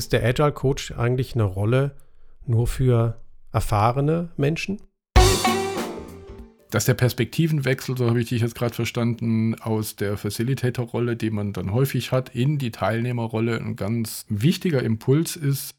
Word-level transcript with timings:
ist 0.00 0.14
der 0.14 0.24
Agile 0.24 0.50
Coach 0.50 0.92
eigentlich 0.92 1.34
eine 1.34 1.44
Rolle 1.44 1.94
nur 2.46 2.66
für 2.66 3.20
erfahrene 3.52 4.30
Menschen? 4.38 4.80
dass 6.70 6.84
der 6.84 6.94
Perspektivenwechsel, 6.94 7.98
so 7.98 8.08
habe 8.08 8.20
ich 8.20 8.28
dich 8.28 8.42
jetzt 8.42 8.54
gerade 8.54 8.72
verstanden, 8.72 9.56
aus 9.56 9.96
der 9.96 10.16
Facilitator-Rolle, 10.16 11.16
die 11.16 11.30
man 11.30 11.52
dann 11.52 11.72
häufig 11.72 12.12
hat, 12.12 12.32
in 12.32 12.58
die 12.58 12.70
Teilnehmerrolle 12.70 13.56
ein 13.56 13.74
ganz 13.74 14.24
wichtiger 14.28 14.80
Impuls 14.80 15.34
ist. 15.34 15.74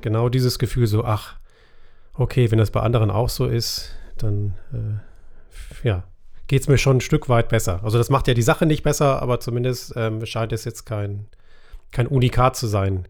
Genau 0.00 0.28
dieses 0.28 0.58
Gefühl 0.58 0.88
so, 0.88 1.04
ach, 1.04 1.36
okay, 2.14 2.50
wenn 2.50 2.58
das 2.58 2.72
bei 2.72 2.80
anderen 2.80 3.12
auch 3.12 3.28
so 3.28 3.46
ist, 3.46 3.94
dann 4.18 4.54
äh, 4.72 5.86
ja, 5.86 6.02
geht 6.48 6.62
es 6.62 6.68
mir 6.68 6.78
schon 6.78 6.96
ein 6.96 7.00
Stück 7.00 7.28
weit 7.28 7.48
besser. 7.48 7.82
Also 7.84 7.98
das 7.98 8.10
macht 8.10 8.28
ja 8.28 8.34
die 8.34 8.42
Sache 8.42 8.66
nicht 8.66 8.82
besser, 8.82 9.22
aber 9.22 9.40
zumindest 9.40 9.94
ähm, 9.96 10.26
scheint 10.26 10.52
es 10.52 10.64
jetzt 10.64 10.84
kein, 10.84 11.28
kein 11.92 12.06
Unikat 12.06 12.56
zu 12.56 12.66
sein. 12.66 13.06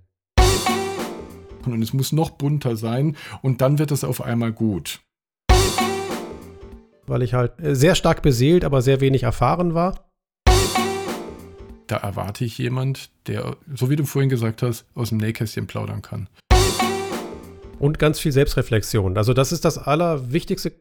Und 1.65 1.81
es 1.81 1.93
muss 1.93 2.13
noch 2.13 2.31
bunter 2.31 2.77
sein 2.77 3.17
und 3.41 3.61
dann 3.61 3.79
wird 3.79 3.93
es 3.93 4.05
auf 4.05 4.21
einmal 4.21 4.53
gut 4.53 5.01
weil 7.07 7.23
ich 7.23 7.35
halt 7.35 7.61
äh, 7.61 7.75
sehr 7.75 7.95
stark 7.95 8.23
beseelt, 8.23 8.65
aber 8.65 8.83
sehr 8.83 9.01
wenig 9.01 9.23
erfahren 9.23 9.75
war. 9.75 10.09
Da 11.87 11.97
erwarte 11.99 12.45
ich 12.45 12.57
jemand, 12.59 13.11
der, 13.27 13.57
so 13.75 13.91
wie 13.91 13.97
du 13.97 14.05
vorhin 14.05 14.31
gesagt 14.31 14.63
hast, 14.63 14.87
aus 14.95 15.11
dem 15.11 15.19
Nähkästchen 15.19 15.67
plaudern 15.67 16.01
kann. 16.01 16.29
Und 17.79 17.99
ganz 17.99 18.19
viel 18.19 18.33
Selbstreflexion. 18.33 19.19
Also 19.19 19.35
das 19.35 19.53
ist 19.53 19.65
das 19.65 19.77
Allerwichtigste. 19.77 20.73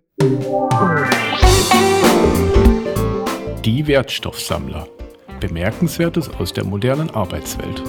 Die 3.66 3.88
Wertstoffsammler. 3.88 4.88
Bemerkenswertes 5.42 6.30
aus 6.30 6.54
der 6.54 6.64
modernen 6.64 7.10
Arbeitswelt. 7.10 7.82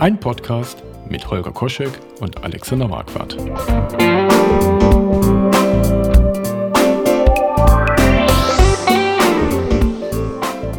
Ein 0.00 0.18
Podcast 0.18 0.82
mit 1.08 1.30
Holger 1.30 1.52
Koschek 1.52 1.92
und 2.18 2.42
Alexander 2.42 2.88
Marquardt. 2.88 3.36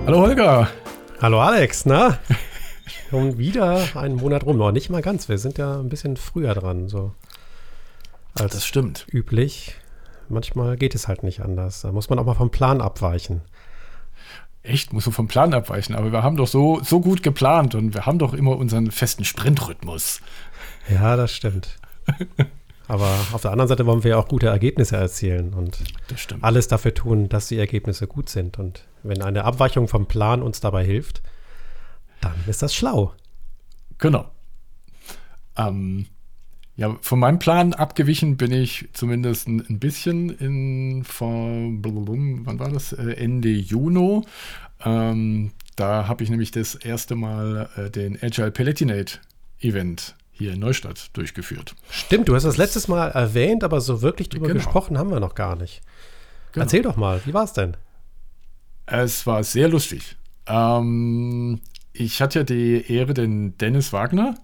Hallo 0.06 0.20
Holger. 0.20 0.70
Hallo 1.22 1.40
Alex, 1.40 1.86
na? 1.86 2.20
Schon 3.10 3.38
wieder 3.38 3.96
einen 3.96 4.18
Monat 4.18 4.46
rum, 4.46 4.62
aber 4.62 4.74
nicht 4.74 4.90
mal 4.90 5.02
ganz. 5.02 5.30
Wir 5.30 5.38
sind 5.38 5.58
ja 5.58 5.80
ein 5.80 5.88
bisschen 5.88 6.18
früher 6.18 6.54
dran, 6.54 6.90
so. 6.90 7.14
Als 8.34 8.56
das 8.56 8.66
stimmt. 8.66 9.08
Üblich. 9.10 9.78
Manchmal 10.30 10.78
geht 10.78 10.96
es 10.96 11.08
halt 11.08 11.24
nicht 11.24 11.42
anders. 11.42 11.82
Da 11.82 11.92
muss 11.92 12.10
man 12.10 12.20
auch 12.20 12.26
mal 12.26 12.36
vom 12.36 12.52
Plan 12.52 12.82
abweichen 12.82 13.42
echt, 14.64 14.94
muss 14.94 15.06
so 15.06 15.12
vom 15.12 15.28
Plan 15.28 15.54
abweichen. 15.54 15.96
Aber 15.96 16.12
wir 16.12 16.24
haben 16.24 16.38
doch 16.38 16.48
so, 16.48 16.82
so 16.84 17.00
gut 17.00 17.24
geplant 17.24 17.76
und 17.76 17.94
wir 17.94 18.06
haben 18.06 18.20
doch 18.20 18.34
immer 18.34 18.58
unseren 18.58 18.92
festen 18.92 19.26
Sprintrhythmus. 19.26 20.22
Ja, 20.90 21.16
das 21.16 21.32
stimmt. 21.32 21.80
Aber 22.88 23.08
auf 23.34 23.42
der 23.42 23.52
anderen 23.52 23.68
Seite 23.68 23.86
wollen 23.86 24.04
wir 24.04 24.12
ja 24.12 24.18
auch 24.18 24.28
gute 24.28 24.48
Ergebnisse 24.48 24.98
erzielen 24.98 25.54
und 25.54 25.78
alles 26.42 26.68
dafür 26.68 26.94
tun, 26.96 27.30
dass 27.30 27.48
die 27.48 27.60
Ergebnisse 27.60 28.08
gut 28.08 28.30
sind. 28.30 28.58
Und 28.58 28.84
wenn 29.04 29.22
eine 29.22 29.44
Abweichung 29.44 29.88
vom 29.88 30.08
Plan 30.08 30.42
uns 30.42 30.60
dabei 30.60 30.84
hilft, 30.84 31.22
dann 32.20 32.34
ist 32.48 32.64
das 32.64 32.74
schlau. 32.74 33.14
Genau. 34.00 34.32
Ähm, 35.56 36.08
ja, 36.80 36.96
von 37.02 37.20
meinem 37.20 37.40
Plan 37.40 37.74
abgewichen 37.74 38.38
bin 38.38 38.54
ich 38.54 38.88
zumindest 38.94 39.50
ein, 39.50 39.66
ein 39.70 39.80
bisschen 39.80 40.30
in 40.30 41.04
von, 41.04 41.84
wann 42.46 42.58
war 42.58 42.70
das? 42.70 42.94
Äh, 42.94 43.16
Ende 43.18 43.50
Juni. 43.50 44.22
Ähm, 44.86 45.52
da 45.76 46.08
habe 46.08 46.24
ich 46.24 46.30
nämlich 46.30 46.52
das 46.52 46.76
erste 46.76 47.16
Mal 47.16 47.70
äh, 47.76 47.90
den 47.90 48.18
Agile 48.24 48.52
Palatinate 48.52 49.20
Event 49.60 50.16
hier 50.32 50.54
in 50.54 50.62
Neustadt 50.62 51.10
durchgeführt. 51.18 51.76
Stimmt, 51.90 52.30
du 52.30 52.36
hast 52.36 52.44
das 52.44 52.56
letztes 52.56 52.88
Mal 52.88 53.10
erwähnt, 53.10 53.66
aber 53.66 53.82
so 53.82 54.02
wirklich 54.02 54.30
drüber 54.30 54.48
genau. 54.48 54.60
gesprochen 54.60 54.98
haben 54.98 55.12
wir 55.12 55.20
noch 55.20 55.36
gar 55.36 55.58
nicht. 55.58 55.82
Genau. 56.54 56.64
Erzähl 56.64 56.82
doch 56.82 56.96
mal, 56.96 57.20
wie 57.26 57.34
war 57.34 57.44
es 57.44 57.52
denn? 57.52 57.76
Es 58.86 59.28
war 59.28 59.44
sehr 59.44 59.68
lustig. 59.68 60.16
Ähm, 60.48 61.60
ich 61.92 62.22
hatte 62.22 62.40
ja 62.40 62.46
die 62.46 62.90
Ehre, 62.90 63.14
den 63.14 63.58
Dennis 63.58 63.92
Wagner 63.92 64.36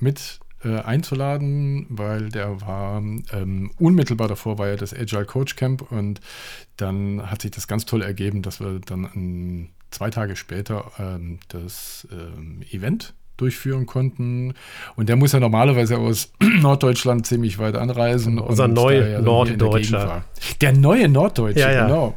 mit 0.00 0.40
äh, 0.64 0.80
einzuladen, 0.80 1.86
weil 1.88 2.28
der 2.28 2.60
war 2.60 2.98
ähm, 2.98 3.70
unmittelbar 3.78 4.28
davor, 4.28 4.58
war 4.58 4.68
ja 4.68 4.76
das 4.76 4.94
Agile 4.94 5.24
Coach 5.24 5.56
Camp 5.56 5.90
und 5.90 6.20
dann 6.76 7.30
hat 7.30 7.42
sich 7.42 7.50
das 7.50 7.68
ganz 7.68 7.84
toll 7.84 8.02
ergeben, 8.02 8.42
dass 8.42 8.60
wir 8.60 8.80
dann 8.84 9.04
ein, 9.04 9.68
zwei 9.90 10.10
Tage 10.10 10.36
später 10.36 10.90
ähm, 10.98 11.38
das 11.48 12.08
ähm, 12.10 12.62
Event 12.70 13.14
durchführen 13.36 13.86
konnten. 13.86 14.54
Und 14.96 15.08
der 15.08 15.16
muss 15.16 15.32
ja 15.32 15.40
normalerweise 15.40 15.98
aus 15.98 16.32
Norddeutschland 16.60 17.26
ziemlich 17.26 17.58
weit 17.58 17.76
anreisen. 17.76 18.38
Unser 18.38 18.68
neuer 18.68 19.06
ja 19.06 19.20
Norddeutscher. 19.20 20.24
Der, 20.60 20.72
der, 20.72 20.80
neue 20.80 21.08
Norddeutsche, 21.08 21.60
ja, 21.60 21.72
ja. 21.72 21.86
genau. 21.86 22.16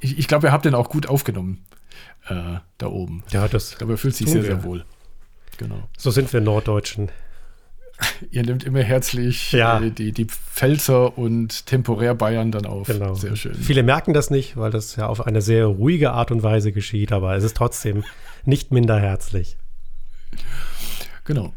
Ich, 0.00 0.18
ich 0.18 0.28
glaube, 0.28 0.48
ihr 0.48 0.52
habt 0.52 0.64
den 0.64 0.74
auch 0.74 0.88
gut 0.88 1.08
aufgenommen 1.08 1.64
äh, 2.28 2.58
da 2.78 2.86
oben. 2.86 3.24
Ja, 3.30 3.48
das 3.48 3.72
ich 3.72 3.78
glaube, 3.78 3.94
er 3.94 3.98
fühlt 3.98 4.14
sich 4.14 4.28
sehr, 4.28 4.42
sehr 4.42 4.64
wohl. 4.64 4.84
Genau. 5.62 5.88
So 5.96 6.10
sind 6.10 6.32
wir 6.32 6.40
Norddeutschen. 6.40 7.10
Ihr 8.32 8.42
nehmt 8.42 8.64
immer 8.64 8.82
herzlich 8.82 9.52
ja. 9.52 9.78
die, 9.78 9.90
die, 9.92 10.12
die 10.12 10.24
Pfälzer 10.24 11.16
und 11.16 11.66
temporär 11.66 12.14
Bayern 12.16 12.50
dann 12.50 12.66
auf. 12.66 12.88
Genau. 12.88 13.14
Sehr 13.14 13.36
schön. 13.36 13.54
Viele 13.54 13.84
merken 13.84 14.12
das 14.12 14.30
nicht, 14.30 14.56
weil 14.56 14.72
das 14.72 14.96
ja 14.96 15.06
auf 15.06 15.24
eine 15.24 15.40
sehr 15.40 15.66
ruhige 15.66 16.12
Art 16.12 16.32
und 16.32 16.42
Weise 16.42 16.72
geschieht, 16.72 17.12
aber 17.12 17.36
es 17.36 17.44
ist 17.44 17.56
trotzdem 17.56 18.02
nicht 18.44 18.72
minder 18.72 18.98
herzlich. 18.98 19.56
Genau. 21.24 21.52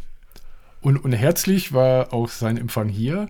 Und, 0.82 0.98
und 1.04 1.14
herzlich 1.14 1.74
war 1.74 2.14
auch 2.14 2.30
sein 2.30 2.58
Empfang 2.58 2.90
hier, 2.90 3.28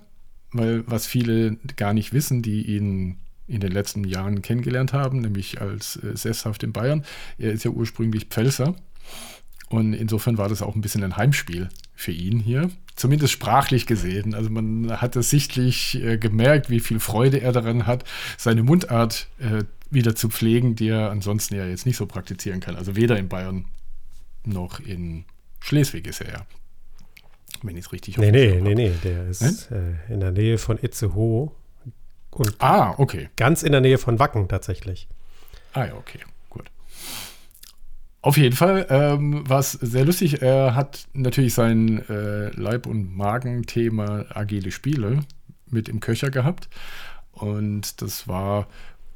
weil 0.51 0.83
was 0.87 1.05
viele 1.05 1.55
gar 1.77 1.93
nicht 1.93 2.11
wissen, 2.11 2.41
die 2.41 2.63
ihn 2.63 3.19
in 3.47 3.61
den 3.61 3.71
letzten 3.71 4.03
Jahren 4.03 4.41
kennengelernt 4.41 4.91
haben, 4.91 5.19
nämlich 5.21 5.61
als 5.61 5.95
äh, 6.03 6.17
sesshaft 6.17 6.63
in 6.63 6.73
Bayern. 6.73 7.05
Er 7.37 7.53
ist 7.53 7.63
ja 7.63 7.71
ursprünglich 7.71 8.25
Pfälzer 8.25 8.75
und 9.69 9.93
insofern 9.93 10.37
war 10.37 10.49
das 10.49 10.61
auch 10.61 10.75
ein 10.75 10.81
bisschen 10.81 11.03
ein 11.03 11.17
Heimspiel 11.17 11.69
für 11.95 12.11
ihn 12.11 12.39
hier, 12.39 12.69
zumindest 12.95 13.33
sprachlich 13.33 13.87
gesehen. 13.87 14.35
Also 14.35 14.49
man 14.49 15.01
hat 15.01 15.15
es 15.15 15.29
sichtlich 15.29 16.01
äh, 16.03 16.17
gemerkt, 16.17 16.69
wie 16.69 16.79
viel 16.79 16.99
Freude 16.99 17.41
er 17.41 17.51
daran 17.51 17.87
hat, 17.87 18.03
seine 18.37 18.63
Mundart 18.63 19.27
äh, 19.39 19.63
wieder 19.89 20.15
zu 20.15 20.29
pflegen, 20.29 20.75
die 20.75 20.89
er 20.89 21.09
ansonsten 21.09 21.55
ja 21.55 21.65
jetzt 21.65 21.85
nicht 21.85 21.97
so 21.97 22.05
praktizieren 22.05 22.59
kann. 22.59 22.75
Also 22.75 22.95
weder 22.95 23.17
in 23.17 23.27
Bayern 23.27 23.65
noch 24.43 24.79
in 24.79 25.25
Schleswig 25.59 26.07
ist 26.07 26.21
er 26.21 26.31
ja. 26.31 26.45
Wenn 27.63 27.77
ich 27.77 27.85
es 27.85 27.91
richtig 27.91 28.17
Nee, 28.17 28.31
nee, 28.31 28.59
nee, 28.61 28.75
nee, 28.75 28.91
der 29.03 29.27
ist 29.27 29.71
äh, 29.71 29.93
in 30.09 30.19
der 30.19 30.31
Nähe 30.31 30.57
von 30.57 30.77
Itzehoe. 30.77 31.51
Und 32.29 32.55
ah, 32.59 32.93
okay. 32.97 33.29
Ganz 33.37 33.63
in 33.63 33.71
der 33.71 33.81
Nähe 33.81 33.97
von 33.97 34.19
Wacken 34.19 34.47
tatsächlich. 34.47 35.07
Ah 35.73 35.85
ja, 35.85 35.95
okay. 35.95 36.19
Auf 38.25 38.37
jeden 38.37 38.55
Fall 38.55 38.87
ähm, 38.89 39.47
war 39.47 39.59
es 39.59 39.73
sehr 39.73 40.03
lustig. 40.03 40.41
Er 40.41 40.73
hat 40.73 41.05
natürlich 41.13 41.53
sein 41.53 42.03
äh, 42.09 42.49
Leib- 42.59 42.87
und 42.87 43.15
Magenthema 43.15 44.25
agile 44.29 44.71
Spiele 44.71 45.19
mit 45.69 45.87
im 45.89 45.99
Köcher 45.99 46.31
gehabt. 46.31 46.67
Und 47.33 48.01
das 48.01 48.27
war, 48.27 48.67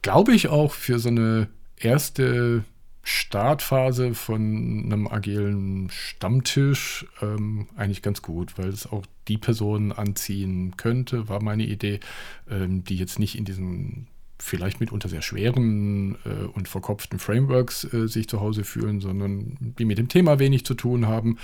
glaube 0.03 0.35
ich, 0.35 0.49
auch 0.49 0.73
für 0.73 0.99
so 0.99 1.09
eine 1.09 1.47
erste 1.75 2.63
Startphase 3.01 4.13
von 4.13 4.83
einem 4.85 5.07
agilen 5.07 5.89
Stammtisch 5.89 7.07
ähm, 7.23 7.67
eigentlich 7.75 8.03
ganz 8.03 8.21
gut, 8.21 8.59
weil 8.59 8.69
es 8.69 8.85
auch 8.85 9.07
die 9.27 9.39
Personen 9.39 9.91
anziehen 9.91 10.77
könnte, 10.77 11.27
war 11.27 11.41
meine 11.41 11.63
Idee, 11.63 11.99
ähm, 12.47 12.83
die 12.83 12.97
jetzt 12.97 13.17
nicht 13.17 13.39
in 13.39 13.45
diesen 13.45 14.05
vielleicht 14.39 14.79
mitunter 14.79 15.09
sehr 15.09 15.21
schweren 15.21 16.15
äh, 16.25 16.45
und 16.53 16.67
verkopften 16.67 17.19
Frameworks 17.19 17.83
äh, 17.93 18.07
sich 18.07 18.27
zu 18.27 18.39
Hause 18.39 18.63
fühlen, 18.63 19.01
sondern 19.01 19.57
die 19.59 19.85
mit 19.85 19.97
dem 19.97 20.07
Thema 20.07 20.39
wenig 20.39 20.65
zu 20.65 20.73
tun 20.73 21.07
haben, 21.07 21.37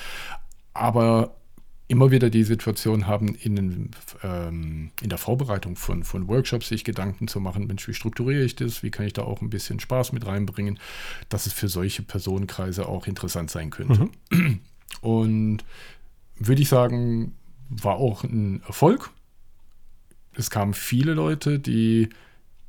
aber 0.74 1.36
immer 1.88 2.10
wieder 2.10 2.30
die 2.30 2.44
Situation 2.44 3.06
haben, 3.06 3.36
in, 3.36 3.92
ähm, 4.24 4.92
in 5.02 5.10
der 5.10 5.18
Vorbereitung 5.18 5.76
von, 5.76 6.04
von 6.04 6.28
Workshops 6.28 6.70
sich 6.70 6.84
Gedanken 6.84 7.28
zu 7.28 7.40
machen, 7.40 7.68
Mensch, 7.68 7.88
wie 7.88 7.94
strukturiere 7.94 8.44
ich 8.44 8.56
das, 8.56 8.82
wie 8.82 8.90
kann 8.90 9.06
ich 9.06 9.14
da 9.14 9.22
auch 9.24 9.42
ein 9.42 9.52
bisschen 9.52 9.80
Spaß 9.80 10.12
mit 10.12 10.26
reinbringen, 10.26 10.80
dass 11.30 11.46
es 11.46 11.54
für 11.54 11.68
solche 11.68 12.02
Personenkreise 12.02 12.88
auch 12.88 13.06
interessant 13.06 13.52
sein 13.52 13.70
könnte. 13.70 14.10
Mhm. 14.32 14.62
Und 15.02 15.60
würde 16.38 16.62
ich 16.62 16.70
sagen, 16.70 17.36
war 17.70 17.98
auch 17.98 18.24
ein 18.24 18.64
Erfolg. 18.66 19.12
Es 20.34 20.50
kamen 20.50 20.74
viele 20.74 21.14
Leute, 21.14 21.60
die 21.60 22.10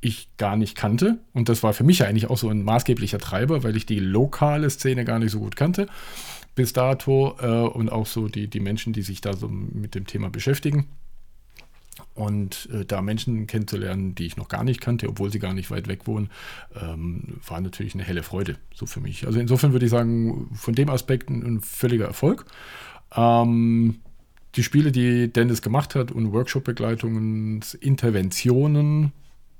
ich 0.01 0.29
gar 0.37 0.55
nicht 0.55 0.75
kannte. 0.75 1.19
Und 1.33 1.49
das 1.49 1.63
war 1.63 1.73
für 1.73 1.83
mich 1.83 2.03
eigentlich 2.03 2.29
auch 2.29 2.37
so 2.37 2.49
ein 2.49 2.63
maßgeblicher 2.63 3.19
Treiber, 3.19 3.63
weil 3.63 3.75
ich 3.75 3.85
die 3.85 3.99
lokale 3.99 4.69
Szene 4.69 5.05
gar 5.05 5.19
nicht 5.19 5.31
so 5.31 5.39
gut 5.39 5.55
kannte 5.55 5.87
bis 6.55 6.73
dato 6.73 7.37
äh, 7.39 7.47
und 7.47 7.89
auch 7.91 8.07
so 8.07 8.27
die, 8.27 8.47
die 8.47 8.59
Menschen, 8.59 8.91
die 8.91 9.03
sich 9.03 9.21
da 9.21 9.33
so 9.33 9.47
mit 9.47 9.95
dem 9.95 10.07
Thema 10.07 10.29
beschäftigen. 10.29 10.87
Und 12.13 12.67
äh, 12.73 12.83
da 12.83 13.01
Menschen 13.01 13.45
kennenzulernen, 13.45 14.15
die 14.15 14.25
ich 14.25 14.37
noch 14.37 14.49
gar 14.49 14.63
nicht 14.63 14.81
kannte, 14.81 15.07
obwohl 15.07 15.31
sie 15.31 15.39
gar 15.39 15.53
nicht 15.53 15.69
weit 15.69 15.87
weg 15.87 16.07
wohnen, 16.07 16.29
ähm, 16.79 17.39
war 17.47 17.61
natürlich 17.61 17.93
eine 17.93 18.03
helle 18.03 18.23
Freude, 18.23 18.57
so 18.73 18.87
für 18.87 18.99
mich. 18.99 19.27
Also 19.27 19.39
insofern 19.39 19.71
würde 19.71 19.85
ich 19.85 19.91
sagen, 19.91 20.49
von 20.55 20.73
dem 20.73 20.89
Aspekt 20.89 21.29
ein, 21.29 21.43
ein 21.43 21.61
völliger 21.61 22.05
Erfolg. 22.05 22.45
Ähm, 23.15 23.99
die 24.55 24.63
Spiele, 24.63 24.91
die 24.91 25.31
Dennis 25.31 25.61
gemacht 25.61 25.93
hat 25.93 26.11
und 26.11 26.33
Workshop-Begleitungen, 26.33 27.63
Interventionen 27.79 29.11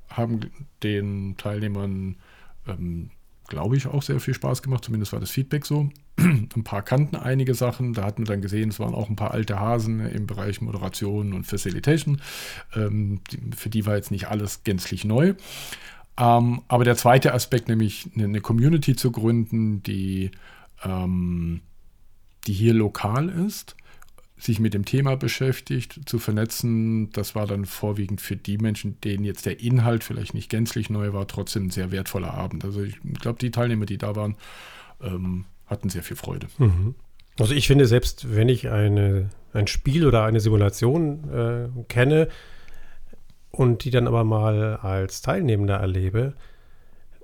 haben 0.10 0.40
den 0.84 1.36
Teilnehmern, 1.38 2.16
ähm, 2.68 3.12
glaube 3.48 3.78
ich, 3.78 3.88
auch 3.88 4.02
sehr 4.02 4.20
viel 4.20 4.34
Spaß 4.34 4.62
gemacht. 4.62 4.84
Zumindest 4.84 5.14
war 5.14 5.20
das 5.20 5.32
Feedback 5.32 5.66
so. 5.66 5.90
ein 6.18 6.64
paar 6.64 6.82
kannten 6.82 7.16
einige 7.16 7.54
Sachen. 7.54 7.94
Da 7.94 8.04
hat 8.04 8.20
man 8.20 8.26
dann 8.26 8.42
gesehen, 8.42 8.70
es 8.70 8.80
waren 8.80 8.94
auch 8.94 9.10
ein 9.10 9.16
paar 9.16 9.32
alte 9.32 9.60
Hasen 9.60 10.00
im 10.00 10.28
Bereich 10.28 10.62
Moderation 10.62 11.34
und 11.34 11.46
Facilitation. 11.46 12.22
Ähm, 12.76 13.22
für 13.56 13.70
die 13.70 13.86
war 13.86 13.96
jetzt 13.96 14.12
nicht 14.12 14.28
alles 14.28 14.64
gänzlich 14.64 15.06
neu. 15.06 15.36
Ähm, 16.20 16.62
aber 16.68 16.84
der 16.84 16.96
zweite 16.96 17.34
Aspekt, 17.34 17.70
nämlich 17.70 18.10
eine, 18.16 18.26
eine 18.26 18.42
Community 18.42 18.96
zu 18.96 19.12
gründen, 19.12 19.84
die, 19.84 20.32
ähm, 20.84 21.62
die 22.48 22.54
hier 22.54 22.74
lokal 22.74 23.30
ist, 23.30 23.76
sich 24.38 24.60
mit 24.60 24.74
dem 24.74 24.86
Thema 24.86 25.18
beschäftigt, 25.18 26.02
zu 26.06 26.20
vernetzen, 26.20 27.12
das 27.12 27.34
war 27.34 27.48
dann 27.48 27.66
vorwiegend 27.66 28.22
für 28.22 28.36
die 28.36 28.58
Menschen, 28.58 29.02
denen 29.02 29.24
jetzt 29.24 29.46
der 29.46 29.60
Inhalt 29.60 30.04
vielleicht 30.04 30.34
nicht 30.34 30.50
gänzlich 30.50 30.90
neu 30.90 31.14
war, 31.14 31.28
trotzdem 31.28 31.68
ein 31.68 31.70
sehr 31.72 31.92
wertvoller 31.92 32.34
Abend. 32.34 32.64
Also 32.64 32.84
ich 32.84 32.98
glaube, 33.20 33.40
die 33.40 33.52
Teilnehmer, 33.52 33.86
die 33.86 33.98
da 33.98 34.16
waren, 34.16 34.36
ähm, 35.02 35.46
hatten 35.66 35.90
sehr 35.90 36.04
viel 36.04 36.18
Freude. 36.18 36.48
Mhm. 36.60 36.94
Also 37.40 37.54
ich 37.54 37.68
finde, 37.68 37.88
selbst 37.88 38.36
wenn 38.36 38.50
ich 38.50 38.70
eine, 38.70 39.30
ein 39.54 39.68
Spiel 39.68 40.06
oder 40.06 40.24
eine 40.24 40.40
Simulation 40.40 41.30
äh, 41.32 41.84
kenne 41.88 42.28
und 43.52 43.84
die 43.84 43.92
dann 43.92 44.08
aber 44.08 44.24
mal 44.24 44.78
als 44.78 45.22
Teilnehmender 45.22 45.78
erlebe, 45.78 46.34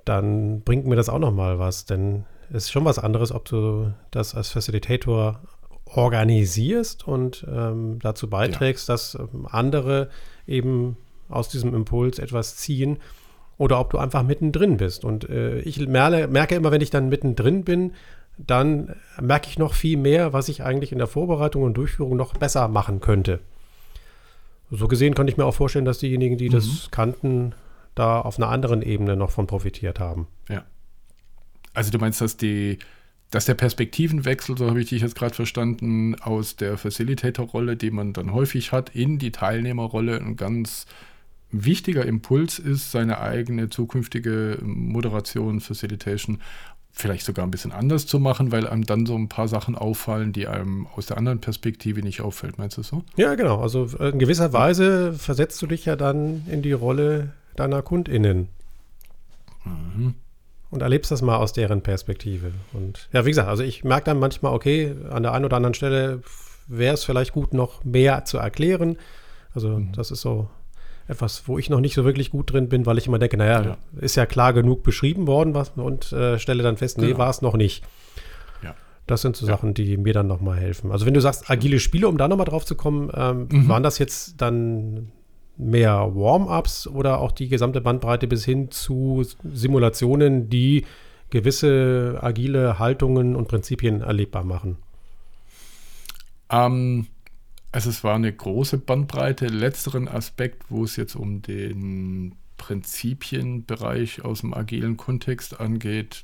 dann 0.04 0.62
bringt 0.62 0.86
mir 0.86 0.96
das 0.96 1.08
auch 1.08 1.18
noch 1.18 1.32
mal 1.32 1.58
was, 1.58 1.86
denn 1.86 2.24
es 2.50 2.64
ist 2.64 2.70
schon 2.70 2.84
was 2.84 2.98
anderes, 2.98 3.32
ob 3.32 3.46
du 3.46 3.92
das 4.10 4.34
als 4.34 4.50
Facilitator 4.50 5.40
organisierst 5.96 7.06
und 7.06 7.46
ähm, 7.50 7.98
dazu 8.00 8.28
beiträgst, 8.28 8.88
ja. 8.88 8.94
dass 8.94 9.14
ähm, 9.14 9.46
andere 9.50 10.10
eben 10.46 10.96
aus 11.28 11.48
diesem 11.48 11.74
Impuls 11.74 12.18
etwas 12.18 12.56
ziehen 12.56 12.98
oder 13.56 13.80
ob 13.80 13.90
du 13.90 13.98
einfach 13.98 14.22
mittendrin 14.22 14.76
bist. 14.76 15.04
Und 15.04 15.28
äh, 15.28 15.60
ich 15.60 15.78
merke, 15.86 16.28
merke 16.28 16.54
immer, 16.54 16.70
wenn 16.70 16.80
ich 16.80 16.90
dann 16.90 17.08
mittendrin 17.08 17.64
bin, 17.64 17.92
dann 18.36 18.96
merke 19.20 19.48
ich 19.48 19.58
noch 19.58 19.74
viel 19.74 19.96
mehr, 19.96 20.32
was 20.32 20.48
ich 20.48 20.62
eigentlich 20.64 20.92
in 20.92 20.98
der 20.98 21.06
Vorbereitung 21.06 21.62
und 21.62 21.74
Durchführung 21.74 22.16
noch 22.16 22.34
besser 22.34 22.66
machen 22.68 23.00
könnte. 23.00 23.40
So 24.70 24.88
gesehen 24.88 25.14
kann 25.14 25.28
ich 25.28 25.36
mir 25.36 25.44
auch 25.44 25.54
vorstellen, 25.54 25.84
dass 25.84 25.98
diejenigen, 25.98 26.36
die 26.36 26.48
mhm. 26.48 26.54
das 26.54 26.88
kannten, 26.90 27.54
da 27.94 28.20
auf 28.20 28.38
einer 28.38 28.48
anderen 28.48 28.82
Ebene 28.82 29.16
noch 29.16 29.30
von 29.30 29.46
profitiert 29.46 30.00
haben. 30.00 30.26
Ja. 30.48 30.64
Also 31.74 31.92
du 31.92 31.98
meinst, 31.98 32.20
dass 32.20 32.36
die, 32.36 32.78
dass 33.30 33.46
der 33.46 33.54
Perspektivenwechsel, 33.54 34.56
so 34.56 34.68
habe 34.68 34.80
ich 34.80 34.90
dich 34.90 35.02
jetzt 35.02 35.16
gerade 35.16 35.34
verstanden, 35.34 36.14
aus 36.20 36.56
der 36.56 36.78
Facilitator-Rolle, 36.78 37.76
die 37.76 37.90
man 37.90 38.12
dann 38.12 38.32
häufig 38.32 38.72
hat, 38.72 38.94
in 38.94 39.18
die 39.18 39.32
Teilnehmerrolle 39.32 40.18
ein 40.18 40.36
ganz 40.36 40.86
wichtiger 41.50 42.04
Impuls 42.04 42.58
ist, 42.58 42.90
seine 42.90 43.20
eigene 43.20 43.70
zukünftige 43.70 44.58
Moderation, 44.62 45.60
Facilitation 45.60 46.40
vielleicht 46.94 47.26
sogar 47.26 47.44
ein 47.44 47.50
bisschen 47.50 47.72
anders 47.72 48.06
zu 48.06 48.20
machen, 48.20 48.52
weil 48.52 48.68
einem 48.68 48.86
dann 48.86 49.04
so 49.04 49.16
ein 49.16 49.28
paar 49.28 49.48
Sachen 49.48 49.74
auffallen, 49.74 50.32
die 50.32 50.46
einem 50.46 50.86
aus 50.94 51.06
der 51.06 51.18
anderen 51.18 51.40
Perspektive 51.40 52.00
nicht 52.02 52.20
auffällt. 52.20 52.56
Meinst 52.56 52.78
du 52.78 52.82
so? 52.82 53.02
Ja, 53.16 53.34
genau. 53.34 53.60
Also 53.60 53.86
in 53.98 54.20
gewisser 54.20 54.52
Weise 54.52 55.12
versetzt 55.12 55.60
du 55.60 55.66
dich 55.66 55.84
ja 55.84 55.96
dann 55.96 56.46
in 56.48 56.62
die 56.62 56.72
Rolle 56.72 57.32
deiner 57.56 57.82
KundInnen. 57.82 58.48
Mhm. 59.64 60.14
Und 60.74 60.82
erlebst 60.82 61.12
das 61.12 61.22
mal 61.22 61.36
aus 61.36 61.52
deren 61.52 61.82
Perspektive. 61.82 62.50
Und 62.72 63.08
ja, 63.12 63.24
wie 63.24 63.28
gesagt, 63.28 63.48
also 63.48 63.62
ich 63.62 63.84
merke 63.84 64.06
dann 64.06 64.18
manchmal, 64.18 64.52
okay, 64.52 64.96
an 65.08 65.22
der 65.22 65.32
einen 65.32 65.44
oder 65.44 65.56
anderen 65.56 65.74
Stelle 65.74 66.20
wäre 66.66 66.94
es 66.94 67.04
vielleicht 67.04 67.32
gut, 67.32 67.54
noch 67.54 67.84
mehr 67.84 68.24
zu 68.24 68.38
erklären. 68.38 68.96
Also 69.54 69.68
mhm. 69.68 69.92
das 69.92 70.10
ist 70.10 70.20
so 70.20 70.48
etwas, 71.06 71.46
wo 71.46 71.60
ich 71.60 71.70
noch 71.70 71.78
nicht 71.78 71.94
so 71.94 72.04
wirklich 72.04 72.32
gut 72.32 72.52
drin 72.52 72.68
bin, 72.68 72.86
weil 72.86 72.98
ich 72.98 73.06
immer 73.06 73.20
denke, 73.20 73.36
naja, 73.36 73.62
ja. 73.62 73.78
ist 74.00 74.16
ja 74.16 74.26
klar 74.26 74.52
genug 74.52 74.82
beschrieben 74.82 75.28
worden 75.28 75.54
was, 75.54 75.70
und 75.76 76.12
äh, 76.12 76.40
stelle 76.40 76.64
dann 76.64 76.76
fest, 76.76 76.98
nee, 76.98 77.06
genau. 77.06 77.18
war 77.18 77.30
es 77.30 77.40
noch 77.40 77.54
nicht. 77.54 77.84
Ja. 78.64 78.74
Das 79.06 79.22
sind 79.22 79.36
so 79.36 79.46
ja. 79.46 79.52
Sachen, 79.52 79.74
die 79.74 79.96
mir 79.96 80.12
dann 80.12 80.26
nochmal 80.26 80.58
helfen. 80.58 80.90
Also 80.90 81.06
wenn 81.06 81.14
du 81.14 81.20
sagst, 81.20 81.48
agile 81.48 81.78
Spiele, 81.78 82.08
um 82.08 82.18
da 82.18 82.26
nochmal 82.26 82.46
drauf 82.46 82.64
zu 82.64 82.74
kommen, 82.74 83.12
ähm, 83.14 83.46
mhm. 83.48 83.68
waren 83.68 83.84
das 83.84 84.00
jetzt 84.00 84.40
dann 84.40 85.12
mehr 85.56 86.14
Warm-ups 86.14 86.86
oder 86.86 87.20
auch 87.20 87.32
die 87.32 87.48
gesamte 87.48 87.80
Bandbreite 87.80 88.26
bis 88.26 88.44
hin 88.44 88.70
zu 88.70 89.24
Simulationen, 89.44 90.48
die 90.48 90.84
gewisse 91.30 92.18
agile 92.20 92.78
Haltungen 92.78 93.36
und 93.36 93.48
Prinzipien 93.48 94.00
erlebbar 94.00 94.44
machen? 94.44 94.78
Ähm, 96.50 97.06
also 97.72 97.90
es 97.90 98.04
war 98.04 98.14
eine 98.14 98.32
große 98.32 98.78
Bandbreite. 98.78 99.46
Letzteren 99.46 100.08
Aspekt, 100.08 100.64
wo 100.68 100.84
es 100.84 100.96
jetzt 100.96 101.16
um 101.16 101.42
den 101.42 102.36
Prinzipienbereich 102.56 104.24
aus 104.24 104.40
dem 104.40 104.54
agilen 104.54 104.96
Kontext 104.96 105.60
angeht, 105.60 106.22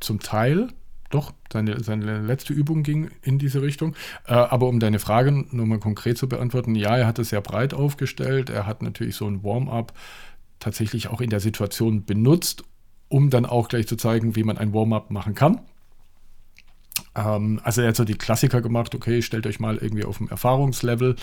zum 0.00 0.20
Teil. 0.20 0.68
Doch, 1.12 1.34
seine, 1.52 1.78
seine 1.84 2.22
letzte 2.22 2.54
Übung 2.54 2.82
ging 2.82 3.10
in 3.20 3.38
diese 3.38 3.60
Richtung. 3.60 3.94
Äh, 4.26 4.32
aber 4.32 4.66
um 4.66 4.80
deine 4.80 4.98
Frage 4.98 5.30
nochmal 5.30 5.78
konkret 5.78 6.16
zu 6.16 6.26
beantworten, 6.26 6.74
ja, 6.74 6.96
er 6.96 7.06
hat 7.06 7.18
es 7.18 7.28
sehr 7.28 7.42
breit 7.42 7.74
aufgestellt. 7.74 8.48
Er 8.48 8.66
hat 8.66 8.82
natürlich 8.82 9.14
so 9.16 9.26
ein 9.26 9.44
Warm-up 9.44 9.92
tatsächlich 10.58 11.08
auch 11.08 11.20
in 11.20 11.28
der 11.28 11.40
Situation 11.40 12.06
benutzt, 12.06 12.64
um 13.08 13.28
dann 13.28 13.44
auch 13.44 13.68
gleich 13.68 13.86
zu 13.86 13.96
zeigen, 13.96 14.36
wie 14.36 14.42
man 14.42 14.56
ein 14.56 14.72
Warm-up 14.72 15.10
machen 15.10 15.34
kann. 15.34 15.60
Ähm, 17.14 17.60
also 17.62 17.82
er 17.82 17.88
hat 17.88 17.96
so 17.96 18.04
die 18.04 18.16
Klassiker 18.16 18.62
gemacht, 18.62 18.94
okay, 18.94 19.20
stellt 19.20 19.46
euch 19.46 19.60
mal 19.60 19.76
irgendwie 19.76 20.04
auf 20.04 20.16
dem 20.16 20.28
Erfahrungslevel 20.28 21.16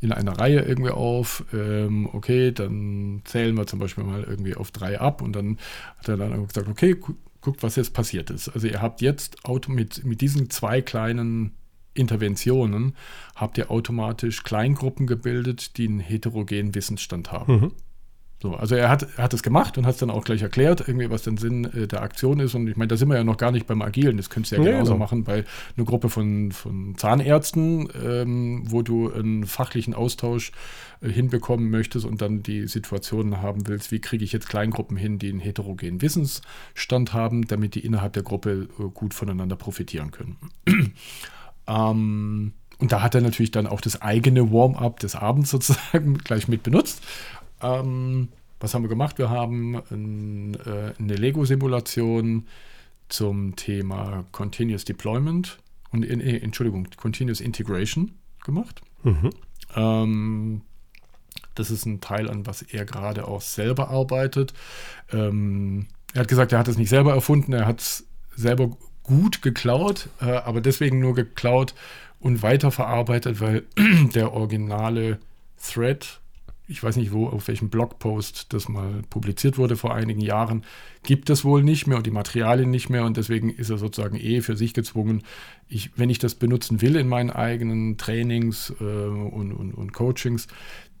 in 0.00 0.12
einer 0.12 0.38
Reihe 0.38 0.60
irgendwie 0.60 0.90
auf, 0.90 1.44
ähm, 1.52 2.08
okay, 2.14 2.50
dann 2.50 3.20
zählen 3.24 3.54
wir 3.56 3.66
zum 3.66 3.78
Beispiel 3.78 4.04
mal 4.04 4.24
irgendwie 4.24 4.54
auf 4.54 4.70
drei 4.70 4.98
ab 4.98 5.20
und 5.20 5.36
dann 5.36 5.58
hat 5.98 6.08
er 6.08 6.16
dann 6.16 6.46
gesagt, 6.46 6.68
okay, 6.68 6.96
guckt, 7.44 7.62
was 7.62 7.76
jetzt 7.76 7.92
passiert 7.92 8.30
ist. 8.30 8.48
Also 8.48 8.66
ihr 8.66 8.82
habt 8.82 9.00
jetzt 9.00 9.44
Auto 9.44 9.70
mit, 9.70 10.04
mit 10.04 10.20
diesen 10.20 10.50
zwei 10.50 10.80
kleinen 10.80 11.52
Interventionen, 11.92 12.96
habt 13.36 13.58
ihr 13.58 13.70
automatisch 13.70 14.42
Kleingruppen 14.42 15.06
gebildet, 15.06 15.76
die 15.76 15.86
einen 15.86 16.00
heterogenen 16.00 16.74
Wissensstand 16.74 17.30
haben. 17.30 17.52
Mhm. 17.52 17.72
So, 18.44 18.54
also 18.56 18.74
er 18.74 18.90
hat, 18.90 19.08
hat 19.16 19.32
es 19.32 19.42
gemacht 19.42 19.78
und 19.78 19.86
hat 19.86 19.94
es 19.94 20.00
dann 20.00 20.10
auch 20.10 20.22
gleich 20.22 20.42
erklärt, 20.42 20.86
irgendwie, 20.86 21.08
was 21.08 21.22
der 21.22 21.34
Sinn 21.38 21.64
äh, 21.64 21.88
der 21.88 22.02
Aktion 22.02 22.40
ist. 22.40 22.54
Und 22.54 22.68
ich 22.68 22.76
meine, 22.76 22.88
da 22.88 22.98
sind 22.98 23.08
wir 23.08 23.16
ja 23.16 23.24
noch 23.24 23.38
gar 23.38 23.50
nicht 23.50 23.66
beim 23.66 23.80
Agilen. 23.80 24.18
Das 24.18 24.28
könntest 24.28 24.52
du 24.52 24.56
ja 24.56 24.62
nee, 24.62 24.70
genauso 24.72 24.92
genau. 24.92 25.02
machen 25.02 25.24
bei 25.24 25.46
einer 25.78 25.86
Gruppe 25.86 26.10
von, 26.10 26.52
von 26.52 26.94
Zahnärzten, 26.98 27.88
ähm, 28.04 28.64
wo 28.66 28.82
du 28.82 29.10
einen 29.10 29.46
fachlichen 29.46 29.94
Austausch 29.94 30.52
äh, 31.00 31.08
hinbekommen 31.08 31.70
möchtest 31.70 32.04
und 32.04 32.20
dann 32.20 32.42
die 32.42 32.66
Situation 32.66 33.40
haben 33.40 33.66
willst, 33.66 33.92
wie 33.92 34.00
kriege 34.02 34.22
ich 34.22 34.32
jetzt 34.32 34.50
Kleingruppen 34.50 34.98
hin, 34.98 35.18
die 35.18 35.30
einen 35.30 35.40
heterogenen 35.40 36.02
Wissensstand 36.02 37.14
haben, 37.14 37.46
damit 37.46 37.76
die 37.76 37.80
innerhalb 37.80 38.12
der 38.12 38.24
Gruppe 38.24 38.68
äh, 38.78 38.82
gut 38.92 39.14
voneinander 39.14 39.56
profitieren 39.56 40.10
können. 40.10 40.36
ähm, 41.66 42.52
und 42.78 42.92
da 42.92 43.00
hat 43.00 43.14
er 43.14 43.22
natürlich 43.22 43.52
dann 43.52 43.66
auch 43.66 43.80
das 43.80 44.02
eigene 44.02 44.52
Warm-up 44.52 45.00
des 45.00 45.16
Abends 45.16 45.48
sozusagen 45.48 46.18
gleich 46.24 46.46
mit 46.46 46.62
benutzt. 46.62 47.02
Ähm, 47.64 48.28
was 48.60 48.74
haben 48.74 48.82
wir 48.82 48.88
gemacht? 48.88 49.18
Wir 49.18 49.30
haben 49.30 49.76
ein, 49.90 50.54
äh, 50.54 50.92
eine 50.98 51.14
Lego-Simulation 51.14 52.46
zum 53.08 53.56
Thema 53.56 54.24
Continuous 54.32 54.84
Deployment 54.84 55.58
und 55.90 56.04
in, 56.04 56.20
äh, 56.20 56.38
Entschuldigung, 56.38 56.88
Continuous 56.96 57.40
Integration 57.40 58.12
gemacht. 58.44 58.82
Mhm. 59.02 59.30
Ähm, 59.76 60.60
das 61.54 61.70
ist 61.70 61.86
ein 61.86 62.00
Teil, 62.00 62.28
an 62.28 62.46
was 62.46 62.62
er 62.62 62.84
gerade 62.84 63.28
auch 63.28 63.40
selber 63.40 63.90
arbeitet. 63.90 64.54
Ähm, 65.12 65.86
er 66.12 66.22
hat 66.22 66.28
gesagt, 66.28 66.52
er 66.52 66.58
hat 66.58 66.68
es 66.68 66.78
nicht 66.78 66.88
selber 66.88 67.12
erfunden, 67.14 67.52
er 67.52 67.66
hat 67.66 67.80
es 67.80 68.06
selber 68.34 68.76
gut 69.02 69.42
geklaut, 69.42 70.08
äh, 70.20 70.30
aber 70.30 70.60
deswegen 70.60 70.98
nur 70.98 71.14
geklaut 71.14 71.74
und 72.18 72.42
weiterverarbeitet, 72.42 73.40
weil 73.40 73.64
der 74.14 74.32
originale 74.32 75.18
Thread 75.62 76.20
ich 76.66 76.82
weiß 76.82 76.96
nicht, 76.96 77.12
wo, 77.12 77.26
auf 77.26 77.48
welchem 77.48 77.68
Blogpost 77.68 78.52
das 78.54 78.68
mal 78.68 79.02
publiziert 79.10 79.58
wurde 79.58 79.76
vor 79.76 79.94
einigen 79.94 80.20
Jahren, 80.20 80.64
gibt 81.02 81.28
es 81.28 81.44
wohl 81.44 81.62
nicht 81.62 81.86
mehr 81.86 81.98
und 81.98 82.06
die 82.06 82.10
Materialien 82.10 82.70
nicht 82.70 82.88
mehr 82.88 83.04
und 83.04 83.16
deswegen 83.16 83.50
ist 83.50 83.70
er 83.70 83.76
sozusagen 83.76 84.16
eh 84.16 84.40
für 84.40 84.56
sich 84.56 84.72
gezwungen, 84.72 85.22
ich, 85.68 85.90
wenn 85.96 86.08
ich 86.08 86.18
das 86.18 86.34
benutzen 86.34 86.80
will 86.80 86.96
in 86.96 87.08
meinen 87.08 87.30
eigenen 87.30 87.98
Trainings 87.98 88.72
äh, 88.80 88.84
und, 88.84 89.52
und, 89.52 89.74
und 89.74 89.92
Coachings, 89.92 90.48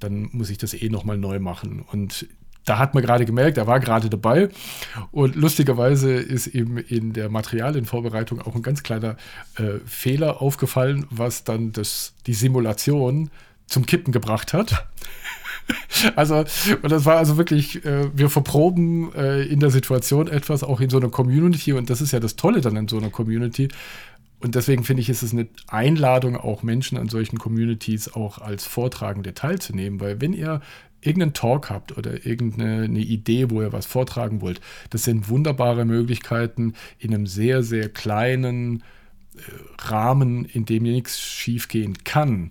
dann 0.00 0.28
muss 0.32 0.50
ich 0.50 0.58
das 0.58 0.74
eh 0.74 0.90
nochmal 0.90 1.16
neu 1.16 1.38
machen. 1.38 1.82
Und 1.90 2.26
da 2.66 2.78
hat 2.78 2.94
man 2.94 3.02
gerade 3.02 3.24
gemerkt, 3.24 3.58
er 3.58 3.66
war 3.66 3.80
gerade 3.80 4.08
dabei. 4.08 4.48
Und 5.10 5.34
lustigerweise 5.36 6.12
ist 6.14 6.46
ihm 6.46 6.78
in 6.78 7.12
der 7.12 7.28
Materialienvorbereitung 7.28 8.40
auch 8.40 8.54
ein 8.54 8.62
ganz 8.62 8.82
kleiner 8.82 9.16
äh, 9.56 9.80
Fehler 9.86 10.40
aufgefallen, 10.40 11.06
was 11.10 11.44
dann 11.44 11.72
das, 11.72 12.14
die 12.26 12.34
Simulation 12.34 13.30
zum 13.66 13.86
Kippen 13.86 14.12
gebracht 14.12 14.52
hat. 14.52 14.86
also, 16.16 16.44
und 16.82 16.90
das 16.90 17.04
war 17.04 17.16
also 17.16 17.36
wirklich, 17.36 17.84
äh, 17.84 18.10
wir 18.16 18.30
verproben 18.30 19.12
äh, 19.14 19.42
in 19.42 19.60
der 19.60 19.70
Situation 19.70 20.28
etwas, 20.28 20.62
auch 20.62 20.80
in 20.80 20.90
so 20.90 20.98
einer 20.98 21.10
Community. 21.10 21.72
Und 21.72 21.90
das 21.90 22.00
ist 22.00 22.12
ja 22.12 22.20
das 22.20 22.36
Tolle 22.36 22.60
dann 22.60 22.76
in 22.76 22.88
so 22.88 22.98
einer 22.98 23.10
Community. 23.10 23.68
Und 24.40 24.54
deswegen 24.54 24.84
finde 24.84 25.00
ich, 25.00 25.08
ist 25.08 25.22
es 25.22 25.32
eine 25.32 25.48
Einladung, 25.68 26.36
auch 26.36 26.62
Menschen 26.62 26.98
an 26.98 27.08
solchen 27.08 27.38
Communities 27.38 28.12
auch 28.12 28.38
als 28.38 28.66
Vortragende 28.66 29.32
teilzunehmen. 29.32 30.00
Weil 30.00 30.20
wenn 30.20 30.34
ihr 30.34 30.60
irgendeinen 31.00 31.34
Talk 31.34 31.70
habt 31.70 31.96
oder 31.96 32.26
irgendeine 32.26 32.98
Idee, 32.98 33.50
wo 33.50 33.62
ihr 33.62 33.72
was 33.72 33.86
vortragen 33.86 34.40
wollt, 34.40 34.60
das 34.90 35.04
sind 35.04 35.28
wunderbare 35.28 35.84
Möglichkeiten 35.84 36.74
in 36.98 37.14
einem 37.14 37.26
sehr, 37.26 37.62
sehr 37.62 37.88
kleinen 37.88 38.82
äh, 39.36 39.40
Rahmen, 39.78 40.44
in 40.44 40.64
dem 40.64 40.82
nichts 40.82 41.20
schiefgehen 41.20 42.04
kann, 42.04 42.50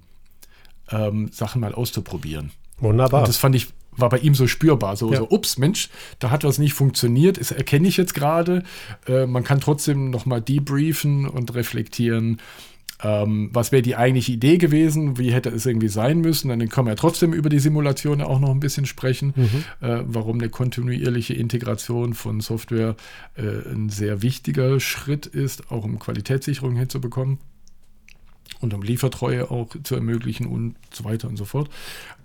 ähm, 0.90 1.30
Sachen 1.32 1.62
mal 1.62 1.74
auszuprobieren. 1.74 2.52
Wunderbar. 2.84 3.22
Und 3.22 3.28
das 3.28 3.38
fand 3.38 3.56
ich, 3.56 3.70
war 3.92 4.10
bei 4.10 4.20
ihm 4.20 4.36
so 4.36 4.48
spürbar. 4.48 4.96
So, 4.96 5.12
ja. 5.12 5.20
so 5.20 5.30
ups, 5.30 5.58
Mensch, 5.58 5.90
da 6.20 6.32
hat 6.32 6.44
was 6.44 6.58
nicht 6.58 6.74
funktioniert, 6.74 7.40
das 7.40 7.52
erkenne 7.52 7.88
ich 7.88 7.98
jetzt 7.98 8.14
gerade. 8.14 8.64
Äh, 9.08 9.26
man 9.26 9.44
kann 9.44 9.60
trotzdem 9.60 10.10
nochmal 10.10 10.42
debriefen 10.42 11.28
und 11.28 11.54
reflektieren. 11.56 12.40
Ähm, 13.02 13.50
was 13.52 13.72
wäre 13.72 13.82
die 13.82 13.96
eigentliche 13.96 14.32
Idee 14.32 14.58
gewesen? 14.58 15.18
Wie 15.18 15.34
hätte 15.34 15.50
es 15.50 15.66
irgendwie 15.66 15.90
sein 15.90 16.22
müssen? 16.22 16.50
Dann 16.50 16.70
kann 16.70 16.86
man 16.86 16.94
ja 16.94 16.96
trotzdem 16.96 17.34
über 17.34 17.50
die 17.50 17.60
Simulation 17.60 18.22
auch 18.22 18.40
noch 18.40 18.52
ein 18.52 18.60
bisschen 18.60 18.86
sprechen, 18.86 19.34
mhm. 19.36 19.88
äh, 19.88 20.04
warum 20.06 20.40
eine 20.40 20.50
kontinuierliche 20.50 21.34
Integration 21.34 22.14
von 22.14 22.40
Software 22.40 22.96
äh, 23.36 23.42
ein 23.74 23.90
sehr 23.90 24.22
wichtiger 24.22 24.80
Schritt 24.80 25.26
ist, 25.26 25.72
auch 25.72 25.84
um 25.84 26.00
Qualitätssicherung 26.00 26.76
hinzubekommen 26.76 27.40
und 28.62 28.74
um 28.74 28.82
Liefertreue 28.82 29.50
auch 29.52 29.70
zu 29.84 29.96
ermöglichen 29.96 30.48
und 30.48 30.76
so 30.92 31.04
weiter 31.04 31.28
und 31.28 31.38
so 31.38 31.46
fort. 31.46 31.70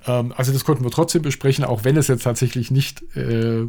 Ähm, 0.07 0.33
also 0.37 0.53
das 0.53 0.65
konnten 0.65 0.85
wir 0.85 0.91
trotzdem 0.91 1.23
besprechen, 1.23 1.65
auch 1.65 1.85
wenn 1.85 1.97
es 1.97 2.09
jetzt 2.09 2.25
tatsächlich 2.25 2.71
nicht 2.71 3.03
äh, 3.17 3.67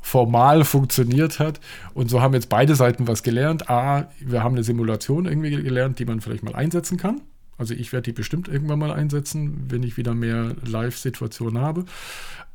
formal 0.00 0.64
funktioniert 0.64 1.40
hat. 1.40 1.60
Und 1.92 2.08
so 2.08 2.20
haben 2.20 2.34
jetzt 2.34 2.48
beide 2.48 2.76
Seiten 2.76 3.08
was 3.08 3.22
gelernt. 3.22 3.68
A, 3.68 4.08
wir 4.20 4.42
haben 4.42 4.54
eine 4.54 4.62
Simulation 4.62 5.26
irgendwie 5.26 5.50
gelernt, 5.50 5.98
die 5.98 6.04
man 6.04 6.20
vielleicht 6.20 6.44
mal 6.44 6.54
einsetzen 6.54 6.96
kann. 6.96 7.22
Also 7.58 7.74
ich 7.74 7.92
werde 7.92 8.04
die 8.04 8.12
bestimmt 8.12 8.48
irgendwann 8.48 8.78
mal 8.78 8.92
einsetzen, 8.92 9.66
wenn 9.68 9.82
ich 9.82 9.96
wieder 9.96 10.14
mehr 10.14 10.54
Live-Situationen 10.64 11.60
habe. 11.60 11.86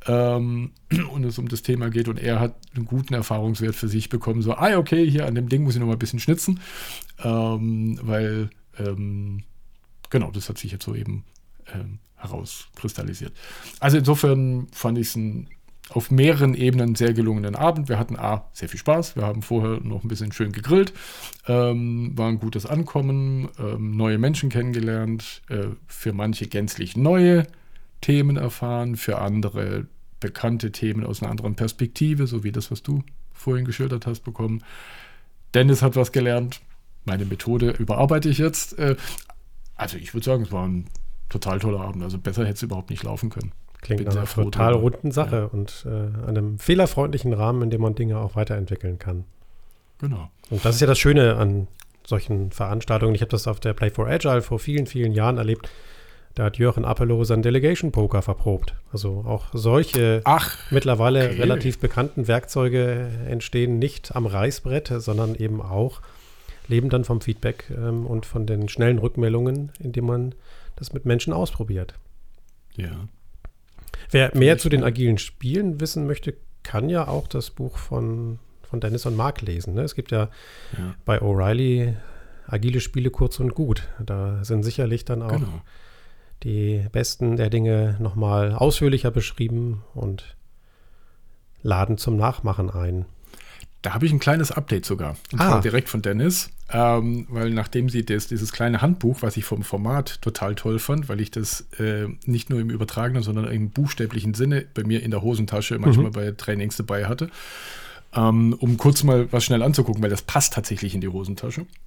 Ähm, 0.06 0.70
und 1.12 1.24
es 1.24 1.38
um 1.38 1.48
das 1.48 1.62
Thema 1.62 1.90
geht. 1.90 2.08
Und 2.08 2.18
er 2.18 2.40
hat 2.40 2.54
einen 2.74 2.86
guten 2.86 3.14
Erfahrungswert 3.14 3.74
für 3.74 3.88
sich 3.88 4.08
bekommen. 4.08 4.42
So, 4.42 4.54
ah, 4.54 4.76
okay, 4.76 5.08
hier 5.08 5.26
an 5.26 5.34
dem 5.34 5.48
Ding 5.48 5.62
muss 5.64 5.74
ich 5.74 5.80
noch 5.80 5.86
mal 5.86 5.94
ein 5.94 5.98
bisschen 5.98 6.20
schnitzen. 6.20 6.60
Ähm, 7.22 7.98
weil, 8.02 8.50
ähm, 8.78 9.44
genau, 10.10 10.30
das 10.30 10.48
hat 10.48 10.58
sich 10.58 10.72
jetzt 10.72 10.84
so 10.84 10.94
eben 10.94 11.24
ähm, 11.72 11.98
herauskristallisiert. 12.16 13.32
Also 13.80 13.98
insofern 13.98 14.68
fand 14.72 14.98
ich 14.98 15.08
es 15.08 15.16
ein 15.16 15.48
auf 15.94 16.10
mehreren 16.10 16.54
Ebenen 16.54 16.94
sehr 16.94 17.12
gelungenen 17.12 17.54
Abend. 17.54 17.88
Wir 17.88 17.98
hatten 17.98 18.16
A, 18.16 18.48
sehr 18.52 18.68
viel 18.68 18.80
Spaß. 18.80 19.16
Wir 19.16 19.24
haben 19.24 19.42
vorher 19.42 19.80
noch 19.80 20.04
ein 20.04 20.08
bisschen 20.08 20.32
schön 20.32 20.52
gegrillt. 20.52 20.92
Ähm, 21.46 22.16
war 22.16 22.28
ein 22.28 22.38
gutes 22.38 22.66
Ankommen, 22.66 23.48
ähm, 23.58 23.96
neue 23.96 24.18
Menschen 24.18 24.48
kennengelernt, 24.48 25.42
äh, 25.48 25.66
für 25.86 26.12
manche 26.12 26.46
gänzlich 26.46 26.96
neue 26.96 27.46
Themen 28.00 28.36
erfahren, 28.36 28.96
für 28.96 29.18
andere 29.18 29.86
bekannte 30.20 30.72
Themen 30.72 31.04
aus 31.04 31.20
einer 31.20 31.30
anderen 31.30 31.56
Perspektive, 31.56 32.26
so 32.26 32.44
wie 32.44 32.52
das, 32.52 32.70
was 32.70 32.82
du 32.82 33.02
vorhin 33.32 33.64
geschildert 33.64 34.06
hast, 34.06 34.20
bekommen. 34.20 34.62
Dennis 35.52 35.82
hat 35.82 35.96
was 35.96 36.12
gelernt. 36.12 36.60
Meine 37.04 37.24
Methode 37.24 37.70
überarbeite 37.70 38.28
ich 38.28 38.38
jetzt. 38.38 38.78
Äh, 38.78 38.96
also 39.76 39.96
ich 39.96 40.14
würde 40.14 40.24
sagen, 40.24 40.44
es 40.44 40.52
war 40.52 40.66
ein 40.66 40.86
total 41.28 41.58
toller 41.58 41.80
Abend. 41.80 42.02
Also 42.02 42.18
besser 42.18 42.42
hätte 42.42 42.54
es 42.54 42.62
überhaupt 42.62 42.90
nicht 42.90 43.02
laufen 43.02 43.30
können. 43.30 43.52
Klingt 43.80 44.04
nach 44.04 44.14
einer 44.14 44.26
total 44.26 44.74
runden 44.74 45.10
Sache 45.10 45.36
ja. 45.36 45.44
und 45.46 45.86
äh, 45.86 46.28
einem 46.28 46.58
fehlerfreundlichen 46.58 47.32
Rahmen, 47.32 47.62
in 47.62 47.70
dem 47.70 47.80
man 47.80 47.96
Dinge 47.96 48.18
auch 48.18 48.36
weiterentwickeln 48.36 48.98
kann. 48.98 49.24
Genau. 49.98 50.30
Und 50.50 50.64
das 50.64 50.76
ist 50.76 50.80
ja 50.80 50.86
das 50.86 50.98
Schöne 50.98 51.36
an 51.36 51.66
solchen 52.06 52.52
Veranstaltungen. 52.52 53.14
Ich 53.14 53.22
habe 53.22 53.30
das 53.30 53.48
auf 53.48 53.58
der 53.58 53.72
Play 53.72 53.90
for 53.90 54.06
Agile 54.06 54.42
vor 54.42 54.58
vielen, 54.58 54.86
vielen 54.86 55.12
Jahren 55.12 55.38
erlebt. 55.38 55.68
Da 56.34 56.44
hat 56.44 56.58
Jürgen 56.58 56.84
Appelow 56.84 57.24
sein 57.24 57.42
Delegation 57.42 57.92
Poker 57.92 58.22
verprobt. 58.22 58.74
Also 58.92 59.24
auch 59.26 59.46
solche 59.52 60.22
Ach, 60.24 60.56
mittlerweile 60.70 61.26
okay. 61.26 61.40
relativ 61.40 61.78
bekannten 61.78 62.26
Werkzeuge 62.26 63.10
entstehen 63.28 63.78
nicht 63.78 64.16
am 64.16 64.26
Reißbrett, 64.26 64.92
sondern 64.98 65.34
eben 65.34 65.60
auch 65.60 66.00
leben 66.68 66.90
dann 66.90 67.04
vom 67.04 67.20
Feedback 67.20 67.70
ähm, 67.70 68.06
und 68.06 68.26
von 68.26 68.46
den 68.46 68.68
schnellen 68.68 68.98
Rückmeldungen, 68.98 69.72
indem 69.78 70.06
man 70.06 70.34
das 70.76 70.92
mit 70.92 71.04
Menschen 71.04 71.32
ausprobiert. 71.32 71.94
Ja. 72.76 73.08
Wer 74.10 74.36
mehr 74.36 74.58
zu 74.58 74.68
den 74.68 74.84
agilen 74.84 75.18
Spielen 75.18 75.80
wissen 75.80 76.06
möchte, 76.06 76.34
kann 76.62 76.88
ja 76.88 77.08
auch 77.08 77.28
das 77.28 77.50
Buch 77.50 77.78
von, 77.78 78.38
von 78.62 78.80
Dennis 78.80 79.06
und 79.06 79.16
Mark 79.16 79.42
lesen. 79.42 79.74
Ne? 79.74 79.82
Es 79.82 79.94
gibt 79.94 80.10
ja, 80.10 80.28
ja. 80.76 80.94
bei 81.04 81.20
O'Reilly 81.20 81.94
agile 82.46 82.80
Spiele 82.80 83.10
kurz 83.10 83.40
und 83.40 83.54
gut. 83.54 83.88
Da 84.04 84.44
sind 84.44 84.62
sicherlich 84.62 85.04
dann 85.04 85.22
auch 85.22 85.32
genau. 85.32 85.62
die 86.42 86.84
besten 86.92 87.36
der 87.36 87.50
Dinge 87.50 87.96
nochmal 88.00 88.54
ausführlicher 88.54 89.10
beschrieben 89.10 89.82
und 89.94 90.36
laden 91.62 91.98
zum 91.98 92.16
Nachmachen 92.16 92.70
ein. 92.70 93.06
Da 93.82 93.94
habe 93.94 94.06
ich 94.06 94.12
ein 94.12 94.20
kleines 94.20 94.52
Update 94.52 94.86
sogar. 94.86 95.16
Und 95.32 95.40
ah. 95.40 95.48
zwar 95.48 95.60
direkt 95.60 95.88
von 95.88 96.02
Dennis. 96.02 96.50
Ähm, 96.74 97.26
weil 97.28 97.50
nachdem 97.50 97.90
sie 97.90 98.02
das, 98.02 98.28
dieses 98.28 98.50
kleine 98.50 98.80
Handbuch, 98.80 99.18
was 99.20 99.36
ich 99.36 99.44
vom 99.44 99.62
Format 99.62 100.22
total 100.22 100.54
toll 100.54 100.78
fand, 100.78 101.10
weil 101.10 101.20
ich 101.20 101.30
das 101.30 101.66
äh, 101.78 102.06
nicht 102.24 102.48
nur 102.48 102.60
im 102.60 102.70
übertragenen, 102.70 103.22
sondern 103.22 103.46
im 103.48 103.68
buchstäblichen 103.70 104.32
Sinne 104.32 104.64
bei 104.72 104.82
mir 104.82 105.02
in 105.02 105.10
der 105.10 105.20
Hosentasche 105.20 105.78
manchmal 105.78 106.06
mhm. 106.06 106.12
bei 106.12 106.30
Trainings 106.30 106.76
dabei 106.76 107.06
hatte, 107.06 107.28
ähm, 108.14 108.56
um 108.58 108.78
kurz 108.78 109.02
mal 109.02 109.30
was 109.32 109.44
schnell 109.44 109.62
anzugucken, 109.62 110.02
weil 110.02 110.08
das 110.08 110.22
passt 110.22 110.54
tatsächlich 110.54 110.94
in 110.94 111.02
die 111.02 111.08
Hosentasche, 111.08 111.66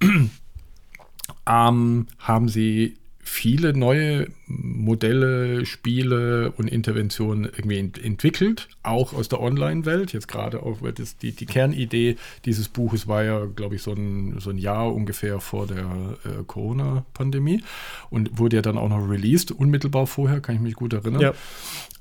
ähm, 1.48 2.06
haben 2.20 2.48
sie 2.48 2.96
viele 3.26 3.76
neue 3.76 4.28
Modelle, 4.46 5.66
Spiele 5.66 6.52
und 6.56 6.68
Interventionen 6.68 7.44
irgendwie 7.44 7.78
ent 7.78 8.02
entwickelt, 8.02 8.68
auch 8.84 9.12
aus 9.12 9.28
der 9.28 9.40
Online-Welt. 9.40 10.12
Jetzt 10.12 10.28
gerade 10.28 10.62
auch, 10.62 10.80
weil 10.80 10.92
das, 10.92 11.16
die, 11.18 11.32
die 11.32 11.44
Kernidee 11.44 12.16
dieses 12.44 12.68
Buches 12.68 13.08
war 13.08 13.24
ja, 13.24 13.44
glaube 13.44 13.74
ich, 13.74 13.82
so 13.82 13.92
ein, 13.92 14.38
so 14.38 14.50
ein 14.50 14.58
Jahr 14.58 14.94
ungefähr 14.94 15.40
vor 15.40 15.66
der 15.66 16.16
äh, 16.24 16.44
Corona-Pandemie 16.46 17.62
und 18.10 18.38
wurde 18.38 18.56
ja 18.56 18.62
dann 18.62 18.78
auch 18.78 18.88
noch 18.88 19.10
released, 19.10 19.50
unmittelbar 19.50 20.06
vorher, 20.06 20.40
kann 20.40 20.54
ich 20.54 20.60
mich 20.60 20.74
gut 20.74 20.92
erinnern. 20.92 21.20
Ja. 21.20 21.34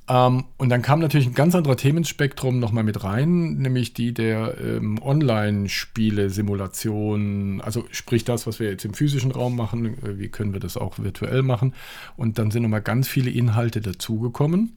Ähm, 0.08 0.44
und 0.58 0.70
dann 0.70 0.84
kam 0.84 1.00
natürlich 1.00 1.28
ein 1.28 1.34
ganz 1.34 1.56
anderer 1.56 1.78
Themenspektrum 1.78 2.60
nochmal 2.60 2.84
mit 2.84 3.04
rein, 3.04 3.58
nämlich 3.58 3.94
die 3.94 4.14
der 4.14 4.56
ähm, 4.62 5.02
Online-Spiele-Simulation, 5.02 7.60
also 7.62 7.86
sprich 7.92 8.24
das, 8.24 8.46
was 8.46 8.60
wir 8.60 8.70
jetzt 8.70 8.86
im 8.86 8.94
physischen 8.94 9.32
Raum 9.32 9.56
machen, 9.56 9.98
äh, 10.04 10.20
wie 10.20 10.30
können 10.30 10.54
wir 10.54 10.60
das 10.60 10.78
auch 10.78 11.00
virtuell 11.00 11.42
machen. 11.42 11.74
Und 12.18 12.38
dann 12.38 12.52
sind 12.52 12.62
nochmal 12.64 12.84
ganz 12.84 13.08
viele 13.08 13.32
Inhalte 13.32 13.82
dazugekommen. 13.82 14.74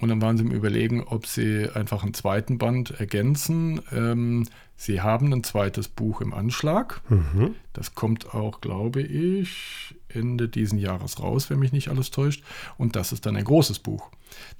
Und 0.00 0.10
dann 0.10 0.22
waren 0.22 0.36
sie 0.36 0.44
im 0.44 0.52
Überlegen, 0.52 1.02
ob 1.02 1.26
sie 1.26 1.68
einfach 1.74 2.04
einen 2.04 2.14
zweiten 2.14 2.58
Band 2.58 3.00
ergänzen. 3.00 3.80
Ähm, 3.92 4.44
sie 4.76 5.00
haben 5.00 5.32
ein 5.32 5.42
zweites 5.42 5.88
Buch 5.88 6.20
im 6.20 6.32
Anschlag. 6.32 7.00
Mhm. 7.08 7.56
Das 7.72 7.96
kommt 7.96 8.32
auch, 8.32 8.60
glaube 8.60 9.02
ich, 9.02 9.96
Ende 10.08 10.48
diesen 10.48 10.78
Jahres 10.78 11.20
raus, 11.20 11.50
wenn 11.50 11.58
mich 11.58 11.72
nicht 11.72 11.88
alles 11.88 12.10
täuscht. 12.10 12.42
Und 12.76 12.96
das 12.96 13.12
ist 13.12 13.26
dann 13.26 13.36
ein 13.36 13.44
großes 13.44 13.78
Buch, 13.80 14.10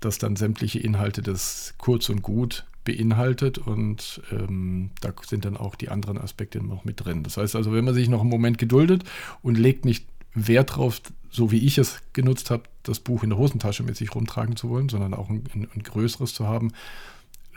das 0.00 0.18
dann 0.18 0.36
sämtliche 0.36 0.78
Inhalte 0.78 1.22
des 1.22 1.74
Kurz 1.78 2.08
und 2.08 2.22
Gut 2.22 2.64
beinhaltet 2.84 3.58
und 3.58 4.22
ähm, 4.32 4.92
da 5.02 5.12
sind 5.26 5.44
dann 5.44 5.58
auch 5.58 5.74
die 5.74 5.90
anderen 5.90 6.16
Aspekte 6.16 6.64
noch 6.64 6.86
mit 6.86 7.04
drin. 7.04 7.22
Das 7.22 7.36
heißt 7.36 7.54
also, 7.54 7.70
wenn 7.72 7.84
man 7.84 7.92
sich 7.92 8.08
noch 8.08 8.22
einen 8.22 8.30
Moment 8.30 8.56
geduldet 8.56 9.04
und 9.42 9.58
legt 9.58 9.84
nicht 9.84 10.06
Wert 10.32 10.76
drauf, 10.76 11.02
so 11.30 11.50
wie 11.50 11.66
ich 11.66 11.76
es 11.76 12.00
genutzt 12.14 12.50
habe, 12.50 12.62
das 12.84 13.00
Buch 13.00 13.22
in 13.22 13.30
der 13.30 13.38
Hosentasche 13.38 13.82
mit 13.82 13.96
sich 13.96 14.14
rumtragen 14.14 14.56
zu 14.56 14.70
wollen, 14.70 14.88
sondern 14.88 15.12
auch 15.12 15.28
ein, 15.28 15.44
ein, 15.52 15.82
größeres 15.82 16.32
zu 16.32 16.46
haben, 16.46 16.72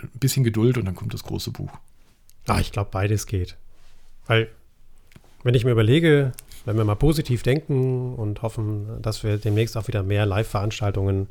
ein 0.01 0.09
bisschen 0.19 0.43
Geduld 0.43 0.77
und 0.77 0.83
dann 0.83 0.95
kommt 0.95 1.13
das 1.13 1.23
große 1.23 1.51
Buch. 1.51 1.71
Ah, 2.47 2.59
ich 2.59 2.73
glaube, 2.73 2.89
beides 2.91 3.25
geht. 3.25 3.55
Weil, 4.27 4.49
wenn 5.43 5.53
ich 5.53 5.63
mir 5.63 5.71
überlege, 5.71 6.33
wenn 6.65 6.77
wir 6.77 6.83
mal 6.83 6.95
positiv 6.95 7.43
denken 7.43 8.15
und 8.15 8.41
hoffen, 8.41 9.01
dass 9.01 9.23
wir 9.23 9.37
demnächst 9.37 9.77
auch 9.77 9.87
wieder 9.87 10.03
mehr 10.03 10.25
Live-Veranstaltungen 10.25 11.27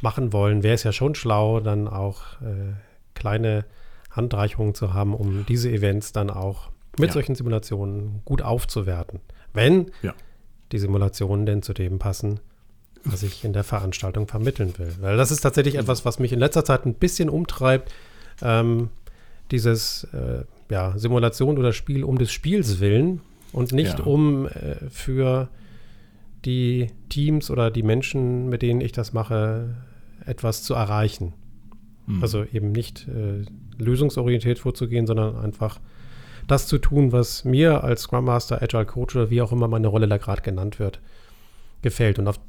machen 0.00 0.32
wollen, 0.32 0.62
wäre 0.62 0.74
es 0.74 0.82
ja 0.82 0.92
schon 0.92 1.14
schlau, 1.14 1.60
dann 1.60 1.88
auch 1.88 2.40
äh, 2.40 2.74
kleine 3.14 3.64
Handreichungen 4.10 4.74
zu 4.74 4.94
haben, 4.94 5.14
um 5.14 5.44
diese 5.46 5.70
Events 5.70 6.12
dann 6.12 6.30
auch 6.30 6.70
mit 6.98 7.10
ja. 7.10 7.14
solchen 7.14 7.34
Simulationen 7.34 8.22
gut 8.24 8.42
aufzuwerten. 8.42 9.20
Wenn 9.52 9.90
ja. 10.02 10.14
die 10.72 10.78
Simulationen 10.78 11.46
denn 11.46 11.62
zu 11.62 11.72
dem 11.72 11.98
passen, 11.98 12.40
was 13.04 13.22
ich 13.22 13.44
in 13.44 13.52
der 13.52 13.64
Veranstaltung 13.64 14.26
vermitteln 14.26 14.74
will. 14.78 14.94
Weil 15.00 15.16
das 15.16 15.30
ist 15.30 15.40
tatsächlich 15.40 15.74
mhm. 15.74 15.80
etwas, 15.80 16.04
was 16.04 16.18
mich 16.18 16.32
in 16.32 16.38
letzter 16.38 16.64
Zeit 16.64 16.86
ein 16.86 16.94
bisschen 16.94 17.28
umtreibt. 17.28 17.92
Ähm, 18.42 18.90
dieses 19.50 20.04
äh, 20.12 20.44
ja, 20.70 20.96
Simulation 20.96 21.58
oder 21.58 21.72
Spiel 21.72 22.04
um 22.04 22.18
des 22.18 22.30
Spiels 22.30 22.80
willen 22.80 23.20
und 23.52 23.72
nicht 23.72 23.98
ja. 23.98 24.04
um 24.04 24.46
äh, 24.46 24.76
für 24.90 25.48
die 26.44 26.88
Teams 27.08 27.50
oder 27.50 27.70
die 27.70 27.82
Menschen, 27.82 28.48
mit 28.48 28.62
denen 28.62 28.80
ich 28.80 28.92
das 28.92 29.12
mache, 29.12 29.74
etwas 30.24 30.62
zu 30.62 30.74
erreichen. 30.74 31.34
Mhm. 32.06 32.22
Also 32.22 32.44
eben 32.44 32.72
nicht 32.72 33.08
äh, 33.08 33.44
lösungsorientiert 33.78 34.58
vorzugehen, 34.58 35.06
sondern 35.06 35.36
einfach 35.36 35.80
das 36.46 36.66
zu 36.66 36.78
tun, 36.78 37.12
was 37.12 37.44
mir 37.44 37.84
als 37.84 38.02
Scrum 38.02 38.24
Master, 38.24 38.62
Agile 38.62 38.86
Coach 38.86 39.14
oder 39.16 39.30
wie 39.30 39.42
auch 39.42 39.52
immer 39.52 39.68
meine 39.68 39.88
Rolle 39.88 40.08
da 40.08 40.16
gerade 40.16 40.42
genannt 40.42 40.78
wird, 40.78 41.00
gefällt. 41.82 42.18
Und 42.18 42.26
auf 42.26 42.40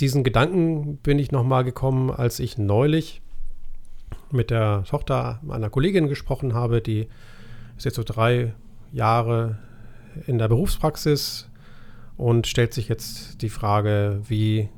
diesen 0.00 0.24
Gedanken 0.24 0.96
bin 0.98 1.18
ich 1.18 1.32
nochmal 1.32 1.64
gekommen, 1.64 2.10
als 2.10 2.40
ich 2.40 2.56
neulich 2.56 3.20
mit 4.30 4.50
der 4.50 4.84
Tochter 4.84 5.40
meiner 5.42 5.70
Kollegin 5.70 6.08
gesprochen 6.08 6.54
habe, 6.54 6.80
die 6.80 7.08
ist 7.76 7.84
jetzt 7.84 7.96
so 7.96 8.02
drei 8.04 8.54
Jahre 8.92 9.58
in 10.26 10.38
der 10.38 10.48
Berufspraxis 10.48 11.48
und 12.16 12.46
stellt 12.46 12.74
sich 12.74 12.88
jetzt 12.88 13.42
die 13.42 13.48
Frage, 13.48 14.20
wie 14.26 14.68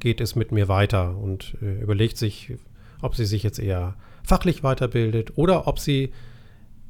geht 0.00 0.20
es 0.20 0.36
mit 0.36 0.52
mir 0.52 0.68
weiter 0.68 1.16
und 1.16 1.56
äh, 1.62 1.80
überlegt 1.80 2.16
sich, 2.16 2.54
ob 3.00 3.14
sie 3.14 3.24
sich 3.24 3.42
jetzt 3.42 3.58
eher 3.58 3.94
fachlich 4.24 4.62
weiterbildet 4.62 5.36
oder 5.36 5.66
ob 5.66 5.78
sie 5.78 6.12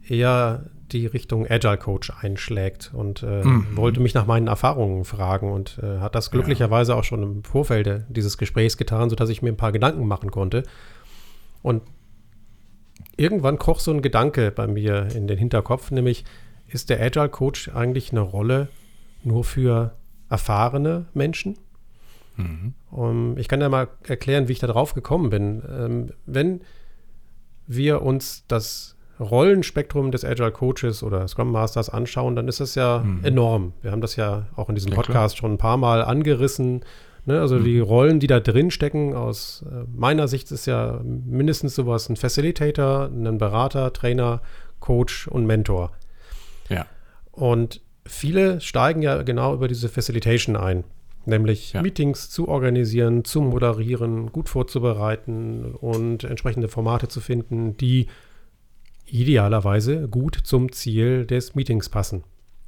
eher 0.06 0.64
die 0.92 1.06
Richtung 1.06 1.49
Agile 1.49 1.78
Coach 1.78 2.12
einschlägt 2.21 2.90
und 2.92 3.23
äh, 3.23 3.42
mhm. 3.42 3.76
wollte 3.76 4.00
mich 4.00 4.14
nach 4.14 4.26
meinen 4.26 4.47
Erfahrungen 4.47 5.04
fragen 5.04 5.50
und 5.50 5.78
äh, 5.82 6.00
hat 6.00 6.14
das 6.14 6.30
glücklicherweise 6.30 6.92
ja. 6.92 6.99
auch 6.99 7.04
schon 7.04 7.23
im 7.23 7.44
Vorfeld 7.44 8.04
dieses 8.09 8.37
Gesprächs 8.37 8.76
getan, 8.76 9.09
sodass 9.09 9.30
ich 9.30 9.42
mir 9.42 9.49
ein 9.49 9.56
paar 9.56 9.73
Gedanken 9.73 10.06
machen 10.06 10.30
konnte. 10.30 10.64
Und 11.62 11.82
irgendwann 13.16 13.59
kroch 13.59 13.80
so 13.80 13.90
ein 13.90 14.02
Gedanke 14.02 14.50
bei 14.50 14.66
mir 14.66 15.09
in 15.14 15.26
den 15.26 15.38
Hinterkopf, 15.38 15.90
nämlich 15.90 16.25
ist 16.73 16.91
der 16.91 17.00
Agile 17.00 17.29
Coach 17.29 17.69
eigentlich 17.69 18.12
eine 18.12 18.21
Rolle 18.21 18.69
nur 19.23 19.45
für 19.45 19.95
erfahrene 20.29 21.07
Menschen? 21.14 21.59
Mhm. 22.37 22.75
Um, 22.91 23.37
ich 23.38 23.49
kann 23.49 23.61
ja 23.61 23.69
mal 23.69 23.88
erklären, 24.07 24.49
wie 24.49 24.52
ich 24.52 24.59
da 24.59 24.67
drauf 24.67 24.95
gekommen 24.95 25.31
bin. 25.31 25.62
Ähm, 25.69 26.11
wenn 26.26 26.62
wir 27.67 28.02
uns 28.02 28.45
das 28.49 28.97
Rollenspektrum 29.21 30.11
des 30.11 30.25
Agile 30.25 30.50
Coaches 30.50 31.02
oder 31.02 31.26
Scrum 31.29 31.52
Masters 31.52 31.91
anschauen, 31.91 32.35
dann 32.35 32.49
ist 32.49 32.61
das 32.61 32.75
ja 32.75 33.02
mhm. 33.05 33.25
enorm. 33.25 33.73
Wir 33.83 33.93
haben 33.93 34.00
das 34.00 34.17
ja 34.17 34.47
auch 34.57 34.69
in 34.69 34.75
diesem 34.75 34.91
ja, 34.91 34.97
Podcast 34.97 35.37
klar. 35.37 35.41
schon 35.41 35.52
ein 35.52 35.59
paar 35.59 35.76
Mal 35.76 36.02
angerissen. 36.02 36.85
Ne? 37.25 37.41
Also 37.41 37.57
mhm. 37.57 37.64
die 37.64 37.79
Rollen, 37.79 38.21
die 38.21 38.26
da 38.26 38.41
drin 38.41 38.71
stecken, 38.71 39.14
aus 39.14 39.64
äh, 39.71 39.85
meiner 39.95 40.26
Sicht 40.29 40.50
ist 40.50 40.67
ja 40.67 41.00
mindestens 41.05 41.75
sowas 41.75 42.09
ein 42.09 42.17
Facilitator, 42.17 43.07
ein 43.07 43.38
Berater, 43.38 43.93
Trainer, 43.93 44.41
Coach 44.81 45.29
und 45.29 45.47
Mentor. 45.47 45.93
Und 47.33 47.81
viele 48.07 48.61
steigen 48.61 49.03
ja 49.03 49.23
genau 49.23 49.55
über 49.55 49.69
diese 49.69 49.89
Facilitation 49.89 50.57
ein. 50.57 50.85
Nämlich 51.25 51.73
ja. 51.73 51.83
Meetings 51.83 52.31
zu 52.31 52.49
organisieren, 52.49 53.25
zu 53.25 53.41
moderieren, 53.41 54.33
gut 54.33 54.49
vorzubereiten 54.49 55.75
und 55.75 56.25
entsprechende 56.25 56.69
Formate 56.69 57.09
zu 57.09 57.21
finden, 57.21 57.77
die 57.77 58.09
idealerweise 59.07 60.09
gut 60.09 60.39
zum 60.43 60.73
Ziel 60.73 61.27
des 61.27 61.55
Meetings 61.55 61.89
passen. 61.89 62.25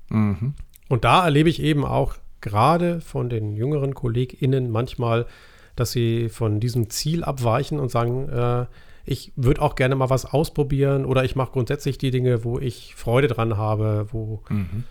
Mhm. 0.09 0.55
Und 0.89 1.05
da 1.05 1.25
erlebe 1.25 1.49
ich 1.49 1.61
eben 1.61 1.85
auch 1.85 2.17
gerade 2.41 3.01
von 3.01 3.29
den 3.29 3.57
jüngeren 3.57 3.95
KollegInnen 3.95 4.71
manchmal, 4.71 5.27
dass 5.75 5.93
sie 5.93 6.29
von 6.29 6.61
diesem 6.61 6.91
Ziel 6.91 7.25
abweichen 7.25 7.81
und 7.81 7.91
sagen, 7.91 8.29
äh, 8.29 8.67
ich 9.07 9.33
würde 9.37 9.61
auch 9.61 9.75
gerne 9.75 9.95
mal 9.97 10.11
was 10.11 10.25
ausprobieren 10.25 11.05
oder 11.05 11.25
ich 11.25 11.37
mache 11.37 11.53
grundsätzlich 11.53 11.99
die 11.99 12.11
Dinge, 12.11 12.45
wo 12.45 12.59
ich 12.59 12.95
Freude 12.95 13.29
dran 13.29 13.57
habe, 13.57 14.07
wo 14.13 14.43
mhm. 14.49 14.85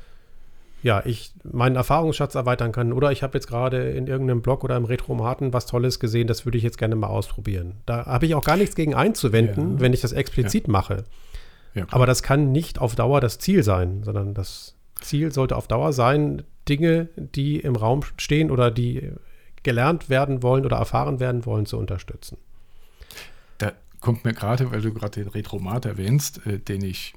ja, 0.83 1.01
ich 1.05 1.33
meinen 1.43 1.75
Erfahrungsschatz 1.75 2.35
erweitern 2.35 2.71
kann. 2.71 2.93
Oder 2.93 3.11
ich 3.11 3.23
habe 3.23 3.37
jetzt 3.37 3.47
gerade 3.47 3.89
in 3.91 4.07
irgendeinem 4.07 4.41
Blog 4.41 4.63
oder 4.63 4.77
im 4.77 4.85
Retromaten 4.85 5.51
was 5.51 5.65
Tolles 5.65 5.99
gesehen, 5.99 6.27
das 6.27 6.45
würde 6.45 6.57
ich 6.57 6.63
jetzt 6.63 6.77
gerne 6.77 6.95
mal 6.95 7.07
ausprobieren. 7.07 7.75
Da 7.85 8.05
habe 8.05 8.25
ich 8.27 8.35
auch 8.35 8.43
gar 8.43 8.57
nichts 8.57 8.75
gegen 8.75 8.93
einzuwenden, 8.93 9.73
ja. 9.73 9.79
wenn 9.79 9.93
ich 9.93 10.01
das 10.01 10.11
explizit 10.11 10.67
ja. 10.67 10.71
mache. 10.71 11.03
Ja, 11.73 11.85
Aber 11.89 12.05
das 12.05 12.21
kann 12.21 12.51
nicht 12.51 12.79
auf 12.79 12.95
Dauer 12.95 13.19
das 13.19 13.39
Ziel 13.39 13.63
sein, 13.63 14.03
sondern 14.03 14.35
das 14.35 14.75
Ziel 15.01 15.31
sollte 15.31 15.55
auf 15.55 15.67
Dauer 15.67 15.91
sein, 15.91 16.43
Dinge, 16.69 17.09
die 17.15 17.59
im 17.59 17.75
Raum 17.75 18.01
stehen 18.17 18.51
oder 18.51 18.69
die 18.69 19.11
gelernt 19.63 20.09
werden 20.09 20.43
wollen 20.43 20.65
oder 20.65 20.77
erfahren 20.77 21.19
werden 21.19 21.45
wollen, 21.45 21.65
zu 21.65 21.77
unterstützen. 21.77 22.37
Kommt 24.03 24.25
mir 24.25 24.33
gerade, 24.33 24.69
weil 24.69 24.81
du 24.81 24.93
gerade 24.93 25.23
den 25.23 25.29
Retromat 25.29 25.85
erwähnst, 25.85 26.45
äh, 26.45 26.59
den 26.59 26.83
ich 26.83 27.13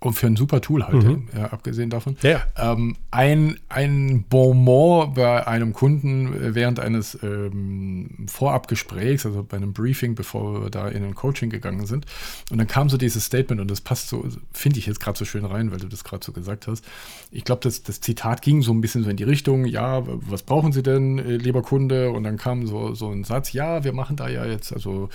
und 0.00 0.14
für 0.14 0.26
ein 0.26 0.36
super 0.36 0.62
Tool 0.62 0.82
halte, 0.82 1.08
mhm. 1.10 1.28
ja, 1.36 1.46
abgesehen 1.46 1.90
davon. 1.90 2.16
Ja. 2.22 2.42
Ähm, 2.56 2.96
ein, 3.10 3.58
ein 3.68 4.24
Bonbon 4.28 5.12
bei 5.12 5.46
einem 5.46 5.74
Kunden 5.74 6.54
während 6.54 6.80
eines 6.80 7.18
ähm, 7.22 8.26
Vorabgesprächs, 8.26 9.26
also 9.26 9.42
bei 9.42 9.58
einem 9.58 9.74
Briefing, 9.74 10.14
bevor 10.14 10.62
wir 10.62 10.70
da 10.70 10.88
in 10.88 11.04
ein 11.04 11.14
Coaching 11.14 11.50
gegangen 11.50 11.84
sind. 11.84 12.06
Und 12.50 12.56
dann 12.56 12.66
kam 12.66 12.88
so 12.88 12.96
dieses 12.96 13.26
Statement 13.26 13.60
und 13.60 13.70
das 13.70 13.82
passt 13.82 14.08
so, 14.08 14.26
finde 14.52 14.78
ich 14.78 14.86
jetzt 14.86 15.00
gerade 15.00 15.18
so 15.18 15.26
schön 15.26 15.44
rein, 15.44 15.70
weil 15.70 15.78
du 15.78 15.86
das 15.86 16.02
gerade 16.02 16.24
so 16.24 16.32
gesagt 16.32 16.66
hast. 16.66 16.82
Ich 17.30 17.44
glaube, 17.44 17.60
das, 17.62 17.82
das 17.82 18.00
Zitat 18.00 18.40
ging 18.40 18.62
so 18.62 18.72
ein 18.72 18.80
bisschen 18.80 19.04
so 19.04 19.10
in 19.10 19.18
die 19.18 19.24
Richtung, 19.24 19.66
ja, 19.66 20.02
was 20.06 20.42
brauchen 20.42 20.72
Sie 20.72 20.82
denn, 20.82 21.18
äh, 21.18 21.36
lieber 21.36 21.60
Kunde? 21.60 22.10
Und 22.10 22.24
dann 22.24 22.38
kam 22.38 22.66
so, 22.66 22.94
so 22.94 23.10
ein 23.10 23.24
Satz, 23.24 23.52
ja, 23.52 23.84
wir 23.84 23.92
machen 23.92 24.16
da 24.16 24.28
ja 24.28 24.46
jetzt, 24.46 24.72
also 24.72 25.10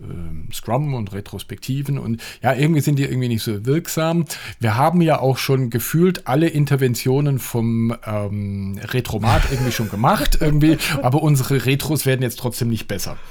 ähm, 0.00 0.48
Scrum 0.52 0.94
und 0.94 1.12
Retrospektiven 1.12 1.98
und 1.98 2.22
ja, 2.42 2.54
irgendwie 2.54 2.80
sind 2.80 2.98
die 2.98 3.04
irgendwie 3.04 3.28
nicht 3.28 3.42
so 3.42 3.64
wirksam. 3.64 4.26
Wir 4.60 4.76
haben 4.76 5.00
ja 5.00 5.20
auch 5.20 5.38
schon 5.38 5.70
gefühlt 5.70 6.26
alle 6.26 6.48
Interventionen 6.48 7.38
vom 7.38 7.96
ähm, 8.04 8.78
Retromat 8.82 9.50
irgendwie 9.50 9.72
schon 9.72 9.88
gemacht, 9.88 10.36
irgendwie, 10.40 10.76
aber 11.02 11.22
unsere 11.22 11.64
Retros 11.64 12.04
werden 12.06 12.22
jetzt 12.22 12.38
trotzdem 12.38 12.68
nicht 12.68 12.88
besser. 12.88 13.16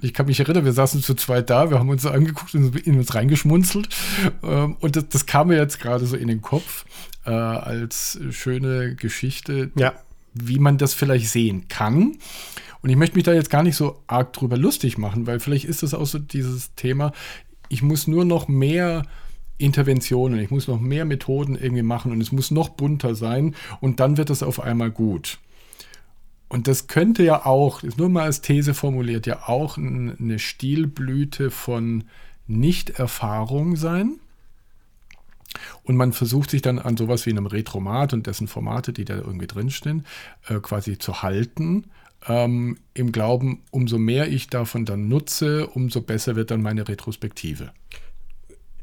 Ich 0.00 0.14
kann 0.14 0.24
mich 0.24 0.40
erinnern, 0.40 0.64
wir 0.64 0.72
saßen 0.72 1.02
zu 1.02 1.14
zweit 1.14 1.50
da, 1.50 1.68
wir 1.68 1.78
haben 1.78 1.90
uns 1.90 2.06
angeguckt 2.06 2.54
und 2.54 2.74
in 2.86 2.96
uns 2.96 3.14
reingeschmunzelt. 3.14 3.86
Ähm, 4.42 4.76
und 4.80 4.96
das, 4.96 5.08
das, 5.10 5.26
kam 5.26 5.48
mir 5.48 5.58
jetzt 5.58 5.78
gerade 5.78 6.06
so 6.06 6.16
in 6.16 6.28
den 6.28 6.40
Kopf 6.40 6.86
äh, 7.26 7.30
als 7.30 8.18
schöne 8.30 8.94
Geschichte, 8.94 9.72
ja. 9.76 9.92
Wie 10.34 10.58
man 10.58 10.78
das 10.78 10.94
vielleicht 10.94 11.28
sehen 11.28 11.68
kann. 11.68 12.18
Und 12.82 12.90
ich 12.90 12.96
möchte 12.96 13.16
mich 13.16 13.24
da 13.24 13.32
jetzt 13.32 13.50
gar 13.50 13.62
nicht 13.62 13.76
so 13.76 14.02
arg 14.06 14.32
drüber 14.34 14.58
lustig 14.58 14.98
machen, 14.98 15.26
weil 15.26 15.40
vielleicht 15.40 15.64
ist 15.64 15.82
das 15.82 15.94
auch 15.94 16.06
so 16.06 16.18
dieses 16.18 16.74
Thema, 16.74 17.12
ich 17.68 17.82
muss 17.82 18.06
nur 18.06 18.24
noch 18.24 18.46
mehr 18.46 19.06
Interventionen, 19.56 20.38
ich 20.40 20.50
muss 20.50 20.68
noch 20.68 20.80
mehr 20.80 21.04
Methoden 21.04 21.56
irgendwie 21.56 21.82
machen 21.82 22.12
und 22.12 22.20
es 22.20 22.32
muss 22.32 22.50
noch 22.50 22.68
bunter 22.68 23.14
sein 23.14 23.54
und 23.80 24.00
dann 24.00 24.16
wird 24.16 24.30
es 24.30 24.42
auf 24.42 24.60
einmal 24.60 24.90
gut. 24.90 25.38
Und 26.48 26.68
das 26.68 26.86
könnte 26.86 27.24
ja 27.24 27.46
auch, 27.46 27.82
ist 27.82 27.98
nur 27.98 28.08
mal 28.08 28.24
als 28.24 28.40
These 28.40 28.74
formuliert, 28.74 29.26
ja 29.26 29.48
auch 29.48 29.78
eine 29.78 30.38
Stilblüte 30.38 31.50
von 31.50 32.04
Nichterfahrung 32.46 33.76
sein. 33.76 34.20
Und 35.82 35.96
man 35.96 36.12
versucht 36.12 36.50
sich 36.50 36.62
dann 36.62 36.78
an 36.78 36.96
sowas 36.96 37.26
wie 37.26 37.30
einem 37.30 37.46
Retromat 37.46 38.12
und 38.12 38.26
dessen 38.26 38.48
Formate, 38.48 38.92
die 38.92 39.04
da 39.04 39.16
irgendwie 39.16 39.46
drinstehen, 39.46 40.04
äh, 40.48 40.58
quasi 40.60 40.98
zu 40.98 41.22
halten 41.22 41.84
ähm, 42.28 42.78
im 42.94 43.12
Glauben, 43.12 43.62
umso 43.70 43.98
mehr 43.98 44.28
ich 44.28 44.48
davon 44.48 44.84
dann 44.84 45.08
nutze, 45.08 45.66
umso 45.66 46.00
besser 46.00 46.36
wird 46.36 46.50
dann 46.50 46.62
meine 46.62 46.88
Retrospektive. 46.88 47.70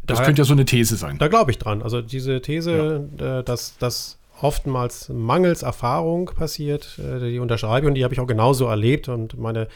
Das 0.05 0.19
da, 0.19 0.25
könnte 0.25 0.41
ja 0.41 0.45
so 0.45 0.53
eine 0.53 0.65
These 0.65 0.95
sein. 0.95 1.17
Da 1.17 1.27
glaube 1.27 1.51
ich 1.51 1.57
dran. 1.57 1.81
Also 1.81 2.01
diese 2.01 2.41
These, 2.41 3.07
ja. 3.17 3.39
äh, 3.39 3.43
dass 3.43 3.77
das 3.77 4.17
oftmals 4.41 5.09
mangels 5.09 5.61
Erfahrung 5.61 6.25
passiert, 6.25 6.99
äh, 6.99 7.31
die 7.31 7.39
unterschreibe 7.39 7.85
ich 7.85 7.89
und 7.89 7.95
die 7.95 8.03
habe 8.03 8.13
ich 8.13 8.19
auch 8.19 8.27
genauso 8.27 8.65
erlebt. 8.65 9.09
Und 9.09 9.37
meine 9.37 9.67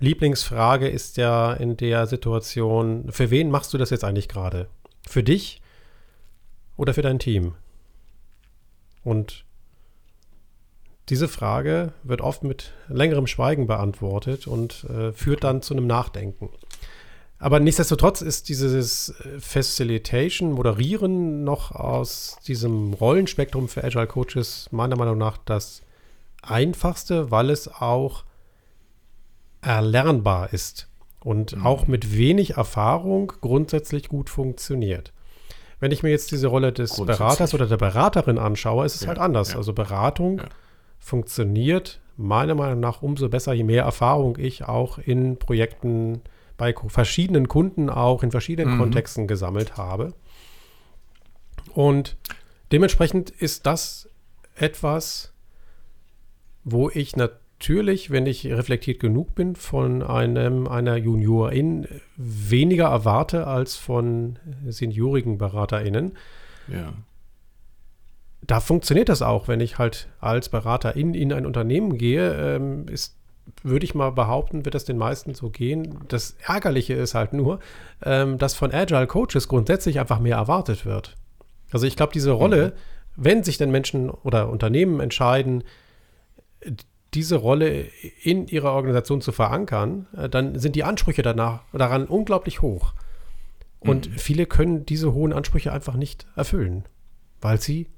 Lieblingsfrage 0.00 0.88
ist 0.88 1.16
ja 1.16 1.52
in 1.52 1.76
der 1.76 2.06
Situation, 2.06 3.06
für 3.10 3.30
wen 3.30 3.50
machst 3.50 3.72
du 3.74 3.78
das 3.78 3.90
jetzt 3.90 4.04
eigentlich 4.04 4.28
gerade? 4.28 4.68
Für 5.06 5.22
dich 5.22 5.60
oder 6.76 6.94
für 6.94 7.02
dein 7.02 7.18
Team? 7.18 7.54
Und 9.04 9.44
diese 11.08 11.28
Frage 11.28 11.92
wird 12.02 12.20
oft 12.20 12.42
mit 12.42 12.72
längerem 12.88 13.26
Schweigen 13.26 13.66
beantwortet 13.66 14.46
und 14.46 14.84
äh, 14.84 15.12
führt 15.12 15.44
dann 15.44 15.62
zu 15.62 15.74
einem 15.74 15.86
Nachdenken. 15.86 16.50
Aber 17.38 17.60
nichtsdestotrotz 17.60 18.22
ist 18.22 18.48
dieses 18.48 19.10
äh, 19.20 19.38
Facilitation, 19.38 20.52
Moderieren 20.52 21.44
noch 21.44 21.70
aus 21.70 22.38
diesem 22.46 22.94
Rollenspektrum 22.94 23.68
für 23.68 23.84
Agile 23.84 24.06
Coaches 24.06 24.68
meiner 24.72 24.96
Meinung 24.96 25.18
nach 25.18 25.36
das 25.38 25.82
einfachste, 26.42 27.30
weil 27.30 27.50
es 27.50 27.68
auch 27.68 28.24
erlernbar 29.60 30.52
ist 30.52 30.88
und 31.20 31.56
mhm. 31.56 31.66
auch 31.66 31.86
mit 31.86 32.16
wenig 32.16 32.56
Erfahrung 32.56 33.32
grundsätzlich 33.40 34.08
gut 34.08 34.30
funktioniert. 34.30 35.12
Wenn 35.78 35.92
ich 35.92 36.02
mir 36.02 36.10
jetzt 36.10 36.30
diese 36.30 36.46
Rolle 36.46 36.72
des 36.72 36.96
Beraters 36.96 37.52
oder 37.52 37.66
der 37.66 37.76
Beraterin 37.76 38.38
anschaue, 38.38 38.86
ist 38.86 38.94
es 38.94 39.02
ja, 39.02 39.08
halt 39.08 39.18
anders. 39.18 39.52
Ja. 39.52 39.58
Also 39.58 39.72
Beratung 39.72 40.38
ja 40.38 40.44
funktioniert 40.98 42.00
meiner 42.16 42.54
Meinung 42.54 42.80
nach 42.80 43.02
umso 43.02 43.28
besser, 43.28 43.52
je 43.52 43.62
mehr 43.62 43.84
Erfahrung 43.84 44.36
ich 44.38 44.64
auch 44.64 44.98
in 44.98 45.38
Projekten 45.38 46.22
bei 46.56 46.74
verschiedenen 46.88 47.46
Kunden 47.48 47.90
auch 47.90 48.22
in 48.22 48.30
verschiedenen 48.30 48.74
mhm. 48.74 48.78
Kontexten 48.78 49.26
gesammelt 49.28 49.76
habe. 49.76 50.14
Und 51.74 52.16
dementsprechend 52.72 53.30
ist 53.30 53.66
das 53.66 54.08
etwas, 54.54 55.32
wo 56.64 56.90
ich 56.90 57.14
natürlich, 57.14 57.40
wenn 57.58 58.26
ich 58.26 58.46
reflektiert 58.46 59.00
genug 59.00 59.34
bin, 59.34 59.56
von 59.56 60.02
einem, 60.02 60.68
einer 60.68 60.96
Juniorin 60.96 61.86
weniger 62.16 62.86
erwarte 62.86 63.46
als 63.46 63.76
von 63.76 64.38
seniorigen 64.66 65.38
BeraterInnen. 65.38 66.12
Ja. 66.68 66.92
Da 68.42 68.60
funktioniert 68.60 69.08
das 69.08 69.22
auch, 69.22 69.48
wenn 69.48 69.60
ich 69.60 69.78
halt 69.78 70.08
als 70.20 70.48
Beraterin 70.48 71.14
in 71.14 71.32
ein 71.32 71.46
Unternehmen 71.46 71.98
gehe, 71.98 72.34
ähm, 72.34 72.86
ist 72.88 73.16
würde 73.62 73.84
ich 73.84 73.94
mal 73.94 74.10
behaupten, 74.10 74.64
wird 74.64 74.74
das 74.74 74.84
den 74.84 74.98
meisten 74.98 75.34
so 75.34 75.50
gehen. 75.50 76.00
Das 76.08 76.36
Ärgerliche 76.44 76.94
ist 76.94 77.14
halt 77.14 77.32
nur, 77.32 77.60
ähm, 78.04 78.38
dass 78.38 78.54
von 78.54 78.72
Agile 78.72 79.06
Coaches 79.06 79.48
grundsätzlich 79.48 80.00
einfach 80.00 80.18
mehr 80.18 80.36
erwartet 80.36 80.84
wird. 80.84 81.14
Also 81.70 81.86
ich 81.86 81.96
glaube, 81.96 82.12
diese 82.12 82.32
Rolle, 82.32 82.66
mhm. 82.66 82.72
wenn 83.16 83.44
sich 83.44 83.58
denn 83.58 83.70
Menschen 83.70 84.10
oder 84.10 84.48
Unternehmen 84.48 85.00
entscheiden, 85.00 85.62
diese 87.14 87.36
Rolle 87.36 87.86
in 88.22 88.46
ihrer 88.46 88.72
Organisation 88.72 89.20
zu 89.20 89.32
verankern, 89.32 90.06
äh, 90.16 90.28
dann 90.28 90.58
sind 90.58 90.76
die 90.76 90.84
Ansprüche 90.84 91.22
danach, 91.22 91.62
daran 91.72 92.06
unglaublich 92.06 92.62
hoch. 92.62 92.94
Und 93.80 94.10
mhm. 94.10 94.14
viele 94.18 94.46
können 94.46 94.86
diese 94.86 95.12
hohen 95.12 95.32
Ansprüche 95.32 95.72
einfach 95.72 95.94
nicht 95.94 96.26
erfüllen, 96.34 96.84
weil 97.40 97.60
sie 97.60 97.88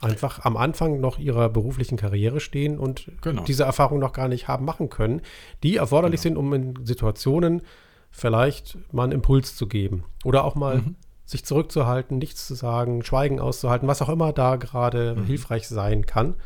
einfach 0.00 0.44
am 0.44 0.56
Anfang 0.56 1.00
noch 1.00 1.18
ihrer 1.18 1.48
beruflichen 1.48 1.96
Karriere 1.96 2.40
stehen 2.40 2.78
und 2.78 3.10
genau. 3.22 3.44
diese 3.44 3.64
Erfahrung 3.64 3.98
noch 3.98 4.12
gar 4.12 4.28
nicht 4.28 4.46
haben 4.48 4.64
machen 4.64 4.90
können, 4.90 5.22
die 5.62 5.76
erforderlich 5.76 6.22
genau. 6.22 6.40
sind, 6.40 6.46
um 6.46 6.54
in 6.54 6.86
Situationen 6.86 7.62
vielleicht 8.10 8.78
mal 8.92 9.04
einen 9.04 9.12
Impuls 9.12 9.56
zu 9.56 9.66
geben 9.66 10.04
oder 10.24 10.44
auch 10.44 10.54
mal 10.54 10.78
mhm. 10.78 10.96
sich 11.24 11.44
zurückzuhalten, 11.44 12.18
nichts 12.18 12.46
zu 12.46 12.54
sagen, 12.54 13.02
Schweigen 13.02 13.40
auszuhalten, 13.40 13.88
was 13.88 14.02
auch 14.02 14.08
immer 14.08 14.32
da 14.32 14.56
gerade 14.56 15.14
mhm. 15.16 15.24
hilfreich 15.24 15.66
sein 15.68 16.06
kann. 16.06 16.36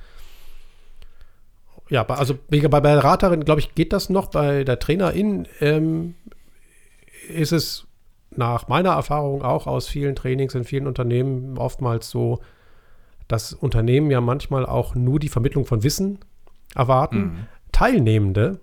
Ja, 1.90 2.06
also 2.06 2.38
bei 2.48 2.80
Beraterin, 2.80 3.44
glaube 3.44 3.60
ich, 3.60 3.74
geht 3.74 3.92
das 3.92 4.08
noch. 4.08 4.28
Bei 4.28 4.64
der 4.64 4.78
Trainerin 4.78 5.46
ähm, 5.60 6.14
ist 7.28 7.52
es 7.52 7.86
nach 8.30 8.68
meiner 8.68 8.90
Erfahrung 8.90 9.42
auch 9.42 9.66
aus 9.66 9.88
vielen 9.88 10.14
Trainings 10.14 10.54
in 10.54 10.64
vielen 10.64 10.86
Unternehmen 10.86 11.58
oftmals 11.58 12.08
so, 12.08 12.40
dass 13.26 13.52
Unternehmen 13.52 14.10
ja 14.10 14.20
manchmal 14.20 14.66
auch 14.66 14.94
nur 14.94 15.18
die 15.18 15.28
Vermittlung 15.28 15.66
von 15.66 15.82
Wissen 15.82 16.20
erwarten. 16.74 17.18
Mhm. 17.18 17.46
Teilnehmende, 17.72 18.60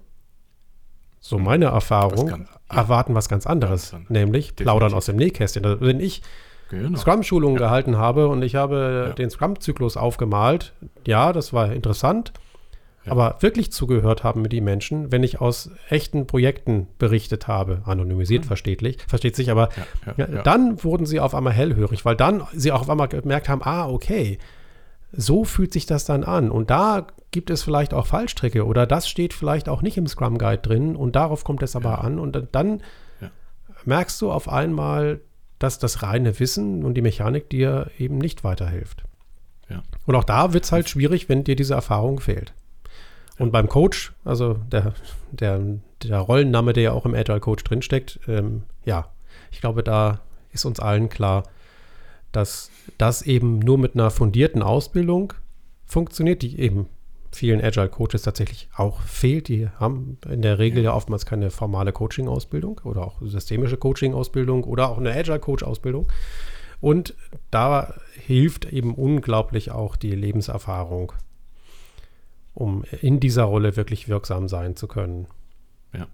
so 1.19 1.37
mhm. 1.37 1.43
meine 1.43 1.65
Erfahrung, 1.65 2.27
kann, 2.27 2.47
ja. 2.71 2.77
erwarten 2.77 3.13
was 3.13 3.27
ganz 3.27 3.45
anderes, 3.45 3.91
ja, 3.91 3.99
nämlich 4.07 4.47
Definitiv. 4.47 4.65
plaudern 4.65 4.93
aus 4.93 5.05
dem 5.05 5.17
Nähkästchen. 5.17 5.65
Also 5.65 5.81
wenn 5.81 5.99
ich 5.99 6.21
genau. 6.69 6.97
Scrum-Schulungen 6.97 7.59
ja. 7.59 7.67
gehalten 7.67 7.97
habe 7.97 8.29
und 8.29 8.41
ich 8.41 8.55
habe 8.55 9.13
den 9.17 9.29
Scrum-Zyklus 9.29 9.97
aufgemalt, 9.97 10.73
ja, 11.05 11.33
das 11.33 11.51
war 11.51 11.73
interessant. 11.73 12.31
Aber 13.09 13.37
wirklich 13.41 13.71
zugehört 13.71 14.23
haben 14.23 14.41
mir 14.41 14.49
die 14.49 14.61
Menschen, 14.61 15.11
wenn 15.11 15.23
ich 15.23 15.41
aus 15.41 15.71
echten 15.89 16.27
Projekten 16.27 16.87
berichtet 16.97 17.47
habe, 17.47 17.81
anonymisiert 17.85 18.43
mhm. 18.43 18.47
verstehtlich, 18.47 18.97
versteht 19.07 19.35
sich, 19.35 19.51
aber 19.51 19.69
ja, 20.17 20.25
dann 20.43 20.83
wurden 20.83 21.05
sie 21.05 21.19
auf 21.19 21.35
einmal 21.35 21.53
hellhörig, 21.53 22.05
weil 22.05 22.15
dann 22.15 22.43
sie 22.53 22.71
auch 22.71 22.81
auf 22.81 22.89
einmal 22.89 23.07
gemerkt 23.07 23.49
haben, 23.49 23.61
ah, 23.63 23.87
okay, 23.87 24.37
so 25.11 25.43
fühlt 25.45 25.73
sich 25.73 25.85
das 25.85 26.05
dann 26.05 26.23
an. 26.23 26.51
Und 26.51 26.69
da 26.69 27.07
gibt 27.31 27.49
es 27.49 27.63
vielleicht 27.63 27.93
auch 27.93 28.07
Fallstricke 28.07 28.65
oder 28.65 28.85
das 28.85 29.07
steht 29.07 29.33
vielleicht 29.33 29.69
auch 29.69 29.81
nicht 29.81 29.97
im 29.97 30.07
Scrum 30.07 30.37
Guide 30.37 30.61
drin 30.61 30.95
und 30.95 31.15
darauf 31.15 31.43
kommt 31.43 31.63
es 31.63 31.75
aber 31.75 32.03
an. 32.03 32.19
Und 32.19 32.47
dann 32.51 32.81
merkst 33.85 34.21
du 34.21 34.31
auf 34.31 34.49
einmal, 34.49 35.21
dass 35.59 35.79
das 35.79 36.03
reine 36.03 36.39
Wissen 36.39 36.83
und 36.83 36.93
die 36.95 37.01
Mechanik 37.01 37.49
dir 37.49 37.89
eben 37.97 38.17
nicht 38.17 38.43
weiterhilft. 38.43 39.03
Ja. 39.69 39.81
Und 40.05 40.15
auch 40.15 40.23
da 40.23 40.53
wird 40.53 40.65
es 40.65 40.71
halt 40.71 40.87
schwierig, 40.87 41.29
wenn 41.29 41.43
dir 41.43 41.55
diese 41.55 41.73
Erfahrung 41.73 42.19
fehlt. 42.19 42.53
Und 43.37 43.51
beim 43.51 43.69
Coach, 43.69 44.13
also 44.25 44.55
der, 44.71 44.93
der, 45.31 45.61
der 46.03 46.19
Rollenname, 46.19 46.73
der 46.73 46.83
ja 46.83 46.91
auch 46.91 47.05
im 47.05 47.13
Agile 47.13 47.39
Coach 47.39 47.63
drinsteckt, 47.63 48.19
ähm, 48.27 48.63
ja, 48.83 49.09
ich 49.51 49.61
glaube, 49.61 49.83
da 49.83 50.21
ist 50.51 50.65
uns 50.65 50.79
allen 50.79 51.09
klar, 51.09 51.43
dass 52.31 52.71
das 52.97 53.21
eben 53.21 53.59
nur 53.59 53.77
mit 53.77 53.95
einer 53.95 54.11
fundierten 54.11 54.63
Ausbildung 54.63 55.33
funktioniert, 55.85 56.41
die 56.41 56.59
eben 56.59 56.87
vielen 57.31 57.63
Agile 57.63 57.89
Coaches 57.89 58.23
tatsächlich 58.23 58.69
auch 58.75 59.01
fehlt. 59.01 59.47
Die 59.47 59.69
haben 59.79 60.17
in 60.27 60.41
der 60.41 60.59
Regel 60.59 60.83
ja 60.83 60.93
oftmals 60.93 61.25
keine 61.25 61.51
formale 61.51 61.91
Coaching-Ausbildung 61.91 62.81
oder 62.83 63.05
auch 63.05 63.21
systemische 63.21 63.77
Coaching-Ausbildung 63.77 64.63
oder 64.63 64.89
auch 64.89 64.97
eine 64.97 65.11
Agile 65.11 65.39
Coach-Ausbildung. 65.39 66.07
Und 66.79 67.15
da 67.51 67.95
hilft 68.13 68.65
eben 68.71 68.93
unglaublich 68.93 69.71
auch 69.71 69.95
die 69.95 70.11
Lebenserfahrung, 70.15 71.13
um 72.57 72.83
in 73.01 73.19
dieser 73.19 73.43
Rolle 73.43 73.75
wirklich 73.75 74.09
wirksam 74.09 74.47
sein 74.47 74.75
zu 74.75 74.87
können. 74.87 75.27
Ja. 75.93 76.07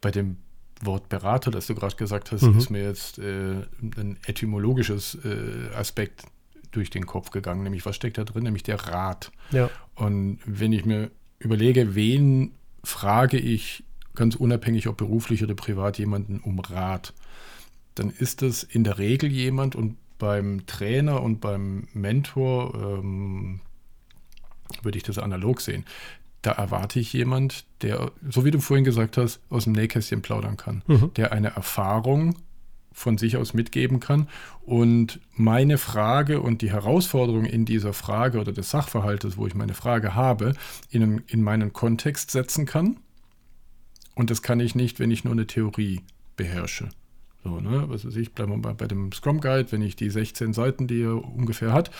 Bei 0.00 0.12
dem 0.12 0.36
Wort 0.80 1.08
Berater, 1.08 1.50
das 1.50 1.66
du 1.66 1.74
gerade 1.74 1.96
gesagt 1.96 2.30
hast, 2.30 2.42
mhm. 2.42 2.56
ist 2.56 2.70
mir 2.70 2.84
jetzt 2.84 3.18
äh, 3.18 3.62
ein 3.82 4.16
etymologisches 4.26 5.18
äh, 5.24 5.74
Aspekt 5.74 6.22
durch 6.70 6.88
den 6.90 7.04
Kopf 7.04 7.30
gegangen, 7.30 7.64
nämlich 7.64 7.84
was 7.84 7.96
steckt 7.96 8.16
da 8.16 8.22
drin, 8.22 8.44
nämlich 8.44 8.62
der 8.62 8.76
Rat. 8.76 9.32
Ja. 9.50 9.70
Und 9.96 10.38
wenn 10.46 10.72
ich 10.72 10.84
mir 10.84 11.10
überlege, 11.40 11.96
wen 11.96 12.52
frage 12.84 13.38
ich 13.38 13.82
ganz 14.14 14.36
unabhängig, 14.36 14.86
ob 14.86 14.98
beruflich 14.98 15.42
oder 15.42 15.56
privat, 15.56 15.98
jemanden 15.98 16.38
um 16.38 16.60
Rat, 16.60 17.12
dann 17.96 18.10
ist 18.10 18.42
das 18.42 18.62
in 18.62 18.84
der 18.84 18.98
Regel 18.98 19.32
jemand 19.32 19.74
und 19.74 19.96
beim 20.18 20.64
Trainer 20.66 21.22
und 21.22 21.40
beim 21.40 21.88
Mentor 21.92 22.74
ähm, 22.74 23.60
würde 24.82 24.98
ich 24.98 25.04
das 25.04 25.18
analog 25.18 25.60
sehen 25.60 25.84
da 26.44 26.52
erwarte 26.52 27.00
ich 27.00 27.12
jemand, 27.12 27.64
der, 27.80 28.12
so 28.28 28.44
wie 28.44 28.50
du 28.50 28.60
vorhin 28.60 28.84
gesagt 28.84 29.16
hast, 29.16 29.40
aus 29.48 29.64
dem 29.64 29.72
Nähkästchen 29.72 30.20
plaudern 30.20 30.56
kann, 30.56 30.82
mhm. 30.86 31.12
der 31.14 31.32
eine 31.32 31.48
Erfahrung 31.48 32.36
von 32.92 33.18
sich 33.18 33.36
aus 33.36 33.54
mitgeben 33.54 33.98
kann 33.98 34.28
und 34.62 35.20
meine 35.34 35.78
Frage 35.78 36.40
und 36.40 36.62
die 36.62 36.70
Herausforderung 36.70 37.44
in 37.44 37.64
dieser 37.64 37.92
Frage 37.92 38.38
oder 38.38 38.52
des 38.52 38.70
Sachverhaltes, 38.70 39.36
wo 39.36 39.46
ich 39.46 39.54
meine 39.54 39.74
Frage 39.74 40.14
habe, 40.14 40.54
in, 40.90 41.22
in 41.26 41.42
meinen 41.42 41.72
Kontext 41.72 42.30
setzen 42.30 42.66
kann. 42.66 42.98
Und 44.14 44.30
das 44.30 44.42
kann 44.42 44.60
ich 44.60 44.74
nicht, 44.76 45.00
wenn 45.00 45.10
ich 45.10 45.24
nur 45.24 45.32
eine 45.32 45.46
Theorie 45.46 46.02
beherrsche. 46.36 46.90
So, 47.44 47.60
ne, 47.60 47.84
was 47.88 48.06
weiß 48.06 48.16
ich, 48.16 48.32
bleiben 48.32 48.52
wir 48.52 48.56
mal 48.56 48.74
bei 48.74 48.86
dem 48.86 49.12
Scrum 49.12 49.40
Guide, 49.40 49.70
wenn 49.70 49.82
ich 49.82 49.96
die 49.96 50.08
16 50.08 50.54
Seiten, 50.54 50.86
die 50.86 51.02
er 51.02 51.22
ungefähr 51.22 51.74
hat, 51.74 51.90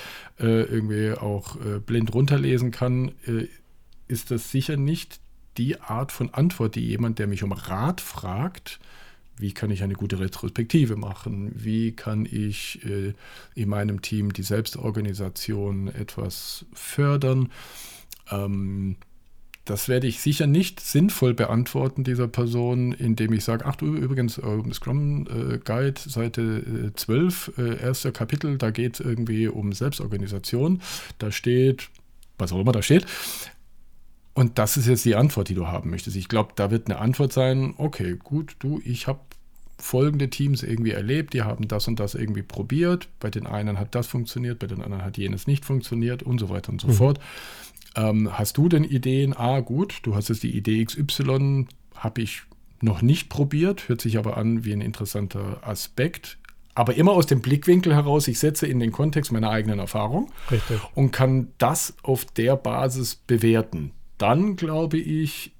äh, 0.40 0.62
irgendwie 0.62 1.12
auch 1.12 1.56
äh, 1.56 1.80
blind 1.80 2.14
runterlesen 2.14 2.70
kann, 2.70 3.12
äh, 3.26 3.48
ist 4.08 4.30
das 4.30 4.50
sicher 4.50 4.78
nicht 4.78 5.20
die 5.58 5.80
Art 5.80 6.12
von 6.12 6.32
Antwort, 6.32 6.74
die 6.74 6.86
jemand, 6.86 7.18
der 7.18 7.26
mich 7.26 7.42
um 7.42 7.52
Rat 7.52 8.00
fragt, 8.00 8.80
wie 9.36 9.52
kann 9.52 9.70
ich 9.70 9.82
eine 9.82 9.94
gute 9.94 10.20
Retrospektive 10.20 10.96
machen? 10.96 11.52
Wie 11.54 11.92
kann 11.92 12.24
ich 12.24 12.84
äh, 12.84 13.14
in 13.54 13.68
meinem 13.68 14.00
Team 14.00 14.32
die 14.32 14.42
Selbstorganisation 14.42 15.88
etwas 15.88 16.66
fördern? 16.72 17.50
Ähm, 18.30 18.96
das 19.64 19.88
werde 19.88 20.06
ich 20.06 20.20
sicher 20.20 20.46
nicht 20.46 20.80
sinnvoll 20.80 21.34
beantworten 21.34 22.04
dieser 22.04 22.28
Person, 22.28 22.92
indem 22.92 23.32
ich 23.32 23.44
sage, 23.44 23.64
ach 23.66 23.76
du 23.76 23.94
übrigens, 23.94 24.38
äh, 24.38 24.72
Scrum 24.72 25.26
äh, 25.26 25.58
Guide, 25.58 26.00
Seite 26.00 26.42
äh, 26.42 26.92
12, 26.94 27.52
äh, 27.56 27.80
erster 27.80 28.12
Kapitel, 28.12 28.58
da 28.58 28.70
geht 28.70 28.94
es 28.94 29.00
irgendwie 29.00 29.48
um 29.48 29.72
Selbstorganisation. 29.72 30.82
Da 31.18 31.32
steht, 31.32 31.88
was 32.38 32.52
auch 32.52 32.60
immer 32.60 32.72
da 32.72 32.82
steht, 32.82 33.06
und 34.34 34.58
das 34.58 34.76
ist 34.76 34.88
jetzt 34.88 35.04
die 35.04 35.14
Antwort, 35.14 35.48
die 35.48 35.54
du 35.54 35.68
haben 35.68 35.90
möchtest. 35.90 36.16
Ich 36.16 36.28
glaube, 36.28 36.52
da 36.56 36.70
wird 36.70 36.88
eine 36.90 36.98
Antwort 36.98 37.32
sein, 37.32 37.74
okay, 37.78 38.16
gut, 38.22 38.56
du, 38.58 38.80
ich 38.84 39.06
habe 39.06 39.20
folgende 39.78 40.30
Teams 40.30 40.62
irgendwie 40.62 40.92
erlebt, 40.92 41.34
die 41.34 41.42
haben 41.42 41.68
das 41.68 41.88
und 41.88 42.00
das 42.00 42.14
irgendwie 42.14 42.42
probiert. 42.42 43.08
Bei 43.20 43.30
den 43.30 43.46
einen 43.46 43.78
hat 43.78 43.94
das 43.94 44.06
funktioniert, 44.06 44.58
bei 44.58 44.66
den 44.66 44.82
anderen 44.82 45.04
hat 45.04 45.18
jenes 45.18 45.46
nicht 45.46 45.64
funktioniert 45.64 46.22
und 46.22 46.38
so 46.38 46.48
weiter 46.48 46.70
und 46.70 46.80
so 46.80 46.88
mhm. 46.88 46.92
fort. 46.92 47.20
Ähm, 47.96 48.36
hast 48.36 48.56
du 48.56 48.68
denn 48.68 48.84
Ideen? 48.84 49.34
Ah, 49.36 49.60
gut, 49.60 50.00
du 50.02 50.14
hast 50.14 50.28
jetzt 50.28 50.42
die 50.42 50.56
Idee 50.56 50.84
XY, 50.84 51.66
habe 51.94 52.22
ich 52.22 52.42
noch 52.80 53.02
nicht 53.02 53.28
probiert, 53.28 53.88
hört 53.88 54.00
sich 54.00 54.18
aber 54.18 54.36
an 54.36 54.64
wie 54.64 54.72
ein 54.72 54.80
interessanter 54.80 55.58
Aspekt. 55.62 56.38
Aber 56.74 56.96
immer 56.96 57.12
aus 57.12 57.26
dem 57.26 57.40
Blickwinkel 57.40 57.94
heraus, 57.94 58.26
ich 58.26 58.38
setze 58.38 58.66
in 58.66 58.80
den 58.80 58.90
Kontext 58.90 59.30
meiner 59.30 59.50
eigenen 59.50 59.78
Erfahrung 59.78 60.32
Richtig. 60.50 60.80
und 60.94 61.12
kann 61.12 61.48
das 61.58 61.94
auf 62.02 62.24
der 62.24 62.56
Basis 62.56 63.14
bewerten 63.14 63.92
dann 64.18 64.56
glaube 64.56 64.96
ich, 64.98 65.52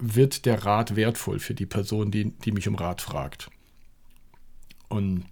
wird 0.00 0.46
der 0.46 0.64
Rat 0.64 0.96
wertvoll 0.96 1.38
für 1.38 1.54
die 1.54 1.66
Person, 1.66 2.10
die, 2.10 2.30
die 2.30 2.52
mich 2.52 2.68
um 2.68 2.74
Rat 2.74 3.00
fragt. 3.00 3.50
Und 4.88 5.24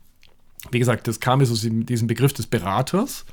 wie 0.71 0.79
gesagt, 0.79 1.09
das 1.09 1.21
kam 1.21 1.41
aus 1.41 1.61
diesem 1.63 2.07
Begriff 2.07 2.33
des 2.33 2.47
Beraters. 2.47 3.25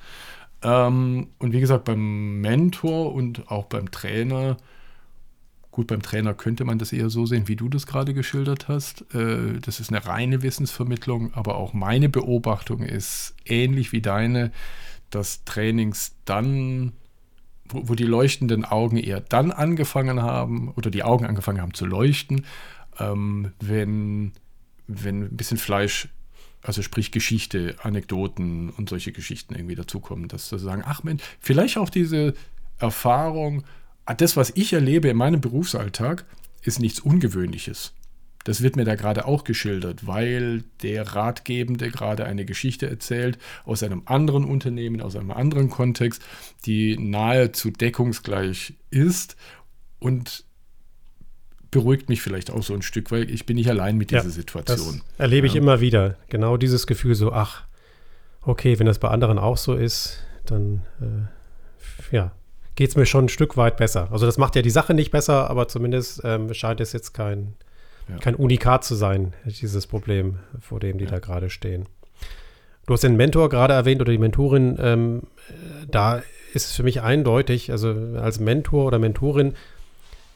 Ähm, 0.62 1.28
und 1.40 1.54
wie 1.54 1.60
gesagt, 1.60 1.86
beim 1.86 2.42
Mentor 2.42 3.14
und 3.14 3.52
auch 3.52 3.66
beim 3.66 3.92
Trainer, 3.92 4.58
gut, 5.72 5.88
beim 5.88 6.02
Trainer 6.02 6.34
könnte 6.34 6.64
man 6.64 6.80
das 6.80 6.94
eher 6.94 7.10
so 7.10 7.26
sehen, 7.26 7.48
wie 7.48 7.56
du 7.56 7.70
das 7.70 7.86
gerade 7.86 8.14
geschildert 8.14 8.68
hast. 8.68 9.02
Äh, 9.14 9.60
das 9.60 9.80
ist 9.80 9.90
eine 9.90 10.06
reine 10.06 10.42
Wissensvermittlung, 10.42 11.34
aber 11.34 11.56
auch 11.56 11.74
meine 11.74 12.10
Beobachtung 12.10 12.82
ist 12.82 13.36
ähnlich 13.46 13.92
wie 13.92 14.02
deine, 14.02 14.52
dass 15.10 15.44
Trainings 15.46 16.16
dann 16.26 16.94
wo, 17.68 17.90
wo, 17.90 17.96
die 17.96 18.04
leuchtenden 18.04 18.66
Augen 18.66 18.98
eher 18.98 19.22
dann 19.22 19.52
angefangen 19.52 20.22
haben 20.22 20.72
oder 20.76 20.90
die 20.90 21.04
Augen 21.04 21.26
angefangen 21.26 21.62
haben 21.62 21.74
zu 21.74 21.86
leuchten, 21.86 22.46
ähm, 23.00 23.52
wenn, 23.60 24.34
wenn 24.88 25.24
ein 25.24 25.38
bisschen 25.38 25.58
Fleisch, 25.58 26.10
also 26.62 26.82
sprich 26.82 27.12
Geschichte, 27.12 27.76
Anekdoten 27.82 28.70
und 28.70 28.90
solche 28.90 29.12
Geschichten 29.12 29.56
irgendwie 29.56 29.76
dazukommen, 29.76 30.28
dass 30.28 30.50
sie 30.50 30.60
sagen, 30.60 30.84
ach 30.86 31.04
Mensch, 31.04 31.24
vielleicht 31.40 31.78
auch 31.78 31.90
diese 31.90 32.34
Erfahrung, 32.80 33.64
ah, 34.06 34.14
das, 34.14 34.38
was 34.38 34.52
ich 34.56 34.74
erlebe 34.74 35.10
in 35.10 35.18
meinem 35.18 35.42
Berufsalltag, 35.42 36.26
ist 36.64 36.80
nichts 36.80 37.00
Ungewöhnliches. 37.00 37.94
Das 38.46 38.62
wird 38.62 38.76
mir 38.76 38.86
da 38.86 38.94
gerade 38.94 39.26
auch 39.26 39.44
geschildert, 39.44 40.06
weil 40.06 40.64
der 40.84 41.16
Ratgebende 41.16 41.90
gerade 41.90 42.26
eine 42.26 42.46
Geschichte 42.46 42.88
erzählt 42.88 43.40
aus 43.66 43.82
einem 43.82 44.04
anderen 44.06 44.46
Unternehmen, 44.46 45.02
aus 45.02 45.16
einem 45.16 45.32
anderen 45.32 45.72
Kontext, 45.72 46.22
die 46.66 46.96
nahezu 46.98 47.72
deckungsgleich 47.72 48.76
ist 48.92 49.36
und 50.00 50.46
beruhigt 51.72 52.08
mich 52.08 52.22
vielleicht 52.22 52.52
auch 52.52 52.62
so 52.62 52.76
ein 52.76 52.84
Stück, 52.84 53.12
weil 53.12 53.30
ich 53.32 53.48
bin 53.48 53.56
nicht 53.56 53.70
allein 53.70 53.98
mit 53.98 54.12
dieser 54.12 54.24
ja, 54.24 54.30
Situation. 54.30 55.02
Das 55.18 55.20
erlebe 55.20 55.48
ich 55.48 55.56
ja. 55.56 55.62
immer 55.62 55.82
wieder. 55.82 56.16
Genau 56.30 56.56
dieses 56.56 56.86
Gefühl 56.86 57.16
so, 57.16 57.34
ach, 57.34 57.64
okay, 58.44 58.78
wenn 58.78 58.86
das 58.86 59.00
bei 59.00 59.10
anderen 59.10 59.40
auch 59.40 59.58
so 59.58 59.74
ist, 59.74 60.20
dann 60.46 60.84
äh, 61.02 62.16
ja, 62.16 62.32
geht 62.76 62.92
es 62.92 62.96
mir 62.96 63.08
schon 63.08 63.26
ein 63.26 63.30
Stück 63.30 63.58
weit 63.58 63.78
besser. 63.78 64.12
Also 64.12 64.28
das 64.28 64.38
macht 64.38 64.56
ja 64.56 64.62
die 64.62 64.70
Sache 64.70 64.94
nicht 64.94 65.10
besser, 65.10 65.50
aber 65.50 65.68
zumindest 65.68 66.22
ähm, 66.24 66.54
scheint 66.54 66.80
es 66.80 66.94
jetzt 66.94 67.14
kein 67.14 67.56
ja. 68.10 68.18
kein 68.18 68.36
Unikat 68.36 68.84
zu 68.84 68.96
sein, 68.96 69.34
dieses 69.46 69.88
Problem, 69.88 70.38
vor 70.60 70.80
dem 70.80 70.98
die 70.98 71.06
ja. 71.06 71.12
da 71.12 71.20
gerade 71.20 71.50
stehen. 71.50 71.86
Du 72.86 72.94
hast 72.94 73.04
den 73.04 73.16
Mentor 73.16 73.50
gerade 73.50 73.74
erwähnt 73.74 74.02
oder 74.02 74.12
die 74.12 74.20
Mentorin. 74.20 74.78
Ähm, 74.80 75.24
da 75.90 76.22
ist 76.54 76.68
es 76.68 76.72
für 76.74 76.84
mich 76.84 77.02
eindeutig, 77.02 77.72
also 77.72 77.90
als 78.18 78.40
Mentor 78.40 78.86
oder 78.86 79.00
Mentorin 79.00 79.54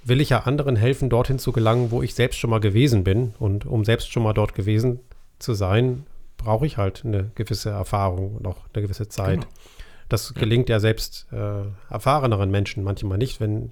will 0.03 0.21
ich 0.21 0.29
ja 0.29 0.39
anderen 0.41 0.75
helfen, 0.75 1.10
dorthin 1.10 1.39
zu 1.39 1.51
gelangen, 1.51 1.91
wo 1.91 2.01
ich 2.01 2.15
selbst 2.15 2.39
schon 2.39 2.49
mal 2.49 2.60
gewesen 2.60 3.03
bin. 3.03 3.34
Und 3.38 3.65
um 3.65 3.86
selbst 3.86 4.12
schon 4.12 4.23
mal 4.23 4.34
dort 4.34 4.55
gewesen 4.55 4.99
zu 5.38 5.53
sein, 5.53 6.05
brauche 6.38 6.65
ich 6.65 6.77
halt 6.77 7.03
eine 7.05 7.32
gewisse 7.36 7.69
Erfahrung 7.69 8.36
und 8.36 8.47
auch 8.47 8.58
eine 8.73 8.82
gewisse 8.82 9.10
Zeit. 9.10 9.41
Genau. 9.41 9.53
Das 10.08 10.34
gelingt 10.34 10.69
ja 10.69 10.79
selbst 10.79 11.27
äh, 11.32 11.93
erfahreneren 11.93 12.49
Menschen 12.49 12.84
manchmal 12.84 13.19
nicht, 13.19 13.39
wenn 13.39 13.71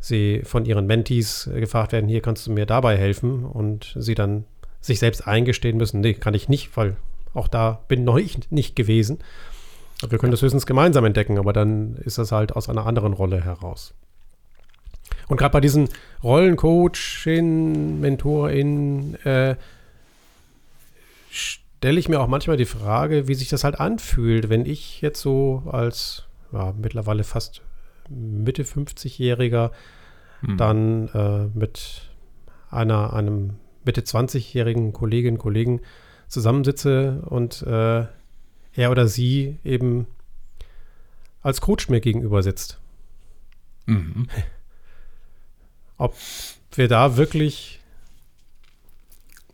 sie 0.00 0.40
von 0.44 0.64
ihren 0.64 0.86
Mentees 0.86 1.46
äh, 1.46 1.60
gefragt 1.60 1.92
werden, 1.92 2.08
hier 2.08 2.22
kannst 2.22 2.46
du 2.46 2.52
mir 2.52 2.66
dabei 2.66 2.96
helfen 2.96 3.44
und 3.44 3.94
sie 3.98 4.14
dann 4.14 4.44
sich 4.80 4.98
selbst 4.98 5.26
eingestehen 5.26 5.76
müssen, 5.76 6.00
nee, 6.00 6.14
kann 6.14 6.34
ich 6.34 6.48
nicht, 6.48 6.76
weil 6.76 6.96
auch 7.34 7.48
da 7.48 7.80
bin 7.86 8.04
noch 8.04 8.16
ich 8.16 8.50
nicht 8.50 8.74
gewesen. 8.74 9.18
Wir 10.08 10.18
können 10.18 10.30
das 10.30 10.40
höchstens 10.40 10.64
gemeinsam 10.64 11.04
entdecken, 11.04 11.38
aber 11.38 11.52
dann 11.52 11.96
ist 11.96 12.16
das 12.16 12.32
halt 12.32 12.56
aus 12.56 12.70
einer 12.70 12.86
anderen 12.86 13.12
Rolle 13.12 13.44
heraus. 13.44 13.92
Und 15.28 15.36
gerade 15.36 15.52
bei 15.52 15.60
diesen 15.60 15.90
Rollen, 16.24 16.56
Coachin, 16.56 18.00
Mentorin, 18.00 19.14
äh, 19.24 19.56
stelle 21.30 22.00
ich 22.00 22.08
mir 22.08 22.20
auch 22.20 22.26
manchmal 22.26 22.56
die 22.56 22.64
Frage, 22.64 23.28
wie 23.28 23.34
sich 23.34 23.48
das 23.48 23.62
halt 23.62 23.78
anfühlt, 23.78 24.48
wenn 24.48 24.64
ich 24.64 25.02
jetzt 25.02 25.20
so 25.20 25.62
als 25.70 26.24
ja, 26.52 26.74
mittlerweile 26.80 27.22
fast 27.22 27.62
Mitte 28.10 28.64
50-Jähriger 28.64 29.70
hm. 30.40 30.56
dann 30.56 31.08
äh, 31.08 31.58
mit 31.58 32.10
einer, 32.70 33.12
einem 33.12 33.54
Mitte 33.84 34.02
20-jährigen 34.02 34.92
Kolleginnen 34.92 35.36
und 35.36 35.42
Kollegen 35.42 35.80
zusammensitze 36.28 37.22
und 37.26 37.62
äh, 37.62 38.06
er 38.74 38.90
oder 38.90 39.06
sie 39.06 39.58
eben 39.64 40.06
als 41.42 41.60
Coach 41.60 41.88
mir 41.88 42.00
gegenüber 42.00 42.42
sitzt. 42.42 42.78
Mhm. 43.86 44.28
Ob 45.96 46.14
wir 46.72 46.88
da 46.88 47.16
wirklich 47.16 47.80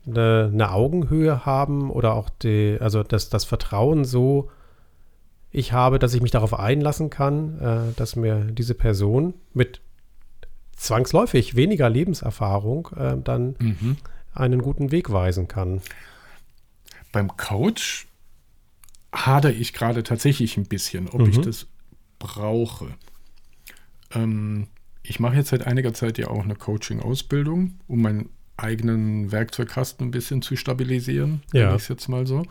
eine, 0.05 0.49
eine, 0.53 0.71
Augenhöhe 0.71 1.45
haben 1.45 1.89
oder 1.91 2.13
auch 2.13 2.29
die, 2.29 2.77
also 2.79 3.03
das, 3.03 3.29
das 3.29 3.43
Vertrauen 3.43 4.05
so 4.05 4.49
ich 5.51 5.71
habe, 5.71 5.99
dass 5.99 6.13
ich 6.13 6.21
mich 6.21 6.31
darauf 6.31 6.57
einlassen 6.57 7.09
kann, 7.09 7.59
äh, 7.59 7.93
dass 7.95 8.15
mir 8.15 8.45
diese 8.45 8.73
Person 8.73 9.33
mit 9.53 9.81
zwangsläufig 10.75 11.55
weniger 11.55 11.89
Lebenserfahrung 11.89 12.89
äh, 12.95 13.17
dann 13.23 13.55
mhm. 13.59 13.97
einen 14.33 14.61
guten 14.61 14.91
Weg 14.91 15.11
weisen 15.11 15.47
kann. 15.47 15.81
Beim 17.11 17.35
Coach 17.35 18.07
hadere 19.13 19.53
ich 19.53 19.73
gerade 19.73 20.03
tatsächlich 20.03 20.57
ein 20.57 20.65
bisschen, 20.65 21.07
ob 21.09 21.21
mhm. 21.21 21.29
ich 21.29 21.41
das 21.41 21.67
brauche. 22.19 22.89
Ähm, 24.11 24.67
ich 25.03 25.19
mache 25.19 25.35
jetzt 25.35 25.49
seit 25.49 25.65
einiger 25.65 25.93
Zeit 25.93 26.17
ja 26.17 26.27
auch 26.27 26.43
eine 26.43 26.55
Coaching-Ausbildung, 26.55 27.79
um 27.87 28.01
meinen 28.01 28.29
eigenen 28.57 29.31
Werkzeugkasten 29.31 30.07
ein 30.07 30.11
bisschen 30.11 30.41
zu 30.41 30.55
stabilisieren, 30.55 31.41
ja. 31.53 31.75
ich 31.75 31.83
es 31.83 31.87
jetzt 31.87 32.07
mal 32.09 32.27
so. 32.27 32.43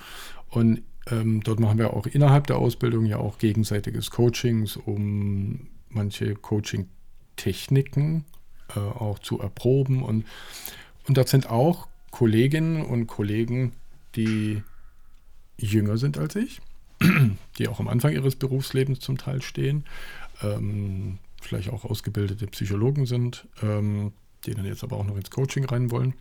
Und 0.48 0.82
ähm, 1.10 1.42
dort 1.42 1.60
machen 1.60 1.78
wir 1.78 1.92
auch 1.94 2.06
innerhalb 2.06 2.46
der 2.46 2.58
Ausbildung 2.58 3.06
ja 3.06 3.18
auch 3.18 3.38
gegenseitiges 3.38 4.10
Coachings, 4.10 4.76
um 4.76 5.68
manche 5.88 6.34
Coaching-Techniken 6.34 8.24
äh, 8.74 8.80
auch 8.80 9.18
zu 9.20 9.40
erproben. 9.40 10.02
Und, 10.02 10.26
und 11.06 11.16
das 11.16 11.30
sind 11.30 11.48
auch 11.48 11.86
Kolleginnen 12.10 12.82
und 12.82 13.06
Kollegen, 13.06 13.72
die 14.16 14.62
jünger 15.58 15.96
sind 15.96 16.18
als 16.18 16.34
ich, 16.36 16.60
die 17.58 17.68
auch 17.68 17.80
am 17.80 17.88
Anfang 17.88 18.12
ihres 18.12 18.36
Berufslebens 18.36 19.00
zum 19.00 19.18
Teil 19.18 19.42
stehen, 19.42 19.84
ähm, 20.42 21.18
vielleicht 21.40 21.70
auch 21.70 21.84
ausgebildete 21.84 22.46
Psychologen 22.48 23.06
sind, 23.06 23.46
ähm, 23.62 24.12
die 24.44 24.54
dann 24.54 24.64
jetzt 24.64 24.82
aber 24.82 24.96
auch 24.96 25.04
noch 25.04 25.16
ins 25.16 25.30
Coaching 25.30 25.64
rein 25.64 25.90
wollen. 25.90 26.14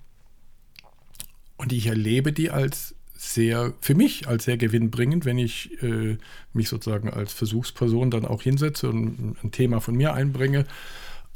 Und 1.58 1.72
ich 1.74 1.88
erlebe 1.88 2.34
die 2.34 2.52
als 2.52 2.96
sehr, 3.18 3.74
für 3.82 3.96
mich 3.96 4.28
als 4.28 4.46
sehr 4.46 4.58
gewinnbringend, 4.58 5.26
wenn 5.26 5.38
ich 5.38 5.82
äh, 5.82 6.18
mich 6.54 6.70
sozusagen 6.70 7.10
als 7.10 7.34
Versuchsperson 7.34 8.12
dann 8.12 8.26
auch 8.26 8.42
hinsetze 8.42 8.90
und 8.90 9.36
ein 9.44 9.52
Thema 9.52 9.80
von 9.80 9.96
mir 9.96 10.14
einbringe 10.14 10.66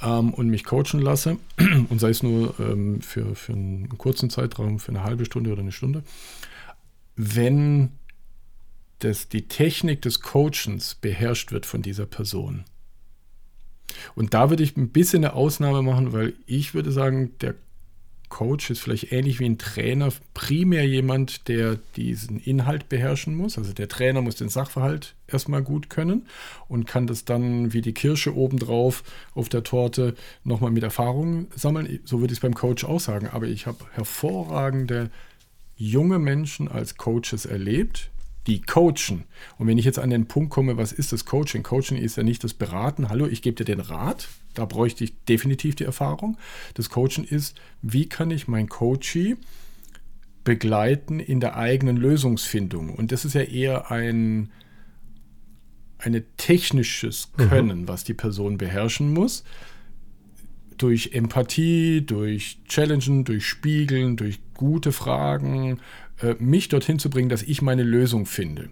ähm, 0.02 0.34
und 0.34 0.50
mich 0.50 0.64
coachen 0.64 1.00
lasse. 1.00 1.38
Und 1.90 2.00
sei 2.00 2.10
es 2.10 2.24
nur 2.24 2.54
ähm, 2.60 3.02
für, 3.02 3.36
für 3.36 3.54
einen 3.54 3.98
kurzen 3.98 4.30
Zeitraum, 4.30 4.80
für 4.80 4.90
eine 4.90 5.04
halbe 5.04 5.26
Stunde 5.26 5.52
oder 5.52 5.62
eine 5.62 5.72
Stunde. 5.72 6.04
Wenn 7.16 7.92
das, 9.00 9.30
die 9.30 9.48
Technik 9.48 10.02
des 10.02 10.22
Coachens 10.22 10.96
beherrscht 10.96 11.52
wird 11.52 11.66
von 11.66 11.82
dieser 11.82 12.06
Person. 12.06 12.66
Und 14.16 14.34
da 14.34 14.50
würde 14.50 14.64
ich 14.64 14.78
ein 14.78 14.90
bisschen 14.90 15.24
eine 15.24 15.34
Ausnahme 15.34 15.82
machen, 15.82 16.14
weil 16.14 16.34
ich 16.46 16.74
würde 16.74 16.92
sagen, 16.92 17.32
der 17.40 17.56
Coach 18.30 18.70
ist 18.70 18.80
vielleicht 18.80 19.12
ähnlich 19.12 19.40
wie 19.40 19.46
ein 19.46 19.58
Trainer 19.58 20.10
primär 20.34 20.88
jemand, 20.88 21.48
der 21.48 21.78
diesen 21.96 22.40
Inhalt 22.40 22.88
beherrschen 22.88 23.36
muss. 23.36 23.58
Also 23.58 23.74
der 23.74 23.90
Trainer 23.90 24.22
muss 24.22 24.36
den 24.36 24.50
Sachverhalt 24.50 25.16
erstmal 25.28 25.62
gut 25.62 25.90
können 25.90 26.28
und 26.68 26.88
kann 26.88 27.08
das 27.08 27.26
dann 27.26 27.74
wie 27.74 27.82
die 27.82 27.94
Kirsche 27.94 28.36
obendrauf 28.36 29.04
auf 29.34 29.50
der 29.50 29.64
Torte 29.64 30.16
nochmal 30.44 30.72
mit 30.72 30.84
Erfahrung 30.84 31.48
sammeln. 31.56 32.00
So 32.06 32.22
würde 32.22 32.32
ich 32.32 32.38
es 32.38 32.42
beim 32.42 32.54
Coach 32.54 32.86
auch 32.86 33.00
sagen. 33.00 33.28
Aber 33.28 33.48
ich 33.48 33.66
habe 33.68 33.80
hervorragende 33.92 35.10
junge 35.76 36.20
Menschen 36.20 36.68
als 36.68 36.98
Coaches 36.98 37.46
erlebt, 37.46 38.12
die 38.50 38.62
coachen. 38.62 39.24
Und 39.58 39.68
wenn 39.68 39.78
ich 39.78 39.86
jetzt 39.86 40.00
an 40.00 40.10
den 40.10 40.28
Punkt 40.28 40.50
komme, 40.50 40.76
was 40.76 40.92
ist 40.92 41.14
das 41.14 41.26
Coaching? 41.26 41.64
Coaching 41.64 41.98
ist 41.98 42.18
ja 42.18 42.24
nicht 42.24 42.44
das 42.44 42.54
Beraten. 42.54 43.10
Hallo, 43.10 43.28
ich 43.28 43.42
gebe 43.42 43.56
dir 43.56 43.66
den 43.66 43.80
Rat. 43.80 44.28
Da 44.56 44.66
bräuchte 44.66 45.04
ich 45.04 45.14
definitiv 45.26 45.76
die 45.76 45.84
Erfahrung. 45.84 46.38
Das 46.74 46.90
Coaching 46.90 47.24
ist, 47.24 47.56
wie 47.82 48.10
kann 48.10 48.32
ich 48.32 48.48
mein 48.48 48.68
Coachee 48.68 49.38
begleiten 50.44 51.20
in 51.20 51.40
der 51.40 51.56
eigenen 51.56 51.96
Lösungsfindung? 51.96 52.90
Und 52.96 53.12
das 53.12 53.24
ist 53.24 53.36
ja 53.36 53.42
eher 53.42 53.92
ein 53.92 54.52
eine 56.00 56.24
technisches 56.38 57.30
mhm. 57.38 57.50
Können, 57.50 57.82
mhm. 57.82 57.88
was 57.88 58.04
die 58.04 58.14
Person 58.14 58.58
beherrschen 58.58 59.14
muss. 59.14 59.44
Durch 60.78 61.12
Empathie, 61.12 62.02
durch 62.06 62.60
Challengen, 62.70 63.26
durch 63.26 63.46
Spiegeln, 63.46 64.16
durch 64.16 64.40
gute 64.54 64.94
Fragen, 64.94 65.82
mich 66.40 66.70
dorthin 66.70 67.00
zu 67.00 67.10
bringen, 67.10 67.30
dass 67.30 67.44
ich 67.44 67.62
meine 67.62 67.84
Lösung 67.84 68.26
finde. 68.26 68.70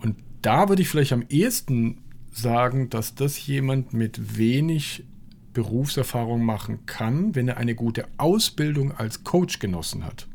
Und 0.00 0.16
da 0.42 0.68
würde 0.68 0.82
ich 0.82 0.88
vielleicht 0.88 1.12
am 1.12 1.24
ehesten 1.28 1.98
sagen, 2.32 2.90
dass 2.90 3.14
das 3.14 3.46
jemand 3.46 3.92
mit 3.92 4.38
wenig 4.38 5.04
Berufserfahrung 5.52 6.44
machen 6.44 6.86
kann, 6.86 7.34
wenn 7.34 7.48
er 7.48 7.58
eine 7.58 7.74
gute 7.74 8.06
Ausbildung 8.16 8.92
als 8.92 9.22
Coach 9.22 9.58
genossen 9.58 10.04
hat. 10.04 10.26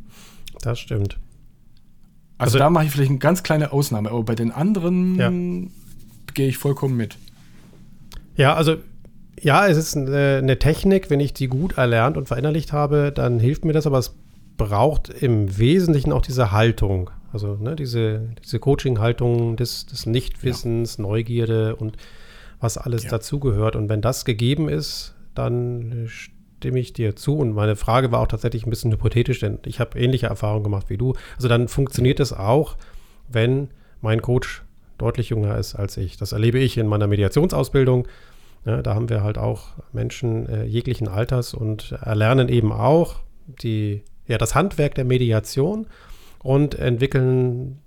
Das 0.62 0.80
stimmt. 0.80 1.18
Also, 2.38 2.52
also 2.52 2.60
da 2.60 2.70
mache 2.70 2.86
ich 2.86 2.92
vielleicht 2.92 3.10
eine 3.10 3.20
ganz 3.20 3.42
kleine 3.42 3.72
Ausnahme, 3.74 4.10
aber 4.10 4.24
bei 4.24 4.36
den 4.36 4.52
anderen 4.52 5.16
ja. 5.16 5.32
gehe 6.34 6.48
ich 6.48 6.58
vollkommen 6.58 6.96
mit. 6.96 7.18
Ja, 8.36 8.54
also 8.54 8.78
ja, 9.40 9.68
es 9.68 9.78
ist 9.78 9.98
eine, 9.98 10.38
eine 10.38 10.60
Technik, 10.60 11.10
wenn 11.10 11.20
ich 11.20 11.34
die 11.34 11.48
gut 11.48 11.78
erlernt 11.78 12.18
und 12.18 12.28
verinnerlicht 12.28 12.74
habe, 12.74 13.12
dann 13.14 13.40
hilft 13.40 13.66
mir 13.66 13.74
das, 13.74 13.88
aber 13.88 13.98
es 13.98 14.16
braucht 14.58 15.10
im 15.10 15.58
Wesentlichen 15.58 16.12
auch 16.12 16.22
diese 16.22 16.52
Haltung. 16.52 17.10
Also 17.32 17.56
ne, 17.56 17.76
diese, 17.76 18.30
diese 18.44 18.60
Coaching-Haltung 18.60 19.56
des, 19.58 19.86
des 19.86 20.06
Nichtwissens, 20.06 20.98
ja. 20.98 21.04
Neugierde 21.04 21.76
und 21.76 21.98
was 22.60 22.78
alles 22.78 23.04
Ja. 23.04 23.12
dazugehört. 23.12 23.76
Und 23.76 23.90
wenn 23.90 24.02
das 24.02 24.26
gegeben 24.26 24.70
ist, 24.70 25.16
dann 25.36 26.06
äh, 26.06 26.08
stimme 26.08 26.80
ich 26.80 26.94
dir 26.94 27.16
zu. 27.16 27.38
Und 27.38 27.54
meine 27.54 27.76
Frage 27.76 28.12
war 28.12 28.22
auch 28.22 28.28
tatsächlich 28.28 28.66
ein 28.66 28.70
bisschen 28.70 28.92
hypothetisch, 28.92 29.40
denn 29.40 29.60
ich 29.66 29.80
habe 29.80 30.00
ähnliche 30.00 30.28
Erfahrungen 30.28 30.64
gemacht 30.64 30.90
wie 30.90 30.98
du. 30.98 31.14
Also 31.36 31.48
dann 31.48 31.68
funktioniert 31.68 32.20
es 32.20 32.34
auch, 32.34 32.78
wenn 33.28 33.70
mein 34.02 34.22
Coach 34.22 34.64
deutlich 34.98 35.30
jünger 35.30 35.58
ist 35.58 35.76
als 35.76 35.98
ich. 35.98 36.18
Das 36.18 36.32
erlebe 36.32 36.58
ich 36.58 36.78
in 36.78 36.88
meiner 36.88 37.06
Mediationsausbildung. 37.08 38.08
Ja, 38.66 38.82
da 38.82 38.96
haben 38.96 39.10
wir 39.10 39.22
halt 39.24 39.38
auch 39.38 39.76
Menschen 39.94 40.48
äh, 40.50 40.64
jeglichen 40.66 41.08
Alters 41.08 41.54
und 41.54 41.92
erlernen 41.92 42.50
eben 42.50 42.72
auch 42.72 43.18
die, 43.46 44.04
ja, 44.28 44.38
das 44.38 44.56
Handwerk 44.56 44.96
der 44.96 45.06
Mediation 45.06 45.88
und 46.44 46.76
entwickeln 46.76 47.80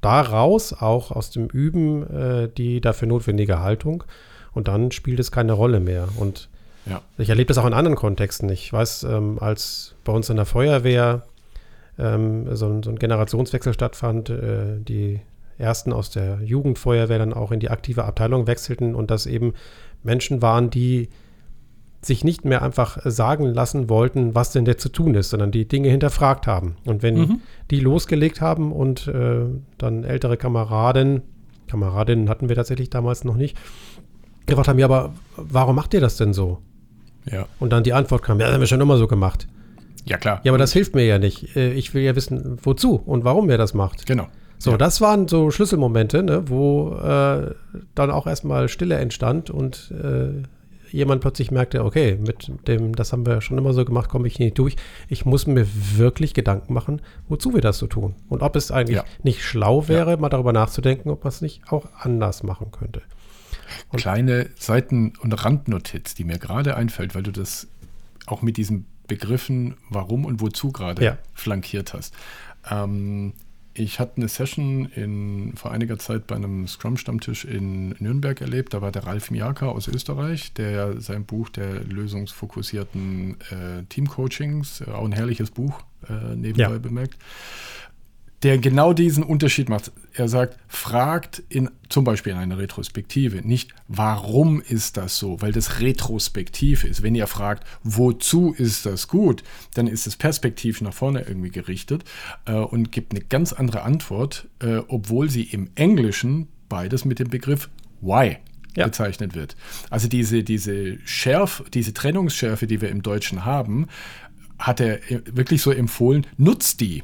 daraus 0.00 0.72
auch 0.72 1.10
aus 1.10 1.30
dem 1.30 1.46
Üben 1.46 2.02
äh, 2.10 2.48
die 2.48 2.80
dafür 2.80 3.08
notwendige 3.08 3.60
Haltung. 3.60 4.04
Und 4.52 4.68
dann 4.68 4.90
spielt 4.90 5.20
es 5.20 5.30
keine 5.30 5.52
Rolle 5.52 5.80
mehr. 5.80 6.08
Und 6.16 6.48
Ja. 6.84 7.00
ich 7.16 7.28
erlebe 7.28 7.48
das 7.48 7.58
auch 7.58 7.66
in 7.66 7.72
anderen 7.72 7.96
Kontexten. 7.96 8.48
Ich 8.50 8.72
weiß, 8.72 9.04
ähm, 9.04 9.38
als 9.40 9.94
bei 10.04 10.12
uns 10.12 10.28
in 10.28 10.36
der 10.36 10.44
Feuerwehr 10.44 11.22
ähm, 11.98 12.54
so, 12.56 12.66
ein, 12.66 12.82
so 12.82 12.90
ein 12.90 12.98
Generationswechsel 12.98 13.72
stattfand, 13.72 14.30
äh, 14.30 14.78
die 14.80 15.20
ersten 15.58 15.92
aus 15.92 16.10
der 16.10 16.40
Jugendfeuerwehr 16.42 17.18
dann 17.18 17.32
auch 17.32 17.52
in 17.52 17.60
die 17.60 17.70
aktive 17.70 18.04
Abteilung 18.04 18.46
wechselten 18.46 18.94
und 18.94 19.10
das 19.10 19.26
eben 19.26 19.54
Menschen 20.02 20.42
waren, 20.42 20.70
die 20.70 21.08
sich 22.04 22.24
nicht 22.24 22.44
mehr 22.44 22.62
einfach 22.62 22.98
sagen 23.04 23.46
lassen 23.46 23.88
wollten, 23.88 24.34
was 24.34 24.50
denn 24.50 24.66
jetzt 24.66 24.82
zu 24.82 24.88
tun 24.88 25.14
ist, 25.14 25.30
sondern 25.30 25.52
die 25.52 25.68
Dinge 25.68 25.88
hinterfragt 25.88 26.46
haben. 26.46 26.76
Und 26.84 27.02
wenn 27.02 27.14
Mhm. 27.16 27.40
die 27.70 27.78
losgelegt 27.80 28.40
haben 28.40 28.72
und 28.72 29.06
äh, 29.06 29.44
dann 29.78 30.02
ältere 30.04 30.36
Kameraden, 30.36 31.22
Kameradinnen 31.68 32.28
hatten 32.28 32.48
wir 32.48 32.56
tatsächlich 32.56 32.90
damals 32.90 33.24
noch 33.24 33.36
nicht, 33.36 33.56
gefragt 34.46 34.66
haben, 34.68 34.78
ja, 34.80 34.86
aber 34.86 35.12
warum 35.36 35.76
macht 35.76 35.94
ihr 35.94 36.00
das 36.00 36.16
denn 36.16 36.32
so? 36.32 36.58
Ja. 37.30 37.46
Und 37.60 37.72
dann 37.72 37.84
die 37.84 37.92
Antwort 37.92 38.22
kam, 38.22 38.40
ja, 38.40 38.46
das 38.46 38.54
haben 38.54 38.60
wir 38.60 38.66
schon 38.66 38.80
immer 38.80 38.96
so 38.98 39.06
gemacht. 39.06 39.46
ja, 40.04 40.16
klar. 40.16 40.40
Ja, 40.42 40.50
aber 40.50 40.58
das 40.58 40.72
hilft 40.72 40.96
mir 40.96 41.04
ja 41.06 41.18
nicht. 41.20 41.54
Äh, 41.56 41.72
Ich 41.74 41.94
will 41.94 42.02
ja 42.02 42.16
wissen, 42.16 42.58
wozu 42.62 42.96
und 42.96 43.24
warum 43.24 43.48
ihr 43.48 43.58
das 43.58 43.74
macht. 43.74 44.06
Genau. 44.06 44.26
So, 44.58 44.72
ja. 44.72 44.76
das 44.76 45.00
waren 45.00 45.28
so 45.28 45.52
Schlüsselmomente, 45.52 46.24
ne, 46.24 46.42
wo 46.48 46.94
äh, 46.96 47.54
dann 47.94 48.10
auch 48.10 48.26
erstmal 48.26 48.68
Stille 48.68 48.96
entstand 48.96 49.50
und 49.50 49.92
äh, 49.92 50.42
jemand 50.92 51.20
plötzlich 51.20 51.50
merkte, 51.50 51.84
okay, 51.84 52.18
mit 52.20 52.50
dem, 52.68 52.94
das 52.94 53.12
haben 53.12 53.26
wir 53.26 53.40
schon 53.40 53.58
immer 53.58 53.72
so 53.72 53.84
gemacht, 53.84 54.08
komme 54.10 54.26
ich 54.28 54.38
nicht 54.38 54.58
durch. 54.58 54.76
Ich 55.08 55.24
muss 55.24 55.46
mir 55.46 55.66
wirklich 55.96 56.34
Gedanken 56.34 56.72
machen, 56.74 57.00
wozu 57.28 57.54
wir 57.54 57.60
das 57.60 57.78
so 57.78 57.86
tun. 57.86 58.14
Und 58.28 58.42
ob 58.42 58.56
es 58.56 58.70
eigentlich 58.70 58.96
Ja. 58.98 59.04
nicht 59.22 59.42
schlau 59.42 59.88
wäre, 59.88 60.16
mal 60.16 60.28
darüber 60.28 60.52
nachzudenken, 60.52 61.10
ob 61.10 61.24
man 61.24 61.28
es 61.30 61.40
nicht 61.40 61.62
auch 61.72 61.86
anders 61.98 62.42
machen 62.42 62.70
könnte. 62.70 63.02
kleine 63.96 64.50
Seiten- 64.56 65.14
und 65.20 65.32
Randnotiz, 65.44 66.14
die 66.14 66.24
mir 66.24 66.38
gerade 66.38 66.76
einfällt, 66.76 67.14
weil 67.14 67.22
du 67.22 67.30
das 67.32 67.68
auch 68.26 68.42
mit 68.42 68.56
diesen 68.58 68.86
Begriffen 69.08 69.76
warum 69.88 70.24
und 70.26 70.40
wozu 70.40 70.72
gerade 70.72 71.02
Ja. 71.04 71.18
flankiert 71.34 71.94
hast. 71.94 72.14
Ähm, 72.70 73.32
ich 73.74 73.98
hatte 73.98 74.18
eine 74.18 74.28
Session 74.28 74.86
in, 74.94 75.54
vor 75.56 75.70
einiger 75.70 75.98
Zeit 75.98 76.26
bei 76.26 76.36
einem 76.36 76.66
Scrum-Stammtisch 76.68 77.44
in 77.44 77.90
Nürnberg 77.98 78.40
erlebt. 78.40 78.74
Da 78.74 78.82
war 78.82 78.92
der 78.92 79.06
Ralf 79.06 79.30
Miaka 79.30 79.66
aus 79.66 79.88
Österreich, 79.88 80.52
der 80.52 81.00
sein 81.00 81.24
Buch 81.24 81.48
der 81.48 81.82
lösungsfokussierten 81.84 83.36
äh, 83.50 83.82
Teamcoachings, 83.88 84.82
äh, 84.82 84.90
auch 84.90 85.04
ein 85.04 85.12
herrliches 85.12 85.50
Buch, 85.50 85.80
äh, 86.08 86.34
nebenbei 86.36 86.72
Ja. 86.72 86.78
bemerkt, 86.78 87.16
der 88.42 88.58
genau 88.58 88.92
diesen 88.92 89.22
Unterschied 89.22 89.68
macht. 89.68 89.92
Er 90.14 90.28
sagt, 90.28 90.58
fragt 90.68 91.42
in, 91.48 91.70
zum 91.88 92.04
Beispiel 92.04 92.32
in 92.32 92.38
einer 92.38 92.58
Retrospektive 92.58 93.46
nicht, 93.46 93.70
warum 93.88 94.60
ist 94.60 94.96
das 94.96 95.16
so, 95.18 95.40
weil 95.40 95.52
das 95.52 95.80
retrospektiv 95.80 96.84
ist. 96.84 97.02
Wenn 97.02 97.14
ihr 97.14 97.26
fragt, 97.26 97.66
wozu 97.84 98.52
ist 98.52 98.84
das 98.84 99.06
gut, 99.08 99.42
dann 99.74 99.86
ist 99.86 100.06
es 100.06 100.16
perspektiv 100.16 100.80
nach 100.80 100.92
vorne 100.92 101.22
irgendwie 101.22 101.50
gerichtet 101.50 102.04
äh, 102.46 102.54
und 102.54 102.90
gibt 102.92 103.12
eine 103.12 103.24
ganz 103.24 103.52
andere 103.52 103.82
Antwort, 103.82 104.48
äh, 104.60 104.78
obwohl 104.88 105.30
sie 105.30 105.44
im 105.44 105.70
Englischen 105.76 106.48
beides 106.68 107.04
mit 107.04 107.18
dem 107.18 107.28
Begriff 107.28 107.68
why 108.00 108.38
Ja. 108.74 108.86
bezeichnet 108.86 109.34
wird. 109.34 109.56
Also 109.90 110.08
diese, 110.08 110.42
diese 110.42 110.98
Schärf, 111.04 111.62
diese 111.72 111.94
Trennungsschärfe, 111.94 112.66
die 112.66 112.80
wir 112.80 112.88
im 112.88 113.02
Deutschen 113.02 113.44
haben, 113.44 113.86
hat 114.58 114.80
er 114.80 115.10
äh, 115.10 115.22
wirklich 115.32 115.62
so 115.62 115.70
empfohlen, 115.70 116.26
nutzt 116.36 116.80
die. 116.80 117.02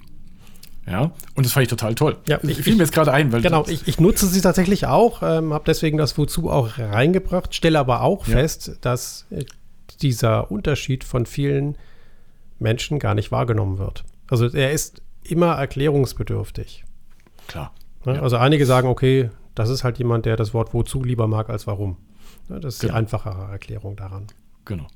Ja, 0.91 1.13
und 1.35 1.45
das 1.45 1.53
fand 1.53 1.65
ich 1.65 1.69
total 1.71 1.95
toll. 1.95 2.17
Ja, 2.27 2.39
Das 2.39 2.51
ich- 2.51 2.63
fiel 2.63 2.75
mir 2.75 2.83
jetzt 2.85 2.93
gerade 2.93 3.13
ein, 3.13 3.31
weil 3.33 3.43
Genau, 3.43 3.67
ich, 3.67 3.87
ich 3.87 4.01
nutze 4.01 4.27
sie 4.27 4.41
tatsächlich 4.41 4.87
auch, 4.87 5.23
ähm, 5.23 5.53
habe 5.53 5.65
deswegen 5.67 5.99
das 5.99 6.17
Wozu 6.17 6.51
auch 6.51 6.79
reingebracht, 6.79 7.55
stelle 7.55 7.79
aber 7.79 8.03
auch 8.03 8.27
Ja. 8.27 8.35
fest, 8.37 8.79
dass 8.81 9.27
äh, 9.31 9.45
dieser 10.01 10.51
Unterschied 10.51 11.05
von 11.05 11.27
vielen 11.27 11.77
Menschen 12.59 12.99
gar 12.99 13.15
nicht 13.15 13.31
wahrgenommen 13.33 13.79
wird. 13.79 14.05
Also 14.29 14.47
er 14.49 14.73
ist 14.73 15.03
immer 15.25 15.55
erklärungsbedürftig. 15.55 16.85
klar. 17.47 17.73
Ne? 18.05 18.17
Ja. 18.17 18.23
Also 18.23 18.37
einige 18.37 18.65
sagen, 18.67 18.89
okay, 18.89 19.31
das 19.55 19.71
ist 19.71 19.83
halt 19.85 19.99
jemand, 19.99 20.25
der 20.27 20.37
das 20.37 20.55
Wort 20.55 20.73
Wozu 20.75 21.03
lieber 21.03 21.27
mag 21.27 21.51
als 21.51 21.67
Warum. 21.67 21.97
Ne, 22.49 22.61
das 22.61 22.75
ist 22.75 22.83
die 22.83 22.87
Genau. 22.87 22.99
einfachere 22.99 23.51
Erklärung 23.51 23.97
daran. 23.97 24.27
Genau. 24.65 24.87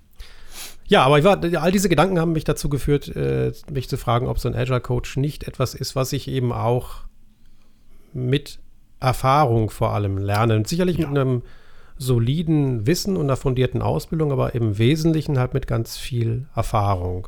Ja, 0.92 1.04
aber 1.04 1.18
ich 1.18 1.24
war, 1.24 1.40
all 1.62 1.72
diese 1.72 1.88
Gedanken 1.88 2.20
haben 2.20 2.32
mich 2.32 2.44
dazu 2.44 2.68
geführt, 2.68 3.16
äh, 3.16 3.52
mich 3.70 3.88
zu 3.88 3.96
fragen, 3.96 4.26
ob 4.28 4.38
so 4.38 4.46
ein 4.46 4.54
Agile 4.54 4.78
Coach 4.82 5.16
nicht 5.16 5.44
etwas 5.44 5.74
ist, 5.74 5.96
was 5.96 6.12
ich 6.12 6.28
eben 6.28 6.52
auch 6.52 6.96
mit 8.12 8.58
Erfahrung 9.00 9.70
vor 9.70 9.94
allem 9.94 10.18
lerne. 10.18 10.54
Und 10.54 10.68
sicherlich 10.68 10.98
Ja. 10.98 11.08
mit 11.08 11.18
einem 11.18 11.42
soliden 11.96 12.86
Wissen 12.86 13.16
und 13.16 13.24
einer 13.24 13.38
fundierten 13.38 13.80
Ausbildung, 13.80 14.32
aber 14.32 14.54
im 14.54 14.76
Wesentlichen 14.76 15.38
halt 15.38 15.54
mit 15.54 15.66
ganz 15.66 15.96
viel 15.96 16.46
Erfahrung. 16.54 17.26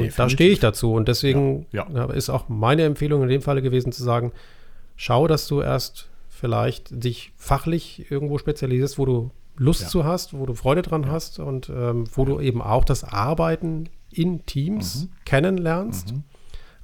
Und 0.00 0.18
da 0.18 0.30
stehe 0.30 0.50
ich 0.50 0.58
dazu. 0.58 0.94
Und 0.94 1.06
deswegen 1.06 1.66
Ja, 1.70 1.86
ja, 1.94 2.06
ist 2.06 2.30
auch 2.30 2.48
meine 2.48 2.84
Empfehlung 2.84 3.22
in 3.24 3.28
dem 3.28 3.42
Falle 3.42 3.60
gewesen 3.60 3.92
zu 3.92 4.02
sagen, 4.02 4.32
schau, 4.96 5.26
dass 5.26 5.48
du 5.48 5.60
erst 5.60 6.08
vielleicht 6.30 7.04
dich 7.04 7.30
fachlich 7.36 8.10
irgendwo 8.10 8.38
spezialisierst, 8.38 8.98
wo 8.98 9.04
du 9.04 9.30
Lust 9.58 9.82
Ja. 9.82 9.88
zu 9.88 10.04
hast, 10.04 10.32
wo 10.34 10.46
du 10.46 10.54
Freude 10.54 10.82
dran 10.82 11.10
hast 11.10 11.38
und 11.38 11.68
ähm, 11.68 12.04
wo 12.14 12.24
du 12.24 12.40
eben 12.40 12.62
auch 12.62 12.84
das 12.84 13.04
Arbeiten 13.04 13.88
in 14.10 14.46
Teams 14.46 15.04
Mhm. 15.04 15.08
kennenlernst 15.24 16.12
Mhm. 16.12 16.22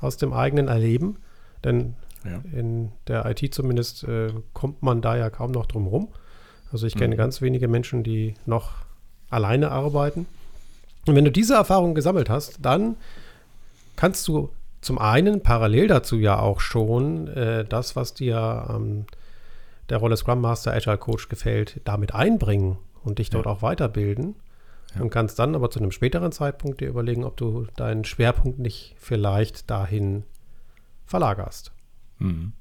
aus 0.00 0.16
dem 0.16 0.32
eigenen 0.32 0.68
Erleben. 0.68 1.16
Denn 1.64 1.94
Ja. 2.24 2.40
in 2.52 2.90
der 3.06 3.24
IT 3.26 3.54
zumindest 3.54 4.04
äh, 4.04 4.32
kommt 4.52 4.82
man 4.82 5.00
da 5.02 5.16
ja 5.16 5.30
kaum 5.30 5.50
noch 5.52 5.66
drum 5.66 5.86
rum. 5.86 6.08
Also 6.72 6.86
ich 6.86 6.96
kenne 6.96 7.14
Mhm. 7.14 7.18
ganz 7.18 7.40
wenige 7.40 7.68
Menschen, 7.68 8.02
die 8.02 8.34
noch 8.46 8.72
alleine 9.30 9.70
arbeiten. 9.70 10.26
Und 11.06 11.14
wenn 11.14 11.24
du 11.24 11.30
diese 11.32 11.54
Erfahrung 11.54 11.94
gesammelt 11.94 12.28
hast, 12.30 12.58
dann 12.62 12.96
kannst 13.96 14.26
du 14.28 14.50
zum 14.80 14.98
einen 14.98 15.42
parallel 15.42 15.86
dazu 15.88 16.16
ja 16.18 16.38
auch 16.38 16.60
schon 16.60 17.28
äh, 17.28 17.64
das, 17.64 17.94
was 17.96 18.14
dir 18.14 18.66
ähm, 18.70 19.06
der 19.88 19.98
Rolle 19.98 20.16
Scrum 20.16 20.40
Master 20.40 20.72
Agile 20.72 20.98
Coach 20.98 21.28
gefällt, 21.28 21.80
damit 21.84 22.14
einbringen 22.14 22.78
und 23.02 23.18
dich 23.18 23.30
dort 23.30 23.46
Ja. 23.46 23.52
auch 23.52 23.62
weiterbilden. 23.62 24.36
Ja. 24.94 25.02
Und 25.02 25.10
kannst 25.10 25.38
dann 25.38 25.54
aber 25.54 25.70
zu 25.70 25.80
einem 25.80 25.90
späteren 25.90 26.30
Zeitpunkt 26.32 26.80
dir 26.80 26.88
überlegen, 26.88 27.24
ob 27.24 27.36
du 27.36 27.66
deinen 27.76 28.04
Schwerpunkt 28.04 28.58
nicht 28.60 28.94
vielleicht 28.98 29.68
dahin 29.70 30.22
verlagerst. 31.06 31.72
Mhm. 32.18 32.52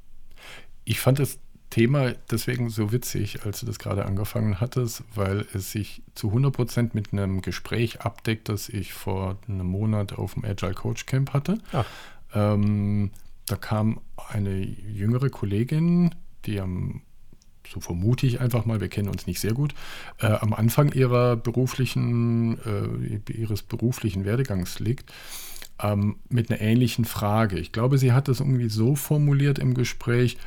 Ich 0.84 1.00
fand 1.00 1.20
das 1.20 1.40
Thema 1.70 2.14
deswegen 2.30 2.70
so 2.70 2.92
witzig, 2.92 3.46
als 3.46 3.60
du 3.62 3.66
das 3.66 3.80
gerade 3.80 4.06
angefangen 4.06 4.60
hattest, 4.60 5.04
weil 5.16 5.46
es 5.54 5.72
sich 5.72 6.04
zu 6.14 6.32
100% 6.32 6.92
mit 6.94 7.14
einem 7.14 7.42
Gespräch 7.42 8.02
abdeckt, 8.02 8.50
das 8.50 8.70
ich 8.70 8.94
vor 8.94 9.38
einem 9.48 9.66
Monat 9.68 10.14
auf 10.14 10.34
dem 10.36 10.46
Agile 10.46 10.74
Coach 10.74 11.06
Camp 11.06 11.34
hatte. 11.34 11.58
Ach. 11.72 11.86
Ähm, 12.34 13.12
da 13.48 13.56
kam 13.56 14.02
eine 14.30 14.60
jüngere 14.60 15.30
Kollegin, 15.30 16.14
die 16.46 16.60
am, 16.60 17.02
so 17.72 17.80
vermute 17.80 18.26
ich 18.28 18.40
einfach 18.40 18.66
mal, 18.66 18.82
wir 18.82 18.90
kennen 18.90 19.10
uns 19.10 19.28
nicht 19.28 19.40
sehr 19.40 19.54
gut, 19.54 19.74
äh, 20.20 20.28
am 20.28 20.54
Anfang 20.54 20.92
ihrer 20.92 21.36
beruflichen, 21.36 22.58
äh, 22.66 23.32
ihres 23.32 23.62
beruflichen 23.62 24.26
Werdegangs 24.26 24.80
liegt, 24.80 25.12
ähm, 25.82 26.18
mit 26.30 26.52
einer 26.52 26.62
ähnlichen 26.62 27.06
Frage. 27.06 27.60
Ich 27.60 27.72
glaube, 27.72 27.98
sie 27.98 28.14
hat 28.14 28.28
das 28.28 28.40
irgendwie 28.40 28.70
so 28.70 28.96
formuliert 28.96 29.60
im 29.60 29.74
Gespräch, 29.74 30.38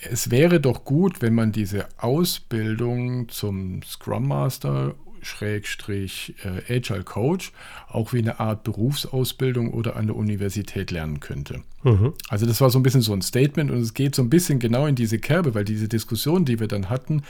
es 0.00 0.30
wäre 0.30 0.60
doch 0.60 0.84
gut, 0.84 1.22
wenn 1.22 1.34
man 1.34 1.50
diese 1.50 1.88
Ausbildung 1.98 3.28
zum 3.28 3.82
Scrum 3.82 4.28
Master 4.28 4.94
Schrägstrich 5.22 6.34
äh, 6.44 6.76
Agile 6.76 7.04
Coach 7.04 7.52
auch 7.88 8.12
wie 8.12 8.18
eine 8.18 8.40
Art 8.40 8.64
Berufsausbildung 8.64 9.72
oder 9.72 9.96
an 9.96 10.06
der 10.06 10.16
Universität 10.16 10.90
lernen 10.90 11.20
könnte. 11.20 11.62
Mhm. 11.82 12.14
Also 12.28 12.46
das 12.46 12.60
war 12.60 12.70
so 12.70 12.78
ein 12.78 12.82
bisschen 12.82 13.00
so 13.00 13.12
ein 13.12 13.22
Statement 13.22 13.70
und 13.70 13.78
es 13.78 13.94
geht 13.94 14.14
so 14.14 14.22
ein 14.22 14.30
bisschen 14.30 14.58
genau 14.58 14.86
in 14.86 14.94
diese 14.94 15.18
Kerbe, 15.18 15.54
weil 15.54 15.64
diese 15.64 15.88
Diskussion, 15.88 16.44
die 16.44 16.60
wir 16.60 16.68
dann 16.68 16.90
hatten, 16.90 17.22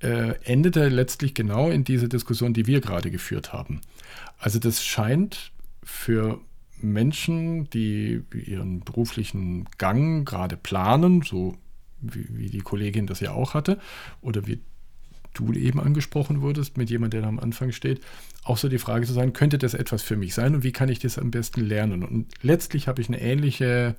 äh, 0.00 0.34
endete 0.44 0.88
letztlich 0.88 1.34
genau 1.34 1.70
in 1.70 1.84
diese 1.84 2.08
Diskussion, 2.08 2.54
die 2.54 2.66
wir 2.66 2.80
gerade 2.80 3.10
geführt 3.10 3.52
haben. 3.52 3.80
Also 4.38 4.58
das 4.58 4.84
scheint 4.84 5.52
für 5.82 6.40
Menschen, 6.80 7.68
die 7.70 8.22
ihren 8.32 8.80
beruflichen 8.80 9.66
Gang 9.78 10.28
gerade 10.28 10.56
planen, 10.56 11.22
so 11.22 11.56
wie, 12.00 12.26
wie 12.30 12.50
die 12.50 12.60
Kollegin 12.60 13.06
das 13.06 13.20
ja 13.20 13.32
auch 13.32 13.54
hatte, 13.54 13.78
oder 14.20 14.46
wie 14.46 14.60
du 15.34 15.52
eben 15.52 15.80
angesprochen 15.80 16.40
wurdest, 16.40 16.76
mit 16.76 16.90
jemandem, 16.90 17.22
der 17.22 17.28
am 17.28 17.38
Anfang 17.38 17.72
steht, 17.72 18.00
auch 18.44 18.56
so 18.56 18.68
die 18.68 18.78
Frage 18.78 19.06
zu 19.06 19.12
sein, 19.12 19.32
könnte 19.32 19.58
das 19.58 19.74
etwas 19.74 20.02
für 20.02 20.16
mich 20.16 20.34
sein 20.34 20.54
und 20.54 20.64
wie 20.64 20.72
kann 20.72 20.88
ich 20.88 20.98
das 20.98 21.18
am 21.18 21.30
besten 21.30 21.60
lernen? 21.60 22.02
Und 22.02 22.26
letztlich 22.42 22.88
habe 22.88 23.00
ich 23.00 23.08
eine 23.08 23.20
ähnliche, 23.20 23.94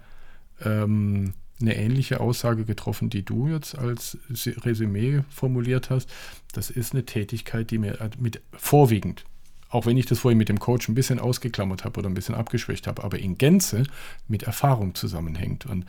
ähm, 0.64 1.34
eine 1.62 1.76
ähnliche 1.76 2.20
Aussage 2.20 2.66
getroffen, 2.66 3.10
die 3.10 3.24
du 3.24 3.48
jetzt 3.48 3.78
als 3.78 4.18
Resümee 4.30 5.22
formuliert 5.30 5.90
hast. 5.90 6.10
Das 6.54 6.70
ist 6.70 6.94
eine 6.94 7.06
Tätigkeit, 7.06 7.70
die 7.70 7.78
mir 7.78 7.98
mit 8.18 8.42
vorwiegend, 8.54 9.26
auch 9.70 9.86
wenn 9.86 9.98
ich 9.98 10.06
das 10.06 10.20
vorhin 10.20 10.38
mit 10.38 10.50
dem 10.50 10.60
Coach 10.60 10.88
ein 10.88 10.96
bisschen 10.96 11.20
ausgeklammert 11.20 11.84
habe 11.84 12.00
oder 12.00 12.10
ein 12.10 12.16
bisschen 12.16 12.36
abgeschwächt 12.36 12.88
habe, 12.88 13.04
aber 13.04 13.20
in 13.20 13.38
Gänze 13.38 13.84
mit 14.28 14.44
Erfahrung 14.44 14.96
zusammenhängt. 14.96 15.66
Und 15.66 15.86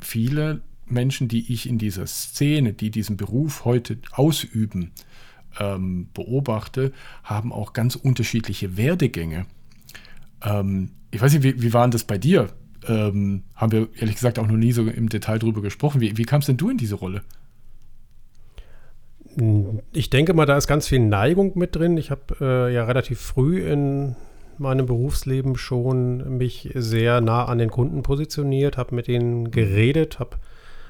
viele 0.00 0.60
Menschen, 0.90 1.28
die 1.28 1.52
ich 1.52 1.68
in 1.68 1.78
dieser 1.78 2.06
Szene, 2.06 2.72
die 2.72 2.90
diesen 2.90 3.16
Beruf 3.16 3.64
heute 3.64 3.98
ausüben, 4.12 4.92
ähm, 5.58 6.08
beobachte, 6.14 6.92
haben 7.24 7.52
auch 7.52 7.72
ganz 7.72 7.96
unterschiedliche 7.96 8.76
Werdegänge. 8.76 9.46
Ähm, 10.42 10.90
ich 11.10 11.20
weiß 11.20 11.32
nicht, 11.32 11.42
wie, 11.42 11.62
wie 11.62 11.72
waren 11.72 11.90
das 11.90 12.04
bei 12.04 12.18
dir? 12.18 12.48
Ähm, 12.86 13.42
haben 13.54 13.72
wir 13.72 13.88
ehrlich 13.98 14.14
gesagt 14.14 14.38
auch 14.38 14.46
noch 14.46 14.56
nie 14.56 14.72
so 14.72 14.86
im 14.86 15.08
Detail 15.08 15.38
drüber 15.38 15.62
gesprochen. 15.62 16.00
Wie, 16.00 16.16
wie 16.16 16.24
kamst 16.24 16.48
denn 16.48 16.56
du 16.56 16.70
in 16.70 16.76
diese 16.76 16.94
Rolle? 16.94 17.22
Ich 19.92 20.10
denke 20.10 20.34
mal, 20.34 20.46
da 20.46 20.56
ist 20.56 20.66
ganz 20.66 20.88
viel 20.88 21.00
Neigung 21.00 21.56
mit 21.56 21.76
drin. 21.76 21.96
Ich 21.96 22.10
habe 22.10 22.36
äh, 22.40 22.74
ja 22.74 22.84
relativ 22.84 23.20
früh 23.20 23.60
in 23.60 24.16
meinem 24.58 24.86
Berufsleben 24.86 25.56
schon 25.56 26.38
mich 26.38 26.70
sehr 26.74 27.20
nah 27.20 27.44
an 27.44 27.58
den 27.58 27.70
Kunden 27.70 28.02
positioniert, 28.02 28.76
habe 28.76 28.94
mit 28.94 29.06
denen 29.06 29.50
geredet, 29.50 30.18
habe 30.18 30.38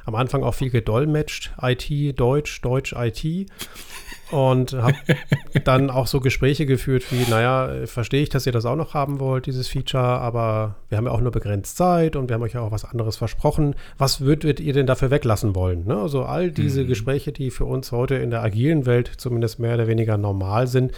am 0.09 0.15
Anfang 0.15 0.43
auch 0.43 0.55
viel 0.55 0.71
gedolmetscht, 0.71 1.53
IT, 1.61 2.19
Deutsch, 2.19 2.63
Deutsch, 2.63 2.95
IT. 2.97 3.51
Und 4.31 4.73
habe 4.73 4.97
dann 5.65 5.91
auch 5.91 6.07
so 6.07 6.21
Gespräche 6.21 6.65
geführt 6.65 7.05
wie, 7.11 7.31
naja, 7.31 7.87
verstehe 7.87 8.23
ich, 8.23 8.31
dass 8.31 8.47
ihr 8.47 8.53
das 8.53 8.65
auch 8.65 8.77
noch 8.77 8.95
haben 8.95 9.21
wollt, 9.21 9.45
dieses 9.45 9.69
Feature, 9.69 10.03
aber 10.03 10.77
wir 10.89 10.97
haben 10.97 11.05
ja 11.05 11.13
auch 11.13 11.21
nur 11.21 11.31
begrenzt 11.31 11.77
Zeit 11.77 12.17
und 12.17 12.29
wir 12.29 12.35
haben 12.35 12.43
euch 12.43 12.55
ja 12.55 12.63
auch 12.63 12.73
was 12.73 12.87
anderes 12.87 13.17
versprochen. 13.17 13.75
Was 13.99 14.23
würdet 14.23 14.61
ihr 14.61 14.73
denn 14.73 14.87
dafür 14.87 15.11
weglassen 15.11 15.55
wollen? 15.55 15.87
Ne? 15.87 15.97
Also 15.99 16.25
all 16.25 16.51
diese 16.51 16.85
mhm. 16.85 16.89
Gespräche, 16.89 17.33
die 17.33 17.51
für 17.51 17.67
uns 17.67 17.93
heute 17.93 18.15
in 18.15 18.31
der 18.31 18.43
agilen 18.43 18.87
Welt 18.87 19.11
zumindest 19.19 19.59
mehr 19.59 19.75
oder 19.75 19.89
weniger 19.89 20.17
normal 20.17 20.69
sind, 20.69 20.93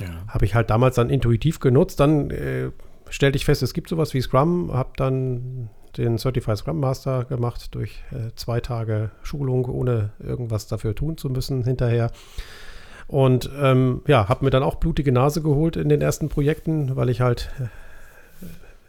ja. 0.00 0.08
habe 0.26 0.44
ich 0.44 0.56
halt 0.56 0.70
damals 0.70 0.96
dann 0.96 1.08
intuitiv 1.08 1.60
genutzt. 1.60 2.00
Dann 2.00 2.30
äh, 2.30 2.70
stellte 3.10 3.36
ich 3.36 3.44
fest, 3.44 3.62
es 3.62 3.74
gibt 3.74 3.88
sowas 3.88 4.12
wie 4.12 4.20
Scrum, 4.20 4.72
habe 4.72 4.90
dann 4.96 5.70
den 5.98 6.18
Certified 6.18 6.58
Scrum 6.58 6.80
Master 6.80 7.24
gemacht 7.24 7.74
durch 7.74 8.02
äh, 8.10 8.30
zwei 8.36 8.60
Tage 8.60 9.10
Schulung, 9.22 9.66
ohne 9.66 10.10
irgendwas 10.18 10.66
dafür 10.66 10.94
tun 10.94 11.16
zu 11.16 11.28
müssen 11.28 11.64
hinterher. 11.64 12.10
Und 13.06 13.50
ähm, 13.60 14.02
ja, 14.06 14.28
habe 14.28 14.44
mir 14.44 14.50
dann 14.50 14.62
auch 14.62 14.76
blutige 14.76 15.12
Nase 15.12 15.42
geholt 15.42 15.76
in 15.76 15.88
den 15.88 16.00
ersten 16.00 16.28
Projekten, 16.28 16.96
weil 16.96 17.10
ich 17.10 17.20
halt 17.20 17.50
äh, 17.60 17.66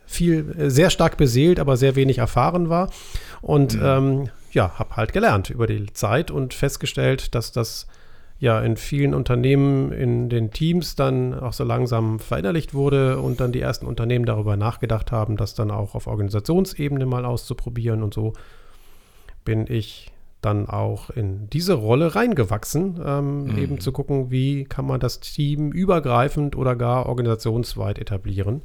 viel, 0.05 0.55
äh, 0.57 0.69
sehr 0.69 0.89
stark 0.89 1.17
beseelt, 1.17 1.59
aber 1.59 1.77
sehr 1.77 1.95
wenig 1.95 2.19
erfahren 2.19 2.69
war. 2.69 2.89
Und 3.41 3.75
mhm. 3.75 3.85
ähm, 3.85 4.29
ja, 4.51 4.79
habe 4.79 4.95
halt 4.95 5.13
gelernt 5.13 5.49
über 5.49 5.67
die 5.67 5.91
Zeit 5.93 6.31
und 6.31 6.53
festgestellt, 6.53 7.35
dass 7.35 7.51
das 7.51 7.87
ja 8.39 8.59
in 8.59 8.77
vielen 8.77 9.13
Unternehmen 9.13 9.91
in 9.91 10.29
den 10.29 10.51
Teams 10.51 10.95
dann 10.95 11.33
auch 11.33 11.53
so 11.53 11.63
langsam 11.63 12.19
verinnerlicht 12.19 12.73
wurde 12.73 13.19
und 13.19 13.39
dann 13.39 13.51
die 13.51 13.61
ersten 13.61 13.85
Unternehmen 13.85 14.25
darüber 14.25 14.57
nachgedacht 14.57 15.11
haben, 15.11 15.37
das 15.37 15.55
dann 15.55 15.71
auch 15.71 15.95
auf 15.95 16.07
Organisationsebene 16.07 17.05
mal 17.05 17.25
auszuprobieren 17.25 18.03
und 18.03 18.13
so 18.13 18.33
bin 19.45 19.67
ich 19.67 20.11
dann 20.41 20.69
auch 20.69 21.09
in 21.09 21.49
diese 21.49 21.73
Rolle 21.73 22.13
reingewachsen, 22.15 22.99
ähm, 23.03 23.45
mhm. 23.45 23.57
eben 23.57 23.79
zu 23.79 23.91
gucken, 23.91 24.29
wie 24.29 24.65
kann 24.65 24.85
man 24.85 24.99
das 24.99 25.19
Team 25.19 25.71
übergreifend 25.71 26.55
oder 26.55 26.75
gar 26.75 27.07
organisationsweit 27.07 27.97
etablieren. 27.97 28.61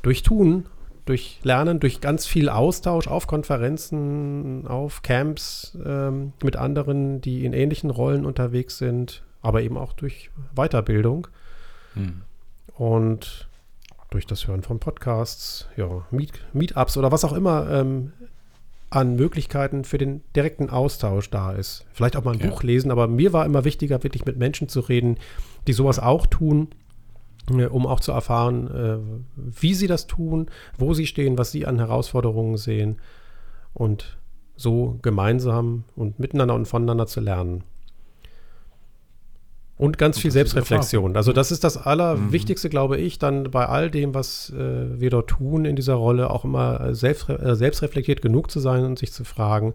Durch 0.00 0.22
Tun 0.22 0.66
durch 1.04 1.40
Lernen, 1.42 1.80
durch 1.80 2.00
ganz 2.00 2.26
viel 2.26 2.48
Austausch 2.48 3.08
auf 3.08 3.26
Konferenzen, 3.26 4.66
auf 4.66 5.02
Camps 5.02 5.76
ähm, 5.84 6.32
mit 6.42 6.56
anderen, 6.56 7.20
die 7.20 7.44
in 7.44 7.52
ähnlichen 7.52 7.90
Rollen 7.90 8.24
unterwegs 8.24 8.78
sind, 8.78 9.22
aber 9.40 9.62
eben 9.62 9.76
auch 9.76 9.92
durch 9.92 10.30
Weiterbildung 10.54 11.26
hm. 11.94 12.22
und 12.74 13.48
durch 14.10 14.26
das 14.26 14.46
Hören 14.46 14.62
von 14.62 14.78
Podcasts, 14.78 15.68
ja, 15.76 16.06
Meet, 16.10 16.32
Meetups 16.52 16.96
oder 16.96 17.10
was 17.10 17.24
auch 17.24 17.32
immer 17.32 17.68
ähm, 17.70 18.12
an 18.90 19.16
Möglichkeiten 19.16 19.84
für 19.84 19.98
den 19.98 20.22
direkten 20.36 20.68
Austausch 20.68 21.30
da 21.30 21.52
ist. 21.52 21.86
Vielleicht 21.92 22.14
auch 22.14 22.24
mal 22.24 22.34
ein 22.34 22.40
ja. 22.40 22.48
Buch 22.48 22.62
lesen, 22.62 22.90
aber 22.90 23.08
mir 23.08 23.32
war 23.32 23.46
immer 23.46 23.64
wichtiger, 23.64 24.02
wirklich 24.02 24.26
mit 24.26 24.36
Menschen 24.36 24.68
zu 24.68 24.80
reden, 24.80 25.16
die 25.66 25.72
sowas 25.72 25.98
auch 25.98 26.26
tun 26.26 26.68
um 27.50 27.86
auch 27.86 28.00
zu 28.00 28.12
erfahren, 28.12 28.70
äh, 28.70 28.98
wie 29.36 29.74
sie 29.74 29.86
das 29.86 30.06
tun, 30.06 30.46
wo 30.78 30.94
sie 30.94 31.06
stehen, 31.06 31.38
was 31.38 31.50
sie 31.50 31.66
an 31.66 31.78
Herausforderungen 31.78 32.56
sehen 32.56 32.98
und 33.74 34.18
so 34.56 34.98
gemeinsam 35.02 35.84
und 35.96 36.18
miteinander 36.18 36.54
und 36.54 36.66
voneinander 36.66 37.06
zu 37.06 37.20
lernen. 37.20 37.64
Und 39.78 39.98
ganz 39.98 40.16
und 40.16 40.22
viel 40.22 40.30
Selbstreflexion. 40.30 41.16
Also 41.16 41.32
das 41.32 41.50
ist 41.50 41.64
das 41.64 41.76
Allerwichtigste, 41.76 42.68
mhm. 42.68 42.70
glaube 42.70 42.98
ich, 42.98 43.18
dann 43.18 43.50
bei 43.50 43.66
all 43.66 43.90
dem, 43.90 44.14
was 44.14 44.50
äh, 44.50 45.00
wir 45.00 45.10
dort 45.10 45.28
tun 45.28 45.64
in 45.64 45.74
dieser 45.74 45.94
Rolle, 45.94 46.30
auch 46.30 46.44
immer 46.44 46.94
selbst, 46.94 47.28
äh, 47.28 47.56
selbstreflektiert 47.56 48.22
genug 48.22 48.50
zu 48.50 48.60
sein 48.60 48.84
und 48.84 48.98
sich 48.98 49.12
zu 49.12 49.24
fragen, 49.24 49.72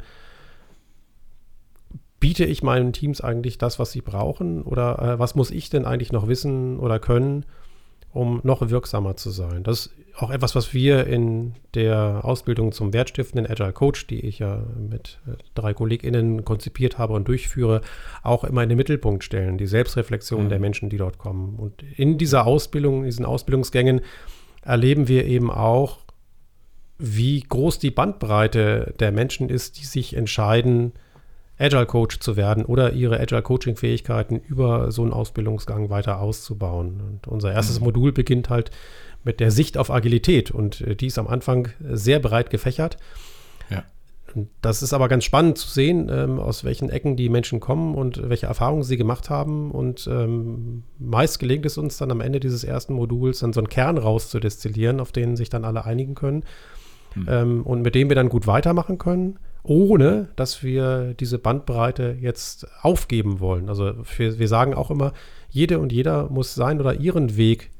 biete 2.19 2.45
ich 2.45 2.63
meinen 2.63 2.93
Teams 2.93 3.21
eigentlich 3.21 3.57
das, 3.57 3.79
was 3.79 3.91
sie 3.91 4.01
brauchen? 4.01 4.63
Oder 4.63 4.99
äh, 4.99 5.19
was 5.19 5.35
muss 5.35 5.51
ich 5.51 5.69
denn 5.69 5.85
eigentlich 5.85 6.11
noch 6.11 6.27
wissen 6.27 6.79
oder 6.79 6.99
können, 6.99 7.45
um 8.11 8.39
noch 8.43 8.69
wirksamer 8.69 9.15
zu 9.15 9.29
sein? 9.29 9.63
Das 9.63 9.87
ist 9.87 9.91
auch 10.17 10.31
etwas, 10.31 10.55
was 10.55 10.73
wir 10.73 11.05
in 11.05 11.53
der 11.75 12.21
Ausbildung 12.23 12.71
zum 12.71 12.91
wertstiftenden 12.91 13.49
Agile 13.49 13.71
Coach, 13.71 14.07
die 14.07 14.19
ich 14.21 14.39
ja 14.39 14.63
mit 14.77 15.19
äh, 15.27 15.31
drei 15.53 15.73
KollegInnen 15.73 16.43
konzipiert 16.43 16.97
habe 16.97 17.13
und 17.13 17.27
durchführe, 17.27 17.81
auch 18.23 18.43
immer 18.43 18.63
in 18.63 18.69
den 18.69 18.77
Mittelpunkt 18.77 19.23
stellen. 19.23 19.57
Die 19.57 19.67
Selbstreflexion 19.67 20.45
mhm. 20.45 20.49
der 20.49 20.59
Menschen, 20.59 20.89
die 20.89 20.97
dort 20.97 21.19
kommen. 21.19 21.55
Und 21.57 21.83
in 21.95 22.17
dieser 22.17 22.47
Ausbildung, 22.47 22.99
in 22.99 23.05
diesen 23.05 23.25
Ausbildungsgängen 23.25 24.01
erleben 24.63 25.07
wir 25.07 25.25
eben 25.25 25.51
auch, 25.51 25.99
wie 26.97 27.41
groß 27.41 27.77
die 27.77 27.91
Bandbreite 27.91 28.95
der 28.99 29.11
Menschen 29.11 29.49
ist, 29.49 29.79
die 29.79 29.85
sich 29.85 30.15
entscheiden, 30.15 30.93
Agile 31.59 31.85
Coach 31.85 32.19
zu 32.19 32.35
werden 32.35 32.65
oder 32.65 32.93
ihre 32.93 33.19
Agile 33.19 33.41
Coaching 33.41 33.75
Fähigkeiten 33.75 34.41
über 34.47 34.91
so 34.91 35.01
einen 35.01 35.13
Ausbildungsgang 35.13 35.89
weiter 35.89 36.19
auszubauen. 36.19 37.01
Und 37.01 37.27
unser 37.27 37.51
erstes 37.51 37.79
mhm. 37.79 37.85
Modul 37.85 38.11
beginnt 38.11 38.49
halt 38.49 38.71
mit 39.23 39.39
der 39.39 39.51
Sicht 39.51 39.77
auf 39.77 39.89
Agilität 39.89 40.51
und 40.51 40.81
äh, 40.81 40.95
die 40.95 41.07
ist 41.07 41.17
am 41.17 41.27
Anfang 41.27 41.69
sehr 41.79 42.19
breit 42.19 42.49
gefächert. 42.49 42.97
Ja. 43.69 43.83
Das 44.61 44.83
ist 44.83 44.93
aber 44.93 45.07
ganz 45.07 45.23
spannend 45.23 45.57
zu 45.57 45.67
sehen, 45.67 46.09
ähm, 46.11 46.39
aus 46.39 46.63
welchen 46.63 46.89
Ecken 46.89 47.15
die 47.15 47.29
Menschen 47.29 47.59
kommen 47.59 47.95
und 47.95 48.29
welche 48.29 48.45
Erfahrungen 48.45 48.83
sie 48.83 48.97
gemacht 48.97 49.29
haben. 49.29 49.71
Und 49.71 50.07
ähm, 50.11 50.83
meist 50.99 51.39
gelingt 51.39 51.65
es 51.65 51.77
uns 51.77 51.97
dann 51.97 52.11
am 52.11 52.21
Ende 52.21 52.39
dieses 52.39 52.63
ersten 52.63 52.93
Moduls 52.93 53.39
dann 53.39 53.53
so 53.53 53.59
einen 53.59 53.69
Kern 53.69 53.97
rauszudestillieren, 53.97 54.99
auf 54.99 55.11
den 55.11 55.35
sich 55.35 55.49
dann 55.49 55.65
alle 55.65 55.85
einigen 55.85 56.13
können 56.13 56.43
mhm. 57.15 57.27
ähm, 57.27 57.63
und 57.63 57.81
mit 57.81 57.95
dem 57.95 58.09
wir 58.09 58.15
dann 58.15 58.29
gut 58.29 58.45
weitermachen 58.45 58.99
können 58.99 59.39
ohne 59.67 60.29
dass 60.35 60.63
wir 60.63 61.13
diese 61.13 61.37
Bandbreite 61.37 62.17
jetzt 62.19 62.67
aufgeben 62.81 63.39
wollen. 63.39 63.69
Also 63.69 63.93
wir, 64.17 64.39
wir 64.39 64.47
sagen 64.47 64.73
auch 64.73 64.89
immer, 64.89 65.13
jede 65.49 65.79
und 65.79 65.91
jeder 65.91 66.29
muss 66.29 66.55
sein 66.55 66.79
oder 66.79 66.95
ihren 66.95 67.37
Weg 67.37 67.71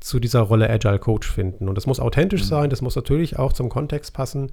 zu 0.00 0.20
dieser 0.20 0.40
Rolle 0.40 0.70
Agile 0.70 0.98
Coach 0.98 1.30
finden. 1.30 1.68
Und 1.68 1.74
das 1.74 1.86
muss 1.86 2.00
authentisch 2.00 2.42
mhm. 2.42 2.46
sein, 2.46 2.70
das 2.70 2.82
muss 2.82 2.96
natürlich 2.96 3.38
auch 3.38 3.52
zum 3.52 3.68
Kontext 3.68 4.14
passen. 4.14 4.52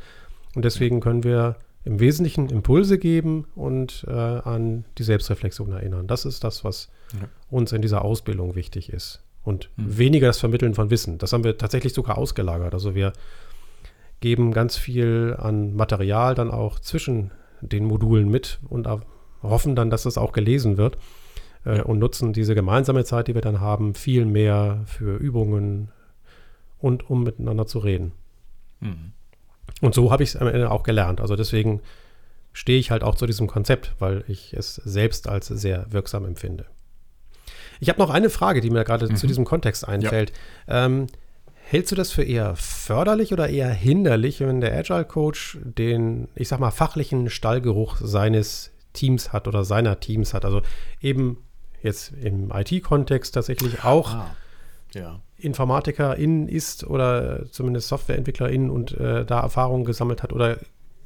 Und 0.53 0.65
deswegen 0.65 0.99
können 0.99 1.23
wir 1.23 1.55
im 1.85 1.99
Wesentlichen 1.99 2.49
Impulse 2.49 2.97
geben 2.97 3.45
und 3.55 4.05
äh, 4.07 4.11
an 4.11 4.85
die 4.97 5.03
Selbstreflexion 5.03 5.71
erinnern. 5.71 6.07
Das 6.07 6.25
ist 6.25 6.43
das, 6.43 6.63
was 6.63 6.89
ja. 7.13 7.27
uns 7.49 7.71
in 7.71 7.81
dieser 7.81 8.03
Ausbildung 8.03 8.55
wichtig 8.55 8.91
ist. 8.91 9.21
Und 9.43 9.69
mhm. 9.77 9.97
weniger 9.97 10.27
das 10.27 10.39
Vermitteln 10.39 10.73
von 10.73 10.89
Wissen. 10.89 11.19
Das 11.19 11.31
haben 11.31 11.43
wir 11.43 11.57
tatsächlich 11.57 11.93
sogar 11.93 12.17
ausgelagert. 12.17 12.73
Also 12.73 12.95
wir 12.95 13.13
geben 14.25 14.53
ganz 14.53 14.75
viel 14.75 15.35
an 15.37 15.75
Material 15.75 16.33
dann 16.33 16.49
auch 16.49 16.79
zwischen 16.79 17.29
den 17.61 17.85
Modulen 17.85 18.27
mit 18.27 18.57
und 18.67 18.87
hoffen 19.43 19.75
dann, 19.75 19.91
dass 19.91 20.01
das 20.01 20.17
auch 20.17 20.31
gelesen 20.31 20.77
wird 20.77 20.97
äh, 21.63 21.81
und 21.81 21.99
nutzen 21.99 22.33
diese 22.33 22.55
gemeinsame 22.55 23.05
Zeit, 23.05 23.27
die 23.27 23.35
wir 23.35 23.43
dann 23.43 23.59
haben, 23.59 23.93
viel 23.93 24.25
mehr 24.25 24.81
für 24.87 25.17
Übungen 25.17 25.91
und 26.79 27.07
um 27.07 27.21
miteinander 27.21 27.67
zu 27.67 27.77
reden. 27.77 28.13
Mhm. 28.79 29.11
Und 29.81 29.93
so 29.93 30.11
habe 30.11 30.23
ich 30.23 30.29
es 30.29 30.37
am 30.37 30.47
Ende 30.47 30.71
auch 30.71 30.81
gelernt. 30.81 31.21
Also 31.21 31.35
deswegen 31.35 31.81
stehe 32.51 32.79
ich 32.79 32.89
halt 32.89 33.03
auch 33.03 33.13
zu 33.13 33.27
diesem 33.27 33.45
Konzept, 33.45 33.93
weil 33.99 34.23
ich 34.27 34.55
es 34.55 34.73
selbst 34.73 35.29
als 35.29 35.49
sehr 35.49 35.85
wirksam 35.91 36.25
empfinde. 36.25 36.65
Ich 37.79 37.89
habe 37.89 37.99
noch 37.99 38.09
eine 38.09 38.31
Frage, 38.31 38.59
die 38.59 38.71
mir 38.71 38.85
gerade 38.85 39.05
mhm. 39.07 39.17
zu 39.17 39.27
diesem 39.27 39.45
Kontext 39.45 39.87
einfällt. 39.87 40.33
Ja. 40.67 40.87
Ähm, 40.87 41.05
Hältst 41.67 41.91
du 41.91 41.95
das 41.95 42.11
für 42.11 42.23
eher 42.23 42.55
förderlich 42.55 43.33
oder 43.33 43.49
eher 43.49 43.71
hinderlich, 43.71 44.39
wenn 44.39 44.61
der 44.61 44.77
Agile 44.77 45.03
Coach 45.03 45.57
den, 45.63 46.27
ich 46.35 46.47
sag 46.47 46.59
mal, 46.59 46.69
fachlichen 46.69 47.31
Stallgeruch 47.31 47.97
seines 47.99 48.71
Teams 48.93 49.33
hat 49.33 49.47
oder 49.47 49.63
seiner 49.63 49.99
Teams 49.99 50.35
hat. 50.35 50.45
Also 50.45 50.61
eben 51.01 51.37
jetzt 51.81 52.13
im 52.21 52.51
IT-Kontext 52.51 53.33
tatsächlich 53.33 53.83
auch 53.83 54.13
ah, 54.13 54.35
ja. 54.93 55.21
InformatikerInnen 55.37 56.47
ist 56.47 56.83
oder 56.83 57.49
zumindest 57.51 57.87
SoftwareentwicklerInnen 57.87 58.69
und 58.69 58.91
äh, 58.99 59.25
da 59.25 59.39
Erfahrungen 59.39 59.85
gesammelt 59.85 60.21
hat? 60.21 60.33
Oder 60.33 60.59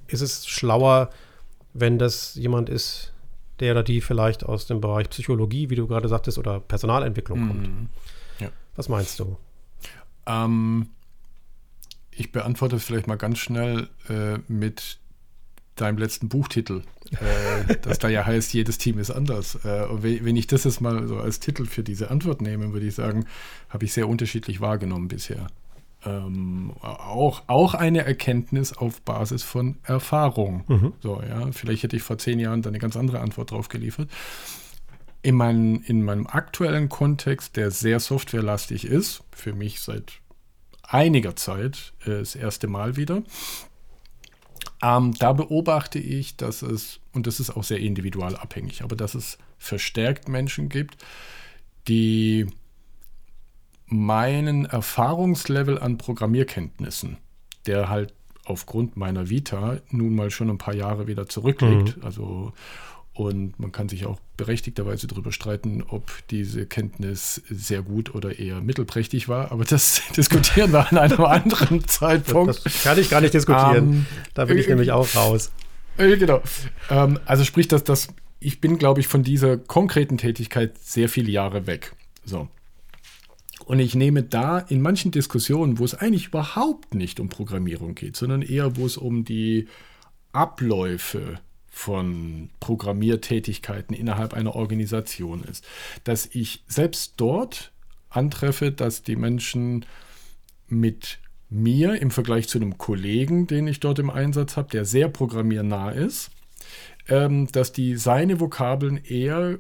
ist 0.08 0.22
es 0.22 0.46
schlauer, 0.46 1.10
wenn 1.74 1.98
das 1.98 2.36
jemand 2.36 2.68
ist, 2.68 3.14
der 3.62 3.72
oder 3.72 3.84
die 3.84 4.02
vielleicht 4.02 4.44
aus 4.46 4.68
dem 4.68 4.82
Bereich 4.82 5.10
Psychologie, 5.10 5.70
wie 5.70 5.76
du 5.76 5.88
gerade 5.88 6.10
sagtest, 6.10 6.38
oder 6.38 6.60
Personalentwicklung 6.60 7.48
kommt? 7.48 7.68
Mhm. 7.68 7.90
Ja. 8.40 8.50
Was 8.76 8.90
meinst 8.90 9.20
du? 9.22 9.38
Ähm, 10.30 10.90
ich 12.12 12.32
beantworte 12.32 12.76
es 12.76 12.84
vielleicht 12.84 13.08
mal 13.08 13.18
ganz 13.18 13.40
schnell 13.40 13.90
äh, 14.10 14.38
mit 14.48 15.00
deinem 15.76 15.98
letzten 15.98 16.30
Buchtitel, 16.30 16.84
äh, 17.12 17.76
das 17.82 18.00
da 18.00 18.10
ja 18.10 18.26
heißt, 18.26 18.54
jedes 18.54 18.78
Team 18.78 19.00
ist 19.00 19.12
anders. 19.12 19.60
Äh, 19.64 19.86
und 19.86 20.04
wenn 20.04 20.36
ich 20.36 20.48
das 20.48 20.66
jetzt 20.66 20.82
mal 20.82 21.08
so 21.08 21.18
als 21.18 21.40
Titel 21.40 21.66
für 21.66 21.84
diese 21.84 22.12
Antwort 22.12 22.42
nehme, 22.42 22.74
würde 22.74 22.86
ich 22.86 22.96
sagen, 22.96 23.26
habe 23.70 23.86
ich 23.86 23.94
sehr 23.94 24.08
unterschiedlich 24.08 24.62
wahrgenommen 24.62 25.08
bisher. 25.08 25.48
Ähm, 26.06 26.72
auch, 26.82 27.44
auch 27.48 27.74
eine 27.74 28.06
Erkenntnis 28.06 28.72
auf 28.72 29.02
Basis 29.02 29.44
von 29.44 29.78
Erfahrung. 29.84 30.64
Mhm. 30.68 30.94
So, 31.02 31.22
ja, 31.28 31.52
vielleicht 31.52 31.84
hätte 31.84 31.98
ich 31.98 32.04
vor 32.04 32.18
zehn 32.18 32.40
Jahren 32.40 32.62
da 32.62 32.70
eine 32.70 32.80
ganz 32.80 32.96
andere 32.96 33.20
Antwort 33.20 33.52
drauf 33.52 33.68
geliefert. 33.68 34.10
In, 35.22 35.36
mein, 35.36 35.82
in 35.82 36.04
meinem 36.04 36.28
aktuellen 36.28 36.88
Kontext, 36.88 37.58
der 37.58 37.72
sehr 37.72 38.00
softwarelastig 38.00 38.86
ist, 38.86 39.24
für 39.32 39.54
mich 39.54 39.82
seit 39.82 40.14
einiger 40.84 41.36
Zeit 41.36 41.94
äh, 42.06 42.20
das 42.20 42.36
erste 42.36 42.68
Mal 42.68 42.96
wieder, 42.96 43.24
ähm, 44.82 45.14
da 45.14 45.34
beobachte 45.34 46.00
ich, 46.00 46.38
dass 46.38 46.62
es, 46.62 47.00
und 47.14 47.28
das 47.28 47.40
ist 47.40 47.50
auch 47.50 47.64
sehr 47.64 47.80
individual 47.80 48.36
abhängig, 48.36 48.82
aber 48.82 48.96
dass 48.96 49.14
es 49.14 49.38
verstärkt 49.58 50.30
Menschen 50.30 50.70
gibt, 50.70 50.98
die 51.88 52.48
meinen 53.88 54.66
Erfahrungslevel 54.66 55.80
an 55.80 55.98
Programmierkenntnissen, 55.98 57.18
der 57.66 57.90
halt 57.90 58.14
aufgrund 58.46 58.98
meiner 58.98 59.30
Vita 59.30 59.80
nun 59.90 60.16
mal 60.16 60.32
schon 60.32 60.50
ein 60.50 60.58
paar 60.58 60.76
Jahre 60.76 61.08
wieder 61.08 61.28
zurückliegt, 61.28 61.98
mhm. 61.98 62.04
also 62.04 62.54
und 63.20 63.60
man 63.60 63.74
kann 63.74 63.90
sich 63.90 64.06
auch 64.06 64.18
berechtigterweise 64.38 65.06
darüber 65.06 65.34
streiten, 65.34 65.84
ob 65.86 66.10
diese 66.30 66.66
Kenntnis 66.66 67.42
sehr 67.50 67.82
gut 67.82 68.16
oder 68.16 68.40
eher 68.40 68.62
mittelprächtig 68.62 69.28
war. 69.28 69.52
Aber 69.52 69.66
das 69.66 70.02
diskutieren 70.16 70.72
wir 70.72 70.90
an 70.90 70.98
einem 70.98 71.26
anderen 71.26 71.84
Zeitpunkt. 71.88 72.66
Das 72.66 72.82
kann 72.82 72.98
ich 72.98 73.10
gar 73.10 73.20
nicht 73.20 73.34
diskutieren. 73.34 73.76
Ähm, 73.76 74.06
da 74.36 74.46
bin 74.46 74.58
ich 74.58 74.68
äh, 74.68 74.70
nämlich 74.70 74.94
auch 74.94 75.14
raus. 75.16 75.52
Äh, 75.98 76.16
genau. 76.16 76.42
Ähm, 76.90 77.20
also 77.26 77.44
sprich, 77.44 77.68
dass 77.68 77.84
das, 77.84 78.08
ich 78.40 78.62
bin, 78.62 78.78
glaube 78.78 79.02
ich, 79.02 79.10
von 79.10 79.22
dieser 79.22 79.58
konkreten 79.58 80.18
Tätigkeit 80.18 80.78
sehr 80.78 81.10
viele 81.10 81.30
Jahre 81.30 81.68
weg. 81.68 81.94
So. 82.24 82.48
Und 83.66 83.80
ich 83.80 83.96
nehme 83.96 84.24
da 84.24 84.60
in 84.60 84.82
manchen 84.82 85.12
Diskussionen, 85.12 85.78
wo 85.78 85.84
es 85.84 85.94
eigentlich 85.94 86.28
überhaupt 86.28 86.96
nicht 86.96 87.20
um 87.20 87.28
Programmierung 87.28 87.96
geht, 87.96 88.16
sondern 88.16 88.44
eher, 88.44 88.78
wo 88.78 88.86
es 88.86 88.96
um 88.96 89.26
die 89.26 89.68
Abläufe 90.32 91.20
geht 91.20 91.49
von 91.80 92.50
Programmiertätigkeiten 92.60 93.96
innerhalb 93.96 94.34
einer 94.34 94.54
Organisation 94.54 95.46
ist, 95.46 95.66
dass 96.04 96.26
ich 96.26 96.62
selbst 96.68 97.14
dort 97.16 97.72
antreffe, 98.10 98.74
dass 98.74 99.02
die 99.02 99.16
Menschen 99.16 99.86
mit 100.68 101.20
mir 101.50 102.02
im 102.02 102.12
Vergleich 102.12 102.50
zu 102.50 102.58
einem 102.58 102.78
Kollegen, 102.78 103.48
den 103.48 103.66
ich 103.66 103.80
dort 103.80 103.98
im 103.98 104.10
Einsatz 104.10 104.58
habe, 104.58 104.70
der 104.70 104.84
sehr 104.84 105.08
programmiernah 105.08 105.92
ist, 105.92 106.32
ähm, 107.08 107.48
dass 107.54 107.72
die 107.72 107.96
seine 107.96 108.42
Vokabeln 108.42 108.98
eher 108.98 109.60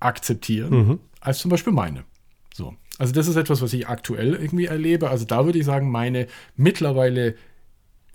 akzeptieren 0.00 0.74
mhm. 0.74 0.98
als 1.20 1.38
zum 1.38 1.52
Beispiel 1.52 1.72
meine. 1.72 2.02
So. 2.54 2.74
Also 2.98 3.12
das 3.12 3.28
ist 3.28 3.36
etwas, 3.36 3.62
was 3.62 3.72
ich 3.72 3.86
aktuell 3.86 4.34
irgendwie 4.34 4.66
erlebe. 4.66 5.10
Also 5.10 5.24
da 5.24 5.44
würde 5.44 5.60
ich 5.60 5.64
sagen, 5.64 5.92
meine 5.92 6.26
mittlerweile 6.56 7.36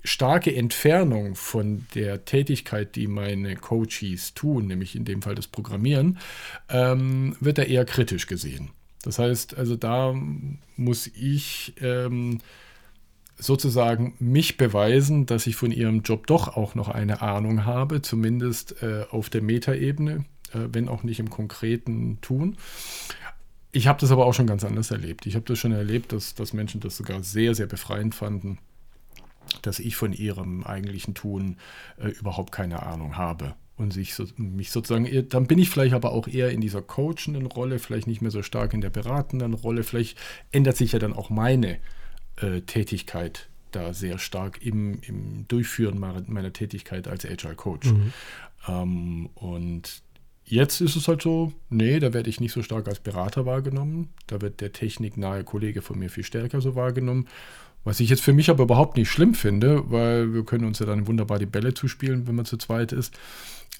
starke 0.04 0.54
Entfernung 0.54 1.34
von 1.34 1.86
der 1.94 2.24
Tätigkeit, 2.24 2.96
die 2.96 3.06
meine 3.06 3.56
Coaches 3.56 4.34
tun, 4.34 4.66
nämlich 4.66 4.96
in 4.96 5.04
dem 5.04 5.22
Fall 5.22 5.34
das 5.34 5.46
Programmieren, 5.46 6.18
ähm, 6.68 7.36
wird 7.40 7.58
er 7.58 7.68
eher 7.68 7.84
kritisch 7.84 8.26
gesehen. 8.26 8.70
Das 9.02 9.18
heißt, 9.18 9.56
also 9.56 9.76
da 9.76 10.14
muss 10.76 11.06
ich 11.08 11.74
ähm, 11.80 12.38
sozusagen 13.36 14.14
mich 14.18 14.56
beweisen, 14.56 15.26
dass 15.26 15.46
ich 15.46 15.56
von 15.56 15.72
ihrem 15.72 16.02
Job 16.02 16.26
doch 16.26 16.56
auch 16.56 16.74
noch 16.74 16.88
eine 16.88 17.22
Ahnung 17.22 17.64
habe, 17.64 18.02
zumindest 18.02 18.82
äh, 18.82 19.04
auf 19.10 19.30
der 19.30 19.42
Metaebene, 19.42 20.24
äh, 20.52 20.58
wenn 20.72 20.88
auch 20.88 21.02
nicht 21.02 21.20
im 21.20 21.30
konkreten 21.30 22.20
Tun. 22.20 22.56
Ich 23.72 23.86
habe 23.86 24.00
das 24.00 24.12
aber 24.12 24.26
auch 24.26 24.34
schon 24.34 24.46
ganz 24.46 24.64
anders 24.64 24.90
erlebt. 24.90 25.26
Ich 25.26 25.34
habe 25.34 25.46
das 25.46 25.58
schon 25.58 25.72
erlebt, 25.72 26.12
dass, 26.12 26.34
dass 26.34 26.52
Menschen 26.52 26.80
das 26.80 26.96
sogar 26.96 27.22
sehr, 27.22 27.54
sehr 27.54 27.66
befreiend 27.66 28.14
fanden 28.14 28.58
dass 29.62 29.78
ich 29.78 29.96
von 29.96 30.12
ihrem 30.12 30.64
eigentlichen 30.64 31.14
Tun 31.14 31.56
äh, 31.98 32.08
überhaupt 32.08 32.52
keine 32.52 32.82
Ahnung 32.84 33.16
habe. 33.16 33.54
Und 33.76 33.92
sich 33.92 34.14
so, 34.14 34.26
mich 34.36 34.70
sozusagen, 34.70 35.28
dann 35.28 35.46
bin 35.46 35.58
ich 35.58 35.70
vielleicht 35.70 35.94
aber 35.94 36.12
auch 36.12 36.28
eher 36.28 36.50
in 36.50 36.60
dieser 36.60 36.82
coachenden 36.82 37.46
Rolle, 37.46 37.78
vielleicht 37.78 38.06
nicht 38.06 38.20
mehr 38.20 38.30
so 38.30 38.42
stark 38.42 38.74
in 38.74 38.80
der 38.80 38.90
beratenden 38.90 39.54
Rolle. 39.54 39.82
Vielleicht 39.82 40.18
ändert 40.52 40.76
sich 40.76 40.92
ja 40.92 40.98
dann 40.98 41.14
auch 41.14 41.30
meine 41.30 41.78
äh, 42.36 42.60
Tätigkeit 42.60 43.48
da 43.72 43.94
sehr 43.94 44.18
stark 44.18 44.64
im, 44.64 45.00
im 45.02 45.48
Durchführen 45.48 45.98
meiner, 45.98 46.52
Tätigkeit 46.52 47.08
als 47.08 47.24
Agile 47.24 47.56
Coach. 47.56 47.88
Mhm. 47.88 48.12
Ähm, 48.68 49.30
und 49.34 50.02
jetzt 50.44 50.80
ist 50.80 50.96
es 50.96 51.08
halt 51.08 51.22
so, 51.22 51.52
nee, 51.70 51.98
da 51.98 52.12
werde 52.12 52.30
ich 52.30 52.40
nicht 52.40 52.52
so 52.52 52.62
stark 52.62 52.88
als 52.88 53.00
Berater 53.00 53.46
wahrgenommen. 53.46 54.10
Da 54.26 54.40
wird 54.40 54.60
der 54.60 54.72
techniknahe 54.72 55.44
Kollege 55.44 55.82
von 55.82 55.98
mir 55.98 56.10
viel 56.10 56.24
stärker 56.24 56.60
so 56.60 56.74
wahrgenommen. 56.76 57.26
Was 57.84 58.00
ich 58.00 58.10
jetzt 58.10 58.22
für 58.22 58.32
mich 58.32 58.50
aber 58.50 58.64
überhaupt 58.64 58.96
nicht 58.96 59.10
schlimm 59.10 59.34
finde, 59.34 59.90
weil 59.90 60.32
wir 60.32 60.44
können 60.44 60.64
uns 60.64 60.78
ja 60.78 60.86
dann 60.86 61.06
wunderbar 61.06 61.38
die 61.38 61.46
Bälle 61.46 61.74
zuspielen, 61.74 62.26
wenn 62.26 62.36
man 62.36 62.44
zu 62.44 62.56
zweit 62.56 62.92
ist. 62.92 63.18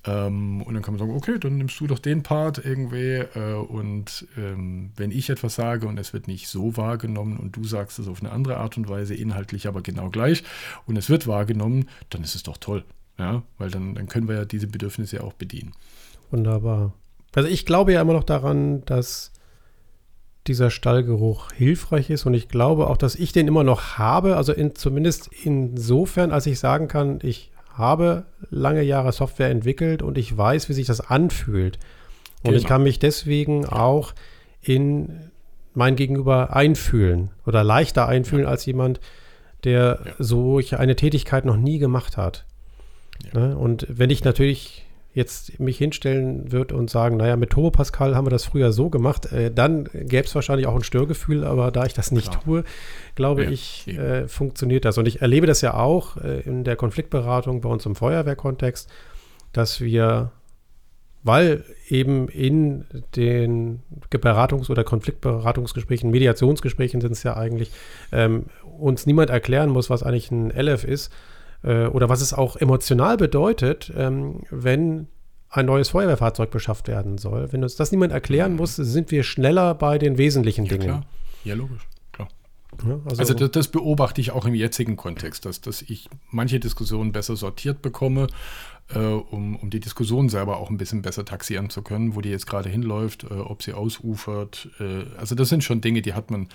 Ähm, 0.04 0.62
und 0.62 0.74
dann 0.74 0.82
kann 0.82 0.94
man 0.94 0.98
sagen, 0.98 1.16
okay, 1.16 1.38
dann 1.38 1.58
nimmst 1.58 1.78
du 1.78 1.86
doch 1.86 2.00
den 2.00 2.22
Part 2.22 2.64
irgendwie. 2.64 3.24
Äh, 3.34 3.54
und 3.54 4.26
ähm, 4.36 4.90
wenn 4.96 5.12
ich 5.12 5.30
etwas 5.30 5.54
sage 5.54 5.86
und 5.86 5.98
es 5.98 6.12
wird 6.12 6.26
nicht 6.26 6.48
so 6.48 6.76
wahrgenommen 6.76 7.36
und 7.36 7.54
du 7.54 7.64
sagst 7.64 7.98
es 7.98 8.08
auf 8.08 8.20
eine 8.20 8.32
andere 8.32 8.56
Art 8.56 8.76
und 8.76 8.88
Weise, 8.88 9.14
inhaltlich 9.14 9.68
aber 9.68 9.82
genau 9.82 10.10
gleich, 10.10 10.42
und 10.86 10.96
es 10.96 11.08
wird 11.08 11.26
wahrgenommen, 11.26 11.88
dann 12.10 12.22
ist 12.22 12.34
es 12.34 12.42
doch 12.42 12.56
toll. 12.56 12.84
Ja, 13.18 13.42
weil 13.58 13.70
dann, 13.70 13.94
dann 13.94 14.08
können 14.08 14.26
wir 14.26 14.34
ja 14.34 14.44
diese 14.44 14.66
Bedürfnisse 14.66 15.22
auch 15.22 15.34
bedienen. 15.34 15.72
Wunderbar. 16.30 16.94
Also 17.34 17.48
ich 17.48 17.64
glaube 17.66 17.92
ja 17.92 18.00
immer 18.00 18.14
noch 18.14 18.24
daran, 18.24 18.84
dass 18.84 19.31
dieser 20.46 20.70
Stallgeruch 20.70 21.52
hilfreich 21.52 22.10
ist. 22.10 22.26
Und 22.26 22.34
ich 22.34 22.48
glaube 22.48 22.88
auch, 22.88 22.96
dass 22.96 23.14
ich 23.14 23.32
den 23.32 23.48
immer 23.48 23.64
noch 23.64 23.98
habe. 23.98 24.36
Also 24.36 24.52
in, 24.52 24.74
zumindest 24.74 25.30
insofern, 25.44 26.32
als 26.32 26.46
ich 26.46 26.58
sagen 26.58 26.88
kann, 26.88 27.20
ich 27.22 27.50
habe 27.74 28.24
lange 28.50 28.82
Jahre 28.82 29.12
Software 29.12 29.50
entwickelt 29.50 30.02
und 30.02 30.18
ich 30.18 30.36
weiß, 30.36 30.68
wie 30.68 30.74
sich 30.74 30.86
das 30.86 31.00
anfühlt. 31.00 31.78
Und 32.42 32.50
genau. 32.50 32.56
ich 32.56 32.64
kann 32.64 32.82
mich 32.82 32.98
deswegen 32.98 33.66
auch 33.66 34.14
in 34.60 35.30
mein 35.74 35.96
Gegenüber 35.96 36.54
einfühlen 36.54 37.30
oder 37.46 37.64
leichter 37.64 38.08
einfühlen 38.08 38.44
ja. 38.44 38.50
als 38.50 38.66
jemand, 38.66 39.00
der 39.64 40.00
ja. 40.04 40.12
so 40.18 40.60
eine 40.72 40.96
Tätigkeit 40.96 41.44
noch 41.44 41.56
nie 41.56 41.78
gemacht 41.78 42.16
hat. 42.16 42.44
Ja. 43.32 43.40
Ne? 43.40 43.56
Und 43.56 43.86
wenn 43.88 44.10
ich 44.10 44.24
natürlich 44.24 44.84
jetzt 45.14 45.60
mich 45.60 45.76
hinstellen 45.76 46.52
wird 46.52 46.72
und 46.72 46.88
sagen, 46.88 47.18
naja, 47.18 47.36
mit 47.36 47.50
Turbo 47.50 47.70
Pascal 47.70 48.14
haben 48.14 48.26
wir 48.26 48.30
das 48.30 48.44
früher 48.44 48.72
so 48.72 48.88
gemacht, 48.88 49.30
äh, 49.32 49.50
dann 49.50 49.84
gäbe 49.92 50.26
es 50.26 50.34
wahrscheinlich 50.34 50.66
auch 50.66 50.74
ein 50.74 50.84
Störgefühl, 50.84 51.44
aber 51.44 51.70
da 51.70 51.84
ich 51.84 51.92
das 51.92 52.12
nicht 52.12 52.30
Klar. 52.30 52.44
tue, 52.44 52.64
glaube 53.14 53.44
ja, 53.44 53.50
ich, 53.50 53.88
äh, 53.88 54.26
funktioniert 54.26 54.84
das. 54.84 54.96
Und 54.96 55.06
ich 55.06 55.20
erlebe 55.20 55.46
das 55.46 55.60
ja 55.60 55.74
auch 55.74 56.16
äh, 56.16 56.40
in 56.40 56.64
der 56.64 56.76
Konfliktberatung 56.76 57.60
bei 57.60 57.68
uns 57.68 57.84
im 57.84 57.94
Feuerwehrkontext, 57.94 58.88
dass 59.52 59.82
wir, 59.82 60.32
weil 61.22 61.64
eben 61.88 62.28
in 62.28 62.86
den 63.14 63.82
Beratungs- 64.10 64.70
oder 64.70 64.82
Konfliktberatungsgesprächen, 64.82 66.10
Mediationsgesprächen 66.10 67.02
sind 67.02 67.12
es 67.12 67.22
ja 67.22 67.36
eigentlich, 67.36 67.70
ähm, 68.12 68.46
uns 68.78 69.04
niemand 69.04 69.28
erklären 69.28 69.68
muss, 69.68 69.90
was 69.90 70.02
eigentlich 70.02 70.30
ein 70.30 70.50
LF 70.50 70.84
ist, 70.84 71.12
äh, 71.62 71.86
oder 71.86 72.08
was 72.08 72.20
es 72.20 72.32
auch 72.32 72.56
emotional 72.56 73.16
bedeutet, 73.16 73.92
ähm, 73.96 74.42
wenn 74.50 75.08
ein 75.52 75.66
neues 75.66 75.90
Feuerwehrfahrzeug 75.90 76.50
beschafft 76.50 76.88
werden 76.88 77.18
soll. 77.18 77.52
Wenn 77.52 77.62
uns 77.62 77.76
das 77.76 77.92
niemand 77.92 78.12
erklären 78.12 78.56
muss, 78.56 78.76
sind 78.76 79.10
wir 79.10 79.22
schneller 79.22 79.74
bei 79.74 79.98
den 79.98 80.16
wesentlichen 80.16 80.64
ja, 80.64 80.70
Dingen. 80.70 80.86
Klar. 80.86 81.06
Ja, 81.44 81.54
logisch. 81.54 81.86
Klar. 82.12 82.28
Ja, 82.86 83.00
also, 83.04 83.20
also 83.20 83.34
das, 83.34 83.50
das, 83.50 83.68
beobachte 83.68 84.22
ich 84.22 84.30
auch 84.30 84.46
im 84.46 84.54
jetzigen 84.54 84.96
Kontext, 84.96 85.44
dass, 85.44 85.60
dass 85.60 85.82
ich 85.82 86.08
manche 86.30 86.58
Diskussionen 86.58 87.12
besser 87.12 87.36
sortiert 87.36 87.82
bekomme, 87.82 88.28
äh, 88.94 88.98
um, 88.98 89.56
um 89.56 89.68
die 89.68 89.80
Diskussion 89.80 90.30
selber 90.30 90.56
auch 90.56 90.70
ein 90.70 90.78
bisschen 90.78 91.02
besser 91.02 91.26
taxieren 91.26 91.68
zu 91.68 91.82
können, 91.82 92.14
wo 92.14 92.22
die 92.22 92.30
jetzt 92.30 92.46
gerade 92.46 92.70
hinläuft, 92.70 93.24
äh, 93.24 93.34
ob 93.34 93.62
sie 93.62 93.74
ausufert. 93.74 94.70
Äh, 94.80 95.04
also 95.18 95.34
das 95.34 95.50
sind 95.50 95.62
schon 95.62 95.82
Dinge, 95.82 96.00
die 96.00 96.14
hat 96.14 96.30
man, 96.30 96.48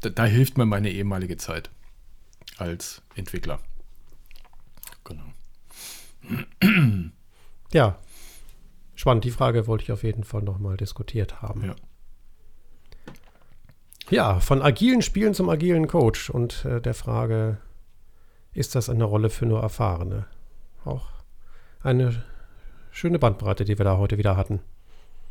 da, 0.00 0.08
da 0.08 0.24
hilft 0.24 0.56
mir 0.56 0.64
meine 0.64 0.90
ehemalige 0.90 1.36
Zeit 1.36 1.70
als 2.56 3.02
Entwickler. 3.14 3.60
Ja, 7.72 7.96
spannend. 8.94 9.24
Die 9.24 9.30
Frage 9.30 9.66
wollte 9.66 9.84
ich 9.84 9.92
auf 9.92 10.02
jeden 10.02 10.24
Fall 10.24 10.42
nochmal 10.42 10.76
diskutiert 10.76 11.40
haben. 11.40 11.64
Ja. 11.64 11.74
Ja, 14.10 14.40
von 14.40 14.60
agilen 14.60 15.00
Spielen 15.00 15.32
zum 15.32 15.48
agilen 15.48 15.86
Coach 15.88 16.28
und 16.28 16.66
äh, 16.66 16.82
der 16.82 16.92
Frage, 16.92 17.58
ist 18.52 18.74
das 18.74 18.90
eine 18.90 19.04
Rolle 19.04 19.30
für 19.30 19.46
nur 19.46 19.62
Erfahrene? 19.62 20.26
Auch 20.84 21.08
eine 21.82 22.22
schöne 22.90 23.18
Bandbreite, 23.18 23.64
die 23.64 23.78
wir 23.78 23.86
da 23.86 23.96
heute 23.96 24.18
wieder 24.18 24.36
hatten. 24.36 24.60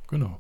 Genau. 0.08 0.40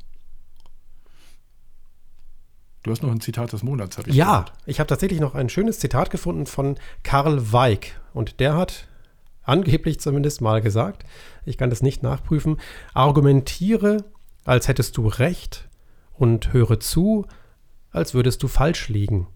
Du 2.81 2.89
hast 2.89 3.03
noch 3.03 3.11
ein 3.11 3.21
Zitat 3.21 3.53
des 3.53 3.61
Monats, 3.61 3.99
habe 3.99 4.09
ich 4.09 4.15
Ja, 4.15 4.39
gehört. 4.39 4.53
ich 4.65 4.79
habe 4.79 4.87
tatsächlich 4.87 5.19
noch 5.19 5.35
ein 5.35 5.49
schönes 5.49 5.77
Zitat 5.79 6.09
gefunden 6.09 6.47
von 6.47 6.79
Karl 7.03 7.51
Weig. 7.53 8.01
Und 8.15 8.39
der 8.39 8.55
hat 8.55 8.87
angeblich 9.51 9.99
zumindest 9.99 10.41
mal 10.41 10.61
gesagt, 10.61 11.05
ich 11.45 11.57
kann 11.57 11.69
das 11.69 11.81
nicht 11.81 12.01
nachprüfen, 12.01 12.57
argumentiere, 12.93 14.05
als 14.45 14.67
hättest 14.67 14.97
du 14.97 15.07
recht 15.07 15.69
und 16.13 16.53
höre 16.53 16.79
zu, 16.79 17.25
als 17.91 18.13
würdest 18.13 18.41
du 18.41 18.47
falsch 18.47 18.89
liegen. 18.89 19.27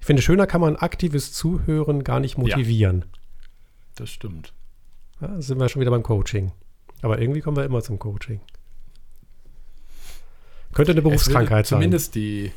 Ich 0.00 0.06
finde, 0.06 0.22
schöner 0.22 0.46
kann 0.46 0.60
man 0.60 0.76
aktives 0.76 1.32
Zuhören 1.32 2.04
gar 2.04 2.20
nicht 2.20 2.38
motivieren. 2.38 3.00
Ja, 3.00 3.18
das 3.96 4.10
stimmt. 4.10 4.52
Ja, 5.20 5.40
sind 5.40 5.58
wir 5.58 5.68
schon 5.68 5.80
wieder 5.80 5.90
beim 5.90 6.02
Coaching. 6.02 6.52
Aber 7.02 7.20
irgendwie 7.20 7.40
kommen 7.40 7.56
wir 7.56 7.64
immer 7.64 7.82
zum 7.82 7.98
Coaching. 7.98 8.40
Könnte 10.72 10.92
eine 10.92 11.02
Berufskrankheit 11.02 11.66
sein. 11.66 11.78
Zumindest 11.78 12.14
die. 12.14 12.52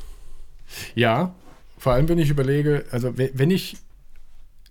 Ja, 0.94 1.34
vor 1.80 1.94
allem 1.94 2.10
wenn 2.10 2.18
ich 2.18 2.28
überlege, 2.28 2.84
also 2.90 3.16
wenn 3.16 3.50
ich 3.50 3.78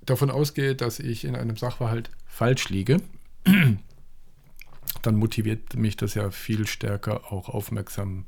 davon 0.06 0.30
ausgehe, 0.30 0.76
dass 0.76 1.00
ich 1.00 1.26
in 1.26 1.36
einem 1.36 1.58
Sachverhalt 1.58 2.12
falsch 2.28 2.70
liege, 2.70 3.02
dann 5.02 5.16
motiviert 5.16 5.76
mich 5.76 5.98
das 5.98 6.14
ja 6.14 6.30
viel 6.30 6.68
stärker 6.68 7.34
auch 7.34 7.50
aufmerksam 7.50 8.26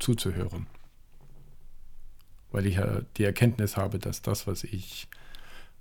zuzuhören. 0.00 0.66
Weil 2.50 2.66
ich 2.66 2.74
ja 2.74 3.02
die 3.16 3.24
Erkenntnis 3.24 3.76
habe, 3.76 4.00
dass 4.00 4.20
das, 4.20 4.48
was 4.48 4.64
ich 4.64 5.06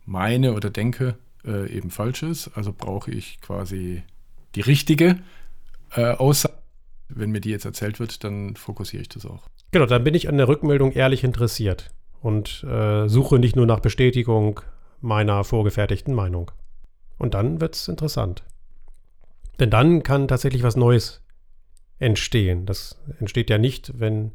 meine 0.06 0.54
oder 0.54 0.70
denke, 0.70 1.18
äh, 1.44 1.76
eben 1.76 1.90
falsch 1.90 2.22
ist. 2.22 2.52
Also 2.56 2.72
brauche 2.72 3.10
ich 3.10 3.42
quasi 3.42 4.04
die 4.54 4.62
richtige 4.62 5.20
äh, 5.96 6.12
Aussage 6.12 6.54
wenn 7.10 7.30
mir 7.30 7.42
die 7.42 7.52
jetzt 7.52 7.66
erzählt 7.66 8.00
wird, 8.00 8.24
dann 8.24 8.56
fokussiere 8.56 9.02
ich 9.02 9.10
das 9.10 9.28
auch. 9.28 9.48
Genau, 9.70 9.86
dann 9.86 10.04
bin 10.04 10.16
ich 10.16 10.30
an 10.30 10.38
der 10.38 10.48
Rückmeldung 10.48 10.94
ehrlich 10.94 11.24
interessiert 11.24 11.92
und 12.24 12.64
äh, 12.64 13.08
suche 13.08 13.38
nicht 13.38 13.56
nur 13.56 13.68
nach 13.68 13.82
Bestätigung 13.82 14.62
meiner 15.02 15.44
vorgefertigten 15.44 16.14
Meinung. 16.16 16.50
Und 17.20 17.34
dann 17.34 17.62
wird 17.62 17.76
es 17.76 17.88
interessant. 17.90 18.44
Denn 19.60 19.70
dann 19.70 20.02
kann 20.02 20.28
tatsächlich 20.28 20.64
was 20.64 20.78
Neues 20.78 21.22
entstehen. 22.00 22.66
Das 22.66 22.98
entsteht 23.20 23.50
ja 23.50 23.58
nicht, 23.58 24.00
wenn 24.00 24.32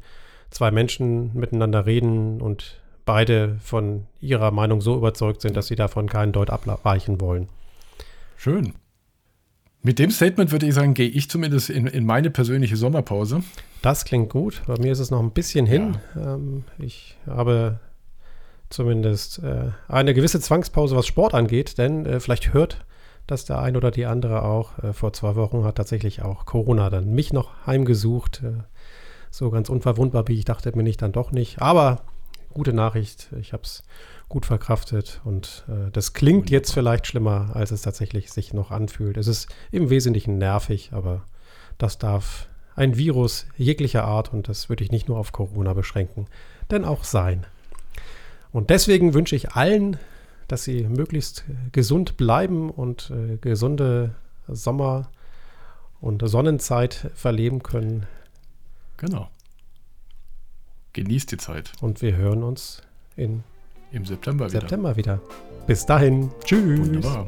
zwei 0.51 0.71
Menschen 0.71 1.33
miteinander 1.33 1.85
reden 1.87 2.41
und 2.41 2.79
beide 3.05 3.57
von 3.59 4.05
ihrer 4.21 4.51
Meinung 4.51 4.81
so 4.81 4.95
überzeugt 4.95 5.41
sind, 5.41 5.57
dass 5.57 5.67
sie 5.67 5.75
davon 5.75 6.07
keinen 6.07 6.31
Deut 6.31 6.51
abweichen 6.51 7.19
wollen. 7.19 7.49
Schön. 8.37 8.73
Mit 9.81 9.97
dem 9.97 10.11
Statement 10.11 10.51
würde 10.51 10.65
ich 10.65 10.73
sagen, 10.73 10.93
gehe 10.93 11.07
ich 11.07 11.29
zumindest 11.29 11.69
in, 11.69 11.87
in 11.87 12.05
meine 12.05 12.29
persönliche 12.29 12.75
Sommerpause. 12.75 13.43
Das 13.81 14.03
klingt 14.03 14.29
gut. 14.29 14.61
Bei 14.67 14.77
mir 14.77 14.91
ist 14.91 14.99
es 14.99 15.09
noch 15.09 15.21
ein 15.21 15.31
bisschen 15.31 15.65
hin. 15.65 15.97
Ja. 16.15 16.35
Ähm, 16.35 16.65
ich 16.77 17.17
habe 17.25 17.79
zumindest 18.69 19.39
äh, 19.39 19.71
eine 19.87 20.13
gewisse 20.13 20.41
Zwangspause, 20.41 20.95
was 20.95 21.07
Sport 21.07 21.33
angeht, 21.33 21.77
denn 21.77 22.05
äh, 22.05 22.19
vielleicht 22.19 22.53
hört 22.53 22.85
das 23.25 23.45
der 23.45 23.59
ein 23.59 23.77
oder 23.77 23.91
die 23.91 24.05
andere 24.05 24.43
auch. 24.43 24.77
Äh, 24.79 24.93
vor 24.93 25.13
zwei 25.13 25.35
Wochen 25.35 25.63
hat 25.63 25.75
tatsächlich 25.75 26.23
auch 26.23 26.45
Corona 26.45 26.89
dann 26.89 27.13
mich 27.13 27.31
noch 27.31 27.65
heimgesucht. 27.65 28.41
Äh, 28.43 28.63
so 29.31 29.49
ganz 29.49 29.69
unverwundbar, 29.69 30.27
wie 30.27 30.37
ich 30.37 30.45
dachte, 30.45 30.71
bin 30.71 30.85
ich 30.87 30.97
dann 30.97 31.11
doch 31.11 31.31
nicht. 31.31 31.61
Aber 31.61 32.01
gute 32.53 32.73
Nachricht, 32.73 33.29
ich 33.39 33.53
habe 33.53 33.63
es 33.63 33.83
gut 34.29 34.45
verkraftet 34.45 35.19
und 35.23 35.65
äh, 35.67 35.91
das 35.91 36.13
klingt 36.13 36.43
Wunderbar. 36.45 36.53
jetzt 36.53 36.71
vielleicht 36.71 37.07
schlimmer, 37.07 37.49
als 37.53 37.71
es 37.71 37.81
tatsächlich 37.81 38.31
sich 38.31 38.53
noch 38.53 38.71
anfühlt. 38.71 39.17
Es 39.17 39.27
ist 39.27 39.49
im 39.71 39.89
Wesentlichen 39.89 40.37
nervig, 40.37 40.91
aber 40.93 41.23
das 41.79 41.97
darf 41.97 42.47
ein 42.75 42.95
Virus 42.95 43.47
jeglicher 43.57 44.05
Art 44.05 44.31
und 44.31 44.47
das 44.47 44.69
würde 44.69 44.83
ich 44.83 44.91
nicht 44.91 45.07
nur 45.07 45.17
auf 45.17 45.31
Corona 45.31 45.73
beschränken, 45.73 46.27
denn 46.71 46.85
auch 46.85 47.03
sein. 47.03 47.45
Und 48.51 48.69
deswegen 48.69 49.13
wünsche 49.13 49.35
ich 49.35 49.51
allen, 49.51 49.97
dass 50.47 50.63
sie 50.63 50.83
möglichst 50.83 51.43
gesund 51.71 52.15
bleiben 52.17 52.69
und 52.69 53.11
äh, 53.11 53.37
gesunde 53.37 54.15
Sommer- 54.47 55.09
und 56.01 56.27
Sonnenzeit 56.27 57.11
verleben 57.13 57.61
können. 57.61 58.05
Genau. 58.97 59.29
Genießt 60.93 61.31
die 61.31 61.37
Zeit. 61.37 61.73
Und 61.81 62.01
wir 62.01 62.15
hören 62.15 62.43
uns 62.43 62.81
in 63.15 63.43
im 63.91 64.05
September 64.05 64.49
wieder. 64.49 64.61
September 64.61 64.95
wieder. 64.95 65.21
Bis 65.67 65.85
dahin. 65.85 66.31
Tschüss. 66.43 66.79
Wunderbar. 66.79 67.27